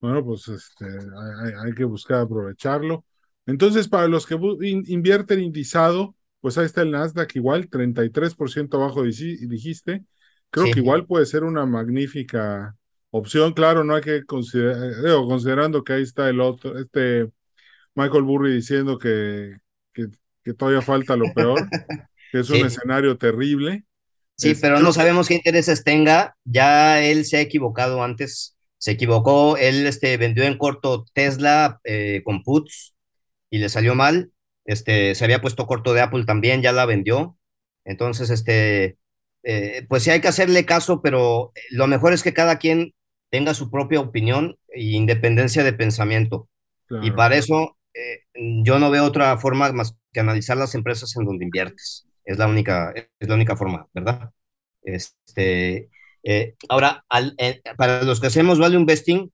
Bueno, 0.00 0.24
pues 0.24 0.48
este, 0.48 0.86
hay 0.86 1.74
que 1.74 1.84
buscar 1.84 2.22
aprovecharlo. 2.22 3.04
Entonces, 3.46 3.88
para 3.88 4.08
los 4.08 4.26
que 4.26 4.34
in- 4.62 4.84
invierten 4.86 5.40
indizado, 5.40 6.14
pues 6.40 6.58
ahí 6.58 6.66
está 6.66 6.82
el 6.82 6.90
Nasdaq 6.92 7.34
igual, 7.36 7.68
33% 7.68 8.76
abajo 8.78 9.02
dijiste. 9.04 10.04
Creo 10.50 10.66
Sí. 10.66 10.72
que 10.72 10.80
igual 10.80 11.06
puede 11.06 11.26
ser 11.26 11.44
una 11.44 11.66
magnífica 11.66 12.76
opción. 13.10 13.52
Claro, 13.54 13.84
no 13.84 13.94
hay 13.94 14.02
que 14.02 14.24
considerar, 14.24 15.02
digo, 15.02 15.26
considerando 15.26 15.82
que 15.84 15.94
ahí 15.94 16.02
está 16.02 16.28
el 16.28 16.40
otro, 16.40 16.78
este 16.78 17.30
Michael 17.94 18.22
Burry 18.24 18.54
diciendo 18.54 18.98
que, 18.98 19.58
que, 19.92 20.06
que 20.44 20.54
todavía 20.54 20.82
falta 20.82 21.16
lo 21.16 21.32
peor, 21.34 21.58
que 22.32 22.40
es 22.40 22.50
un 22.50 22.64
escenario 22.66 23.16
terrible. 23.18 23.84
Sí, 24.36 24.50
Es- 24.50 24.60
pero 24.60 24.80
no 24.80 24.92
sabemos 24.92 25.28
qué 25.28 25.34
intereses 25.34 25.84
tenga. 25.84 26.36
Ya 26.44 27.02
él 27.02 27.24
se 27.24 27.36
ha 27.36 27.40
equivocado 27.40 28.02
antes, 28.02 28.56
se 28.78 28.92
equivocó. 28.92 29.56
Él 29.56 29.86
este, 29.86 30.16
vendió 30.16 30.44
en 30.44 30.58
corto 30.58 31.04
Tesla 31.12 31.80
eh, 31.84 32.22
con 32.24 32.42
puts 32.42 32.94
y 33.52 33.60
le 33.60 33.70
salió 33.70 33.94
mal. 33.96 34.32
Este, 34.66 35.14
se 35.16 35.24
había 35.26 35.42
puesto 35.42 35.68
corto 35.68 35.94
de 35.94 36.02
Apple 36.02 36.24
también, 36.26 36.62
ya 36.62 36.72
la 36.72 36.86
vendió. 36.86 37.38
Entonces, 37.86 38.30
este, 38.30 38.98
eh, 39.44 39.86
pues 39.90 40.04
sí 40.04 40.10
hay 40.10 40.22
que 40.22 40.28
hacerle 40.28 40.66
caso, 40.66 41.02
pero 41.02 41.52
lo 41.72 41.88
mejor 41.88 42.14
es 42.14 42.24
que 42.24 42.34
cada 42.34 42.58
quien 42.58 42.94
tenga 43.30 43.54
su 43.54 43.70
propia 43.70 44.00
opinión 44.00 44.58
e 44.70 44.82
independencia 44.84 45.64
de 45.64 45.74
pensamiento. 45.74 46.50
Y 46.98 47.12
para 47.12 47.36
eso, 47.36 47.78
eh, 47.94 48.20
yo 48.64 48.80
no 48.80 48.90
veo 48.90 49.04
otra 49.04 49.36
forma 49.38 49.72
más 49.72 49.96
que 50.12 50.20
analizar 50.20 50.56
las 50.58 50.74
empresas 50.76 51.16
en 51.16 51.26
donde 51.26 51.44
inviertes. 51.46 52.08
Es 52.24 52.38
la 52.38 52.48
única, 52.48 52.92
es 52.94 53.28
la 53.28 53.36
única 53.36 53.56
forma, 53.56 53.88
¿verdad? 53.94 54.30
Este, 54.82 55.90
eh, 56.24 56.54
ahora, 56.68 57.04
al- 57.08 57.34
eh, 57.38 57.62
para 57.76 58.02
los 58.04 58.20
que 58.20 58.28
hacemos 58.28 58.58
value 58.58 58.78
investing, 58.80 59.32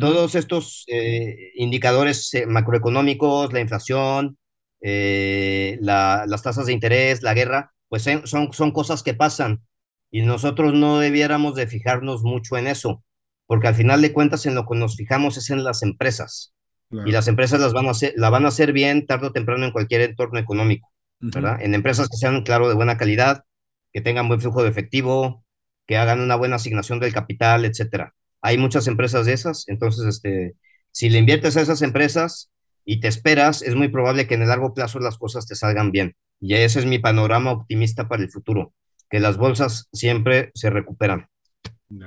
Todos 0.00 0.34
estos 0.34 0.84
eh, 0.88 1.52
indicadores 1.54 2.32
eh, 2.34 2.46
macroeconómicos, 2.46 3.52
la 3.52 3.60
inflación, 3.60 4.38
eh, 4.80 5.78
la- 5.80 6.24
las 6.26 6.42
tasas 6.42 6.66
de 6.66 6.72
interés, 6.74 7.22
la 7.22 7.34
guerra, 7.34 7.72
pues 7.88 8.06
eh, 8.06 8.20
son, 8.24 8.52
son 8.52 8.70
cosas 8.72 9.02
que 9.02 9.14
pasan 9.14 9.62
y 10.10 10.22
nosotros 10.22 10.74
no 10.74 10.98
debiéramos 10.98 11.54
de 11.54 11.66
fijarnos 11.66 12.22
mucho 12.22 12.56
en 12.56 12.66
eso, 12.66 13.02
porque 13.46 13.68
al 13.68 13.74
final 13.74 14.02
de 14.02 14.12
cuentas 14.12 14.46
en 14.46 14.54
lo 14.54 14.66
que 14.66 14.76
nos 14.76 14.96
fijamos 14.96 15.36
es 15.38 15.50
en 15.50 15.64
las 15.64 15.82
empresas 15.82 16.54
Claro. 16.90 17.06
y 17.08 17.12
las 17.12 17.28
empresas 17.28 17.60
las 17.60 17.74
van 17.74 17.86
a 17.86 17.90
hacer, 17.90 18.14
la 18.16 18.30
van 18.30 18.46
a 18.46 18.48
hacer 18.48 18.72
bien 18.72 19.06
tarde 19.06 19.26
o 19.26 19.32
temprano 19.32 19.66
en 19.66 19.72
cualquier 19.72 20.00
entorno 20.02 20.38
económico. 20.38 20.88
¿verdad? 21.20 21.60
En 21.60 21.74
empresas 21.74 22.08
que 22.08 22.16
sean, 22.16 22.42
claro, 22.44 22.68
de 22.68 22.74
buena 22.74 22.96
calidad, 22.96 23.44
que 23.92 24.00
tengan 24.00 24.28
buen 24.28 24.40
flujo 24.40 24.62
de 24.62 24.68
efectivo, 24.70 25.44
que 25.86 25.96
hagan 25.98 26.20
una 26.20 26.36
buena 26.36 26.56
asignación 26.56 27.00
del 27.00 27.12
capital, 27.12 27.64
etcétera. 27.64 28.14
Hay 28.42 28.58
muchas 28.58 28.86
empresas 28.86 29.26
de 29.26 29.32
esas, 29.32 29.68
entonces, 29.68 30.06
este, 30.06 30.54
si 30.92 31.10
le 31.10 31.18
inviertes 31.18 31.56
a 31.56 31.60
esas 31.62 31.82
empresas 31.82 32.50
y 32.84 33.00
te 33.00 33.08
esperas, 33.08 33.62
es 33.62 33.74
muy 33.74 33.88
probable 33.88 34.26
que 34.26 34.34
en 34.34 34.42
el 34.42 34.48
largo 34.48 34.74
plazo 34.74 34.98
las 35.00 35.18
cosas 35.18 35.46
te 35.46 35.54
salgan 35.54 35.92
bien. 35.92 36.16
Y 36.40 36.54
ese 36.54 36.80
es 36.80 36.86
mi 36.86 36.98
panorama 36.98 37.52
optimista 37.52 38.08
para 38.08 38.22
el 38.22 38.30
futuro, 38.30 38.72
que 39.10 39.20
las 39.20 39.36
bolsas 39.36 39.88
siempre 39.92 40.50
se 40.54 40.70
recuperan. 40.70 41.28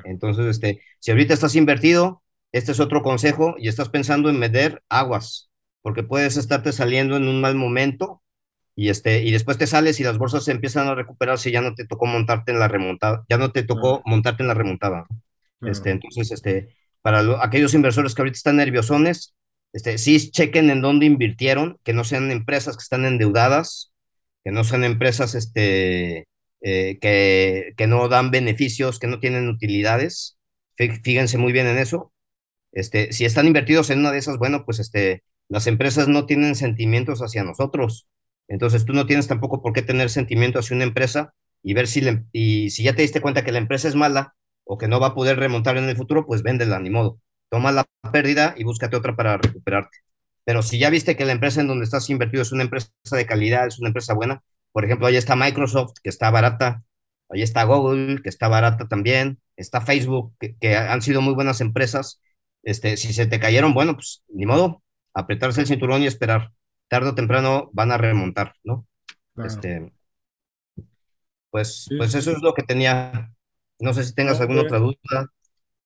Entonces, 0.06 0.46
este, 0.46 0.82
si 1.00 1.12
ahorita 1.12 1.34
estás 1.34 1.56
invertido, 1.56 2.24
este 2.52 2.72
es 2.72 2.80
otro 2.80 3.02
consejo 3.02 3.56
y 3.58 3.68
estás 3.68 3.90
pensando 3.90 4.30
en 4.30 4.40
meter 4.40 4.84
aguas, 4.90 5.50
porque 5.82 6.04
puedes 6.04 6.38
estarte 6.38 6.72
saliendo 6.72 7.18
en 7.18 7.28
un 7.28 7.42
mal 7.42 7.56
momento 7.56 8.22
y, 8.76 8.90
este, 8.90 9.24
y 9.24 9.32
después 9.32 9.58
te 9.58 9.68
sales 9.68 10.00
y 10.00 10.04
las 10.04 10.18
bolsas 10.18 10.46
se 10.46 10.52
empiezan 10.52 10.88
a 10.88 10.96
recuperarse 10.96 11.50
y 11.50 11.54
ya 11.54 11.62
no 11.62 11.76
te 11.76 11.86
tocó 11.86 12.06
montarte 12.06 12.52
en 12.52 12.60
la 12.60 12.68
remontada, 12.68 13.26
ya 13.30 13.38
no 13.38 13.52
te 13.52 13.64
tocó 13.64 14.02
montarte 14.06 14.44
en 14.44 14.48
la 14.48 14.54
remontada. 14.54 15.06
Este, 15.64 15.92
entonces, 15.92 16.32
este, 16.32 16.76
para 17.02 17.22
lo- 17.24 17.42
aquellos 17.44 17.74
inversores 17.74 18.16
que 18.16 18.22
ahorita 18.22 18.38
están 18.38 18.58
nerviosones, 18.58 19.36
este, 19.74 19.98
sí 19.98 20.32
chequen 20.32 20.70
en 20.70 20.82
dónde 20.82 21.06
invirtieron, 21.06 21.80
que 21.84 21.94
no 21.94 22.04
sean 22.04 22.32
empresas 22.32 22.78
que 22.78 22.84
están 22.84 23.06
endeudadas, 23.06 23.92
que 24.44 24.52
no 24.52 24.64
sean 24.64 24.84
empresas 24.84 25.36
este, 25.36 26.28
eh, 26.62 26.98
que, 27.02 27.74
que 27.78 27.88
no 27.88 28.08
dan 28.10 28.32
beneficios, 28.32 29.00
que 29.00 29.08
no 29.08 29.20
tienen 29.20 29.48
utilidades. 29.50 30.38
Fí- 30.78 31.02
Fíjense 31.04 31.38
muy 31.38 31.52
bien 31.54 31.68
en 31.68 31.78
eso. 31.78 32.14
Este, 32.72 33.12
si 33.14 33.26
están 33.26 33.48
invertidos 33.48 33.90
en 33.90 34.00
una 34.00 34.12
de 34.12 34.20
esas, 34.20 34.38
bueno, 34.38 34.64
pues 34.66 34.80
este, 34.80 35.24
las 35.50 35.68
empresas 35.68 36.08
no 36.08 36.26
tienen 36.26 36.56
sentimientos 36.56 37.22
hacia 37.22 37.44
nosotros. 37.44 38.08
Entonces 38.48 38.86
tú 38.86 38.94
no 38.94 39.06
tienes 39.06 39.28
tampoco 39.28 39.62
por 39.62 39.74
qué 39.74 39.82
tener 39.82 40.10
sentimiento 40.10 40.60
hacia 40.60 40.76
una 40.76 40.86
empresa 40.86 41.34
y 41.64 41.74
ver 41.74 41.88
si, 41.88 42.02
le- 42.02 42.24
y 42.32 42.70
si 42.72 42.84
ya 42.84 42.96
te 42.96 43.02
diste 43.02 43.22
cuenta 43.22 43.44
que 43.44 43.52
la 43.52 43.60
empresa 43.60 43.88
es 43.88 43.96
mala 43.96 44.36
o 44.72 44.78
que 44.78 44.88
no 44.88 45.02
va 45.02 45.08
a 45.08 45.14
poder 45.14 45.38
remontar 45.38 45.76
en 45.76 45.90
el 45.90 45.98
futuro, 45.98 46.26
pues 46.26 46.44
véndela, 46.44 46.80
ni 46.80 46.90
modo. 46.90 47.20
Toma 47.50 47.74
la 47.74 47.86
pérdida 48.14 48.56
y 48.58 48.64
búscate 48.64 48.96
otra 48.96 49.18
para 49.18 49.36
recuperarte. 49.36 49.98
Pero 50.46 50.64
si 50.64 50.80
ya 50.80 50.90
viste 50.90 51.18
que 51.18 51.26
la 51.26 51.34
empresa 51.34 51.60
en 51.60 51.68
donde 51.68 51.84
estás 51.84 52.10
invertido 52.10 52.42
es 52.42 52.54
una 52.54 52.64
empresa 52.64 52.90
de 53.12 53.26
calidad, 53.26 53.68
es 53.68 53.80
una 53.80 53.90
empresa 53.90 54.14
buena, 54.14 54.42
por 54.72 54.86
ejemplo, 54.86 55.08
ahí 55.08 55.18
está 55.18 55.36
Microsoft, 55.36 55.96
que 56.02 56.10
está 56.10 56.32
barata, 56.32 56.84
ahí 57.30 57.42
está 57.42 57.66
Google, 57.66 58.22
que 58.24 58.30
está 58.30 58.48
barata 58.48 58.88
también, 58.88 59.42
está 59.58 59.82
Facebook, 59.82 60.34
que, 60.40 60.56
que 60.56 60.78
han 60.78 61.02
sido 61.02 61.20
muy 61.20 61.34
buenas 61.34 61.60
empresas. 61.60 62.22
Este, 62.64 62.96
si 62.96 63.12
se 63.12 63.26
te 63.26 63.42
cayeron, 63.42 63.74
bueno, 63.74 63.96
pues 63.96 64.24
ni 64.30 64.46
modo, 64.46 64.84
apretarse 65.14 65.60
el 65.60 65.68
cinturón 65.68 66.02
y 66.02 66.08
esperar. 66.08 66.54
Tarde 66.88 67.10
o 67.10 67.16
temprano 67.16 67.70
van 67.74 67.92
a 67.92 67.98
remontar, 67.98 68.54
¿no? 68.64 68.88
Claro. 69.34 69.50
Este, 69.50 69.92
pues, 71.50 71.88
Sí, 71.90 71.98
pues 71.98 72.16
eso 72.16 72.32
es 72.32 72.42
lo 72.42 72.54
que 72.54 72.64
tenía. 72.64 73.31
No 73.82 73.94
sé 73.94 74.04
si 74.04 74.14
tengas 74.14 74.40
alguna 74.42 74.62
eh, 74.62 74.66
otra 74.66 74.80
duda. 74.80 74.96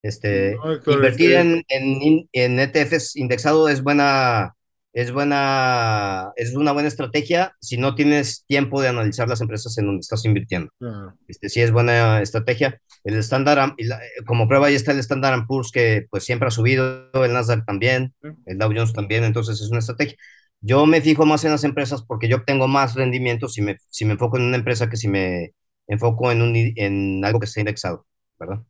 Este, 0.04 0.56
No, 0.56 0.72
Héctor, 0.72 0.96
invertir 0.96 1.32
este, 1.32 1.42
en, 1.42 1.64
en, 1.70 2.30
en 2.32 2.60
ETFs 2.60 3.16
indexado 3.16 3.70
es 3.70 3.82
buena, 3.82 4.54
es 4.94 5.12
buena, 5.12 6.32
es 6.36 6.54
una 6.56 6.72
buena 6.74 6.88
estrategia 6.88 7.54
si 7.60 7.78
no 7.78 7.96
tienes 7.96 8.46
tiempo 8.46 8.82
de 8.82 8.90
analizar 8.90 9.28
las 9.28 9.42
empresas 9.42 9.78
en 9.80 9.88
donde 9.88 10.02
estás 10.02 10.24
invirtiendo. 10.26 10.70
claro. 10.78 11.18
Este, 11.28 11.50
sí 11.50 11.62
es 11.62 11.72
buena 11.72 12.22
estrategia. 12.22 12.80
El 13.04 13.16
estándar, 13.16 13.74
la- 13.80 14.00
como 14.28 14.48
prueba 14.48 14.68
ahí 14.68 14.76
está 14.76 14.92
el 14.92 15.00
Standard 15.00 15.46
Poor's 15.48 15.72
que 15.72 16.06
pues 16.12 16.24
siempre 16.24 16.48
ha 16.48 16.52
subido, 16.52 17.10
el 17.14 17.34
Nasdaq 17.34 17.66
también, 17.66 18.14
Sí. 18.22 18.30
el 18.46 18.58
Dow 18.60 18.72
Jones 18.76 18.94
también, 18.94 19.24
entonces 19.24 19.60
es 19.62 19.70
una 19.70 19.80
estrategia. 19.80 20.16
Yo 20.62 20.86
me 20.86 21.02
fijo 21.02 21.26
más 21.26 21.44
en 21.46 21.52
las 21.52 21.64
empresas 21.64 22.04
porque 22.08 22.28
yo 22.28 22.38
obtengo 22.38 22.68
más 22.68 22.96
rendimiento 22.96 23.48
si 23.48 23.62
me, 23.62 23.78
si 23.90 24.06
me 24.06 24.14
enfoco 24.14 24.38
en 24.38 24.44
una 24.44 24.58
empresa 24.58 24.90
que 24.90 24.98
si 24.98 25.08
me 25.08 25.52
enfoco 25.88 26.32
en, 26.32 26.42
un, 26.42 26.54
en 26.56 27.24
algo 27.24 27.40
que 27.40 27.46
esté 27.46 27.62
indexado, 27.62 28.06
¿verdad? 28.40 28.62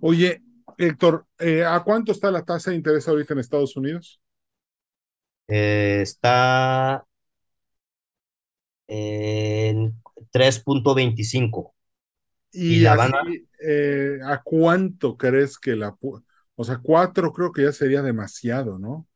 Oye, 0.00 0.42
Héctor, 0.78 1.26
eh, 1.38 1.64
¿a 1.64 1.82
cuánto 1.82 2.12
está 2.12 2.30
la 2.30 2.44
tasa 2.44 2.70
de 2.70 2.76
interés 2.76 3.08
ahorita 3.08 3.34
en 3.34 3.40
Estados 3.40 3.76
Unidos? 3.76 4.20
Eh, 5.48 6.00
está 6.02 7.06
en 8.88 9.94
3.25 10.30 11.72
y 12.52 12.76
Y 12.76 12.80
la 12.80 12.94
van 12.94 13.14
a, 13.14 13.22
eh, 13.66 14.18
¿a 14.24 14.42
cuánto 14.42 15.16
crees 15.16 15.58
que 15.58 15.76
la... 15.76 15.96
O 16.58 16.64
sea, 16.64 16.78
cuatro 16.82 17.32
creo 17.32 17.52
que 17.52 17.64
ya 17.64 17.72
sería 17.72 18.02
demasiado, 18.02 18.78
¿no? 18.78 19.06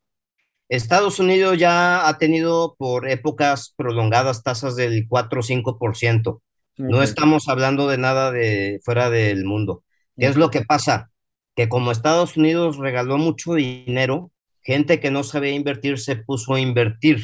Estados 0.69 1.19
Unidos 1.19 1.59
ya 1.59 2.09
ha 2.09 2.19
tenido 2.19 2.77
por 2.79 3.09
épocas 3.09 3.75
prolongadas 3.77 4.43
tasas 4.45 4.77
del 4.77 5.07
4 5.09 5.41
o 5.41 5.43
5%. 5.43 6.43
No 6.81 7.03
estamos 7.03 7.49
hablando 7.49 7.89
de 7.89 7.99
nada 7.99 8.33
de 8.33 8.81
fuera 8.85 9.11
del 9.11 9.45
mundo. 9.45 9.85
¿Qué 10.17 10.27
es 10.27 10.37
lo 10.37 10.51
que 10.51 10.63
pasa? 10.63 11.11
Que 11.55 11.69
como 11.69 11.93
Estados 11.93 12.37
Unidos 12.37 12.79
regaló 12.79 13.19
mucho 13.19 13.55
dinero, 13.55 14.33
gente 14.63 14.99
que 14.99 15.11
no 15.11 15.23
sabía 15.23 15.53
invertir 15.53 15.99
se 15.99 16.17
puso 16.17 16.55
a 16.55 16.61
invertir. 16.61 17.23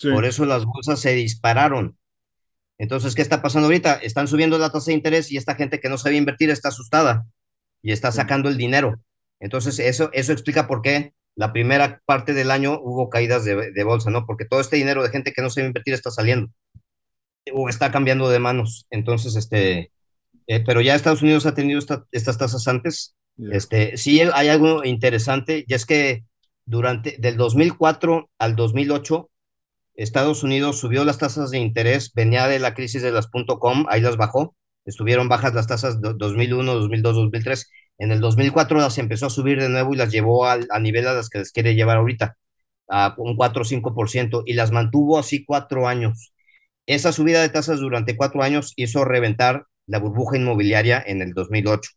Por 0.00 0.24
eso 0.24 0.44
las 0.46 0.64
bolsas 0.64 1.00
se 1.00 1.12
dispararon. 1.14 1.98
Entonces, 2.78 3.14
¿qué 3.14 3.22
está 3.22 3.42
pasando 3.42 3.66
ahorita? 3.66 3.94
Están 3.94 4.28
subiendo 4.28 4.56
la 4.58 4.70
tasa 4.70 4.86
de 4.90 4.94
interés 4.94 5.30
y 5.32 5.36
esta 5.36 5.56
gente 5.56 5.80
que 5.80 5.88
no 5.88 5.98
sabía 5.98 6.18
invertir 6.18 6.50
está 6.50 6.68
asustada 6.68 7.26
y 7.82 7.92
está 7.92 8.12
sacando 8.12 8.48
el 8.48 8.56
dinero. 8.56 9.00
Entonces, 9.40 9.78
eso, 9.80 10.10
eso 10.12 10.32
explica 10.32 10.68
por 10.68 10.82
qué 10.82 11.12
la 11.34 11.52
primera 11.52 12.00
parte 12.06 12.34
del 12.34 12.50
año 12.50 12.80
hubo 12.80 13.10
caídas 13.10 13.44
de, 13.44 13.84
bolsa, 13.84 14.10
¿no? 14.10 14.26
Porque 14.26 14.44
todo 14.44 14.60
este 14.60 14.76
dinero 14.76 15.02
de 15.02 15.10
gente 15.10 15.32
que 15.32 15.42
no 15.42 15.50
sabe 15.50 15.66
invertir 15.66 15.94
está 15.94 16.10
saliendo 16.10 16.50
o 17.54 17.68
está 17.68 17.90
cambiando 17.90 18.28
de 18.28 18.38
manos. 18.38 18.86
Entonces, 18.90 19.36
este, 19.36 19.92
eh, 20.46 20.62
pero 20.64 20.80
ya 20.80 20.94
Estados 20.94 21.22
Unidos 21.22 21.46
ha 21.46 21.54
tenido 21.54 21.80
estas 22.12 22.38
tasas 22.38 22.66
antes. 22.68 23.14
Este, 23.52 23.96
sí 23.96 24.20
hay 24.20 24.48
algo 24.48 24.84
interesante 24.84 25.64
y 25.66 25.74
es 25.74 25.86
que 25.86 26.24
durante 26.64 27.16
del 27.18 27.36
2004 27.36 28.30
al 28.38 28.56
2008 28.56 29.30
Estados 29.98 30.44
Unidos 30.44 30.78
subió 30.78 31.04
las 31.04 31.18
tasas 31.18 31.50
de 31.50 31.58
interés, 31.58 32.12
venía 32.14 32.46
de 32.46 32.60
la 32.60 32.74
crisis 32.74 33.02
de 33.02 33.10
las 33.10 33.28
.com, 33.28 33.84
ahí 33.88 34.00
las 34.00 34.16
bajó, 34.16 34.54
estuvieron 34.84 35.28
bajas 35.28 35.54
las 35.54 35.66
tasas 35.66 36.00
de 36.00 36.14
2001, 36.14 36.72
2002, 36.72 37.16
2003. 37.16 37.70
En 37.98 38.12
el 38.12 38.20
2004 38.20 38.78
las 38.78 38.96
empezó 38.98 39.26
a 39.26 39.30
subir 39.30 39.60
de 39.60 39.68
nuevo 39.68 39.92
y 39.92 39.96
las 39.96 40.12
llevó 40.12 40.46
al, 40.46 40.68
a 40.70 40.78
nivel 40.78 41.08
a 41.08 41.14
las 41.14 41.28
que 41.28 41.38
les 41.38 41.50
quiere 41.50 41.74
llevar 41.74 41.96
ahorita, 41.96 42.36
a 42.88 43.14
un 43.18 43.36
4 43.36 43.62
o 43.62 43.64
5%, 43.64 44.44
y 44.46 44.54
las 44.54 44.70
mantuvo 44.70 45.18
así 45.18 45.44
cuatro 45.44 45.88
años. 45.88 46.32
Esa 46.88 47.12
subida 47.12 47.42
de 47.42 47.50
tasas 47.50 47.80
durante 47.80 48.16
cuatro 48.16 48.42
años 48.42 48.72
hizo 48.76 49.04
reventar 49.04 49.66
la 49.86 49.98
burbuja 49.98 50.38
inmobiliaria 50.38 51.04
en 51.06 51.20
el 51.20 51.34
2008. 51.34 51.90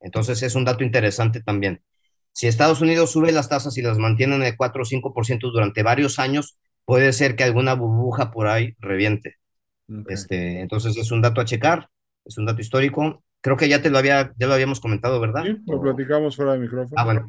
Entonces 0.00 0.42
es 0.42 0.54
un 0.54 0.64
dato 0.64 0.82
interesante 0.84 1.42
también. 1.42 1.82
Si 2.32 2.46
Estados 2.46 2.80
Unidos 2.80 3.12
sube 3.12 3.30
las 3.30 3.50
tasas 3.50 3.76
y 3.76 3.82
las 3.82 3.98
mantiene 3.98 4.36
en 4.36 4.42
el 4.42 4.56
4 4.56 4.82
o 4.82 4.84
5% 4.86 5.50
durante 5.50 5.82
varios 5.82 6.18
años, 6.18 6.58
puede 6.86 7.12
ser 7.12 7.36
que 7.36 7.44
alguna 7.44 7.74
burbuja 7.74 8.30
por 8.30 8.46
ahí 8.46 8.74
reviente. 8.78 9.36
Este, 10.08 10.62
entonces 10.62 10.96
es 10.96 11.10
un 11.10 11.20
dato 11.20 11.42
a 11.42 11.44
checar, 11.44 11.90
es 12.24 12.38
un 12.38 12.46
dato 12.46 12.62
histórico. 12.62 13.22
Creo 13.42 13.58
que 13.58 13.68
ya 13.68 13.82
te 13.82 13.90
lo 13.90 13.98
había, 13.98 14.32
ya 14.38 14.46
lo 14.46 14.54
habíamos 14.54 14.80
comentado, 14.80 15.20
¿verdad? 15.20 15.42
Sí, 15.44 15.58
lo 15.66 15.78
platicamos 15.78 16.36
fuera 16.36 16.54
de 16.54 16.60
micrófono. 16.60 16.94
Ah, 16.96 17.04
bueno. 17.04 17.26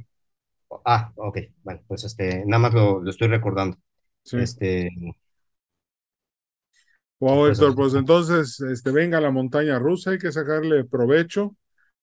Ah, 0.85 1.11
ok, 1.17 1.37
bueno, 1.63 1.81
pues 1.85 2.05
este, 2.05 2.45
nada 2.45 2.59
más 2.59 2.73
lo, 2.73 3.05
estoy 3.09 3.27
recordando. 3.27 3.77
Sí. 4.23 4.37
Este. 4.37 4.89
Wow, 7.23 7.47
Héctor, 7.47 7.73
pues 7.73 7.93
entonces, 7.93 8.59
este, 8.59 8.91
venga 8.91 9.21
la 9.21 9.31
montaña 9.31 9.79
rusa, 9.79 10.11
hay 10.11 10.17
que 10.17 10.33
sacarle 10.33 10.83
provecho. 10.83 11.55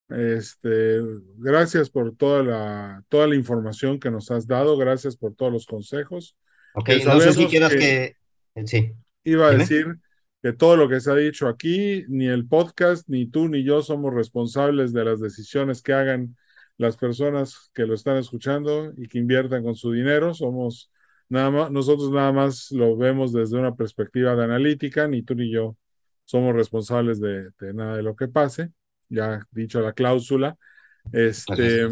Este, 0.08 0.98
gracias 1.36 1.90
por 1.90 2.16
toda 2.16 2.42
la, 2.42 3.04
toda 3.10 3.26
la 3.26 3.34
información 3.34 4.00
que 4.00 4.10
nos 4.10 4.30
has 4.30 4.46
dado, 4.46 4.78
gracias 4.78 5.18
por 5.18 5.34
todos 5.34 5.52
los 5.52 5.66
consejos. 5.66 6.38
Ok, 6.74 6.88
no 7.04 7.20
sé 7.20 7.34
si 7.34 7.46
quieras 7.48 7.74
que... 7.74 8.16
Sí. 8.64 8.94
Iba 9.22 9.48
a 9.48 9.50
decir 9.50 9.98
que 10.42 10.54
todo 10.54 10.78
lo 10.78 10.88
que 10.88 11.00
se 11.00 11.10
ha 11.10 11.16
dicho 11.16 11.48
aquí, 11.48 12.06
ni 12.08 12.26
el 12.26 12.48
podcast, 12.48 13.06
ni 13.10 13.26
tú, 13.26 13.50
ni 13.50 13.62
yo 13.62 13.82
somos 13.82 14.14
responsables 14.14 14.94
de 14.94 15.04
las 15.04 15.20
decisiones 15.20 15.82
que 15.82 15.92
hagan 15.92 16.34
las 16.78 16.96
personas 16.96 17.70
que 17.74 17.84
lo 17.84 17.92
están 17.92 18.16
escuchando 18.16 18.94
y 18.96 19.06
que 19.06 19.18
inviertan 19.18 19.62
con 19.64 19.74
su 19.74 19.92
dinero. 19.92 20.32
Somos 20.32 20.90
nada 21.31 21.51
más, 21.51 21.72
nosotros 21.72 22.11
nada 22.12 22.33
más 22.33 22.70
lo 22.72 22.97
vemos 22.97 23.33
desde 23.33 23.59
una 23.59 23.76
perspectiva 23.76 24.37
de 24.37 24.45
analítica, 24.45 25.09
ni 25.09 25.22
tú 25.22 25.37
ni 25.37 25.51
yo 25.53 25.76
somos 26.24 26.55
responsables 26.55 27.20
de, 27.20 27.51
de 27.61 27.74
nada 27.74 27.97
de 27.97 28.05
lo 28.05 28.16
que 28.16 28.28
pase, 28.28 28.72
ya 29.11 29.47
dicho 29.53 29.81
la 29.81 29.95
cláusula. 29.95 30.57
Este, 31.12 31.89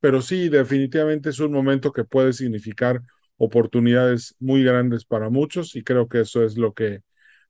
pero 0.00 0.22
sí, 0.22 0.48
definitivamente 0.48 1.30
es 1.30 1.40
un 1.40 1.52
momento 1.52 1.92
que 1.92 2.04
puede 2.04 2.32
significar 2.32 3.02
oportunidades 3.38 4.36
muy 4.40 4.64
grandes 4.64 5.04
para 5.04 5.30
muchos 5.30 5.76
y 5.76 5.84
creo 5.84 6.08
que 6.08 6.20
eso 6.22 6.44
es 6.44 6.58
lo 6.58 6.74
que, 6.74 7.02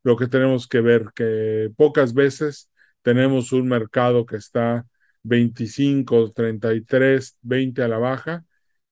lo 0.02 0.16
que 0.16 0.28
tenemos 0.28 0.68
que 0.68 0.80
ver, 0.80 1.06
que 1.14 1.70
pocas 1.76 2.14
veces 2.14 2.70
tenemos 3.02 3.52
un 3.52 3.68
mercado 3.68 4.26
que 4.26 4.36
está 4.36 4.86
25, 5.22 6.32
33, 6.32 7.38
20 7.42 7.82
a 7.82 7.88
la 7.88 7.98
baja 7.98 8.44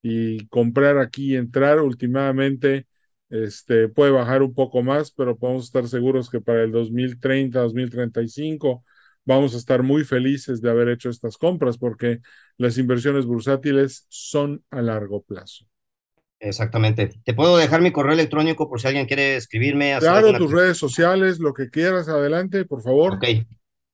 y 0.03 0.47
comprar 0.49 0.99
aquí 0.99 1.33
y 1.33 1.37
entrar 1.37 1.81
últimamente 1.81 2.87
este, 3.29 3.89
puede 3.89 4.13
bajar 4.13 4.43
un 4.43 4.55
poco 4.55 4.83
más, 4.83 5.11
pero 5.11 5.37
podemos 5.37 5.65
estar 5.65 5.89
seguros 5.89 6.31
que 6.31 6.41
para 6.41 6.63
el 6.63 6.71
2030, 6.73 7.61
2035 7.61 8.85
vamos 9.25 9.55
a 9.55 9.59
estar 9.59 9.83
muy 9.83 10.05
felices 10.05 10.61
de 10.63 10.71
haber 10.71 10.89
hecho 10.89 11.11
estas 11.11 11.37
compras 11.37 11.79
porque 11.79 12.21
las 12.57 12.79
inversiones 12.79 13.27
bursátiles 13.27 14.07
son 14.09 14.63
a 14.71 14.81
largo 14.81 15.23
plazo. 15.23 15.67
Exactamente. 16.39 17.13
Te 17.25 17.35
puedo 17.35 17.57
dejar 17.57 17.81
mi 17.81 17.91
correo 17.91 18.13
electrónico 18.13 18.69
por 18.69 18.81
si 18.81 18.87
alguien 18.87 19.07
quiere 19.07 19.37
escribirme. 19.37 19.97
Claro, 19.99 20.37
tus 20.37 20.53
redes 20.53 20.77
sociales, 20.77 21.41
lo 21.41 21.55
que 21.55 21.71
quieras, 21.71 22.09
adelante, 22.09 22.65
por 22.65 22.83
favor. 22.83 23.15
Ok. 23.15 23.25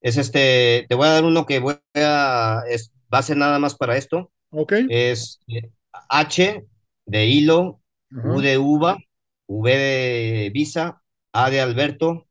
Es 0.01 0.17
este, 0.17 0.85
te 0.89 0.95
voy 0.95 1.07
a 1.07 1.13
dar 1.13 1.25
uno 1.25 1.47
que 1.47 1.61
voy 1.61 1.77
a, 1.95 2.63
es, 2.69 2.93
va 3.13 3.19
a 3.19 3.23
ser 3.23 3.37
nada 3.37 3.59
más 3.59 3.77
para 3.77 3.97
esto. 3.97 4.33
Ok. 4.51 4.73
Es 4.89 5.41
eh, 5.47 5.71
H 6.09 6.67
de 7.07 7.27
hilo, 7.27 7.81
U 8.11 8.41
de 8.41 8.59
uva, 8.59 8.99
V 9.47 9.77
de 9.77 10.51
visa, 10.53 11.03
A 11.33 11.51
de 11.51 11.61
Alberto, 11.61 12.27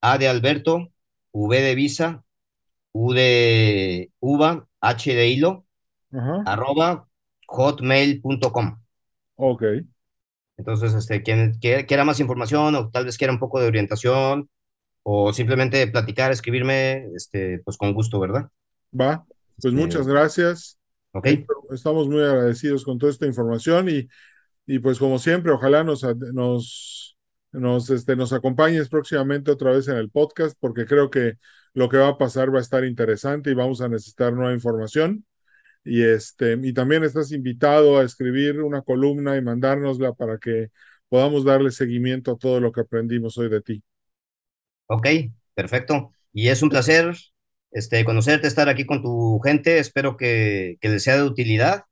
A 0.00 0.18
de 0.18 0.28
Alberto, 0.28 0.88
V 1.32 1.60
de 1.60 1.74
visa, 1.74 2.24
U 2.92 3.12
de 3.12 4.10
uva, 4.20 4.66
H 4.80 5.14
de 5.14 5.28
hilo, 5.28 5.66
arroba 6.46 7.06
hotmail.com. 7.46 8.80
Ok. 9.36 9.62
Entonces, 10.56 10.94
este, 10.94 11.22
quien 11.22 11.54
quiera 11.58 12.04
más 12.04 12.20
información 12.20 12.74
o 12.74 12.90
tal 12.90 13.06
vez 13.06 13.16
quiera 13.16 13.32
un 13.32 13.38
poco 13.38 13.60
de 13.60 13.66
orientación 13.66 14.50
o 15.02 15.32
simplemente 15.32 15.86
platicar, 15.86 16.30
escribirme, 16.30 17.06
este, 17.16 17.60
pues 17.64 17.76
con 17.76 17.94
gusto, 17.94 18.20
¿verdad? 18.20 18.48
Va, 18.98 19.24
pues 19.26 19.72
este, 19.72 19.80
muchas 19.80 20.06
gracias. 20.06 20.79
Estamos 21.72 22.08
muy 22.08 22.22
agradecidos 22.22 22.84
con 22.84 22.98
toda 22.98 23.12
esta 23.12 23.26
información 23.26 23.88
y, 23.88 24.08
y 24.66 24.78
pues 24.78 24.98
como 24.98 25.18
siempre, 25.18 25.52
ojalá 25.52 25.84
nos, 25.84 26.04
nos, 26.32 27.16
nos, 27.52 27.90
este, 27.90 28.16
nos 28.16 28.32
acompañes 28.32 28.88
próximamente 28.88 29.50
otra 29.50 29.72
vez 29.72 29.88
en 29.88 29.96
el 29.96 30.10
podcast 30.10 30.56
porque 30.60 30.86
creo 30.86 31.10
que 31.10 31.34
lo 31.74 31.88
que 31.88 31.98
va 31.98 32.08
a 32.08 32.18
pasar 32.18 32.52
va 32.54 32.58
a 32.58 32.62
estar 32.62 32.84
interesante 32.84 33.50
y 33.50 33.54
vamos 33.54 33.80
a 33.80 33.88
necesitar 33.88 34.32
nueva 34.32 34.52
información 34.52 35.24
y 35.84 36.02
este 36.02 36.58
y 36.62 36.72
también 36.72 37.04
estás 37.04 37.32
invitado 37.32 37.98
a 37.98 38.04
escribir 38.04 38.60
una 38.60 38.82
columna 38.82 39.36
y 39.36 39.42
mandárnosla 39.42 40.12
para 40.12 40.38
que 40.38 40.68
podamos 41.08 41.44
darle 41.44 41.70
seguimiento 41.70 42.32
a 42.32 42.38
todo 42.38 42.60
lo 42.60 42.72
que 42.72 42.82
aprendimos 42.82 43.38
hoy 43.38 43.48
de 43.48 43.62
ti. 43.62 43.82
Ok, 44.86 45.06
perfecto. 45.54 46.12
Y 46.32 46.48
es 46.48 46.62
un 46.62 46.68
placer 46.68 47.14
este, 47.70 48.04
conocerte, 48.04 48.46
estar 48.46 48.68
aquí 48.68 48.84
con 48.84 49.02
tu 49.02 49.40
gente. 49.40 49.78
Espero 49.78 50.16
que, 50.16 50.76
que 50.80 50.88
les 50.88 51.02
sea 51.02 51.16
de 51.16 51.24
utilidad. 51.24 51.84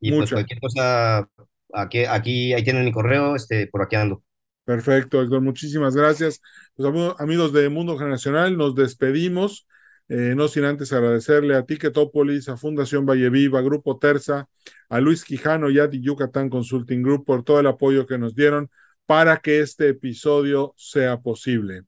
Y 0.00 0.12
pues 0.12 0.30
cualquier 0.30 0.60
cosa, 0.60 1.28
aquí, 1.72 2.04
aquí, 2.04 2.52
ahí 2.52 2.64
tienen 2.64 2.84
mi 2.84 2.92
correo, 2.92 3.36
este, 3.36 3.68
por 3.68 3.82
aquí 3.82 3.96
ando. 3.96 4.22
Perfecto, 4.64 5.22
Héctor. 5.22 5.40
Muchísimas 5.40 5.94
gracias. 5.94 6.40
Pues 6.74 6.92
amigos 7.18 7.52
de 7.52 7.68
Mundo 7.68 7.96
Generacional, 7.98 8.56
nos 8.56 8.74
despedimos. 8.74 9.66
Eh, 10.08 10.34
no 10.36 10.48
sin 10.48 10.64
antes 10.64 10.92
agradecerle 10.92 11.54
a 11.56 11.64
Ticketopolis, 11.64 12.48
a 12.48 12.56
Fundación 12.56 13.06
Valle 13.06 13.30
Viva, 13.30 13.60
a 13.60 13.62
Grupo 13.62 13.98
Terza, 13.98 14.48
a 14.88 15.00
Luis 15.00 15.24
Quijano 15.24 15.70
y 15.70 15.78
a 15.78 15.88
Yucatán 15.90 16.50
Consulting 16.50 17.02
Group 17.02 17.24
por 17.24 17.44
todo 17.44 17.60
el 17.60 17.66
apoyo 17.66 18.06
que 18.06 18.18
nos 18.18 18.34
dieron 18.34 18.70
para 19.06 19.38
que 19.38 19.60
este 19.60 19.88
episodio 19.88 20.74
sea 20.76 21.20
posible. 21.20 21.82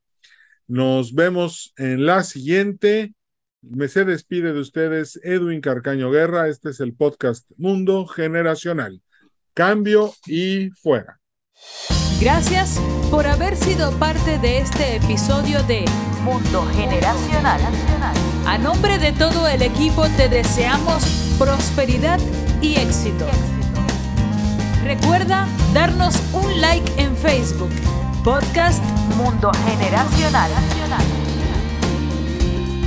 Nos 0.67 1.15
vemos 1.15 1.75
en 1.77 2.07
la 2.07 2.23
siguiente. 2.23 3.15
Me 3.71 3.89
se 3.89 4.05
despide 4.05 4.53
de 4.53 4.61
ustedes 4.61 5.19
Edwin 5.23 5.61
Carcaño 5.61 6.11
Guerra. 6.11 6.49
Este 6.49 6.71
es 6.71 6.81
el 6.81 6.95
podcast 6.95 7.51
Mundo 7.57 8.07
Generacional. 8.07 9.01
Cambio 9.55 10.13
y 10.27 10.71
fuera. 10.71 11.21
Gracias 12.21 12.81
por 13.11 13.27
haber 13.27 13.57
sido 13.57 13.91
parte 13.99 14.39
de 14.39 14.59
este 14.59 14.97
episodio 14.97 15.63
de 15.65 15.85
Mundo 16.23 16.67
Generacional. 16.75 17.61
A 18.47 18.59
nombre 18.59 18.99
de 18.99 19.13
todo 19.13 19.49
el 19.49 19.63
equipo 19.63 20.07
te 20.17 20.29
deseamos 20.29 21.37
prosperidad 21.39 22.21
y 22.61 22.77
éxito. 22.77 23.27
Recuerda 24.85 25.49
darnos 25.73 26.15
un 26.33 26.61
like 26.61 26.91
en 26.99 27.17
Facebook. 27.17 27.71
Podcast 28.25 28.83
Mundo 29.17 29.51
Generacional. 29.67 30.51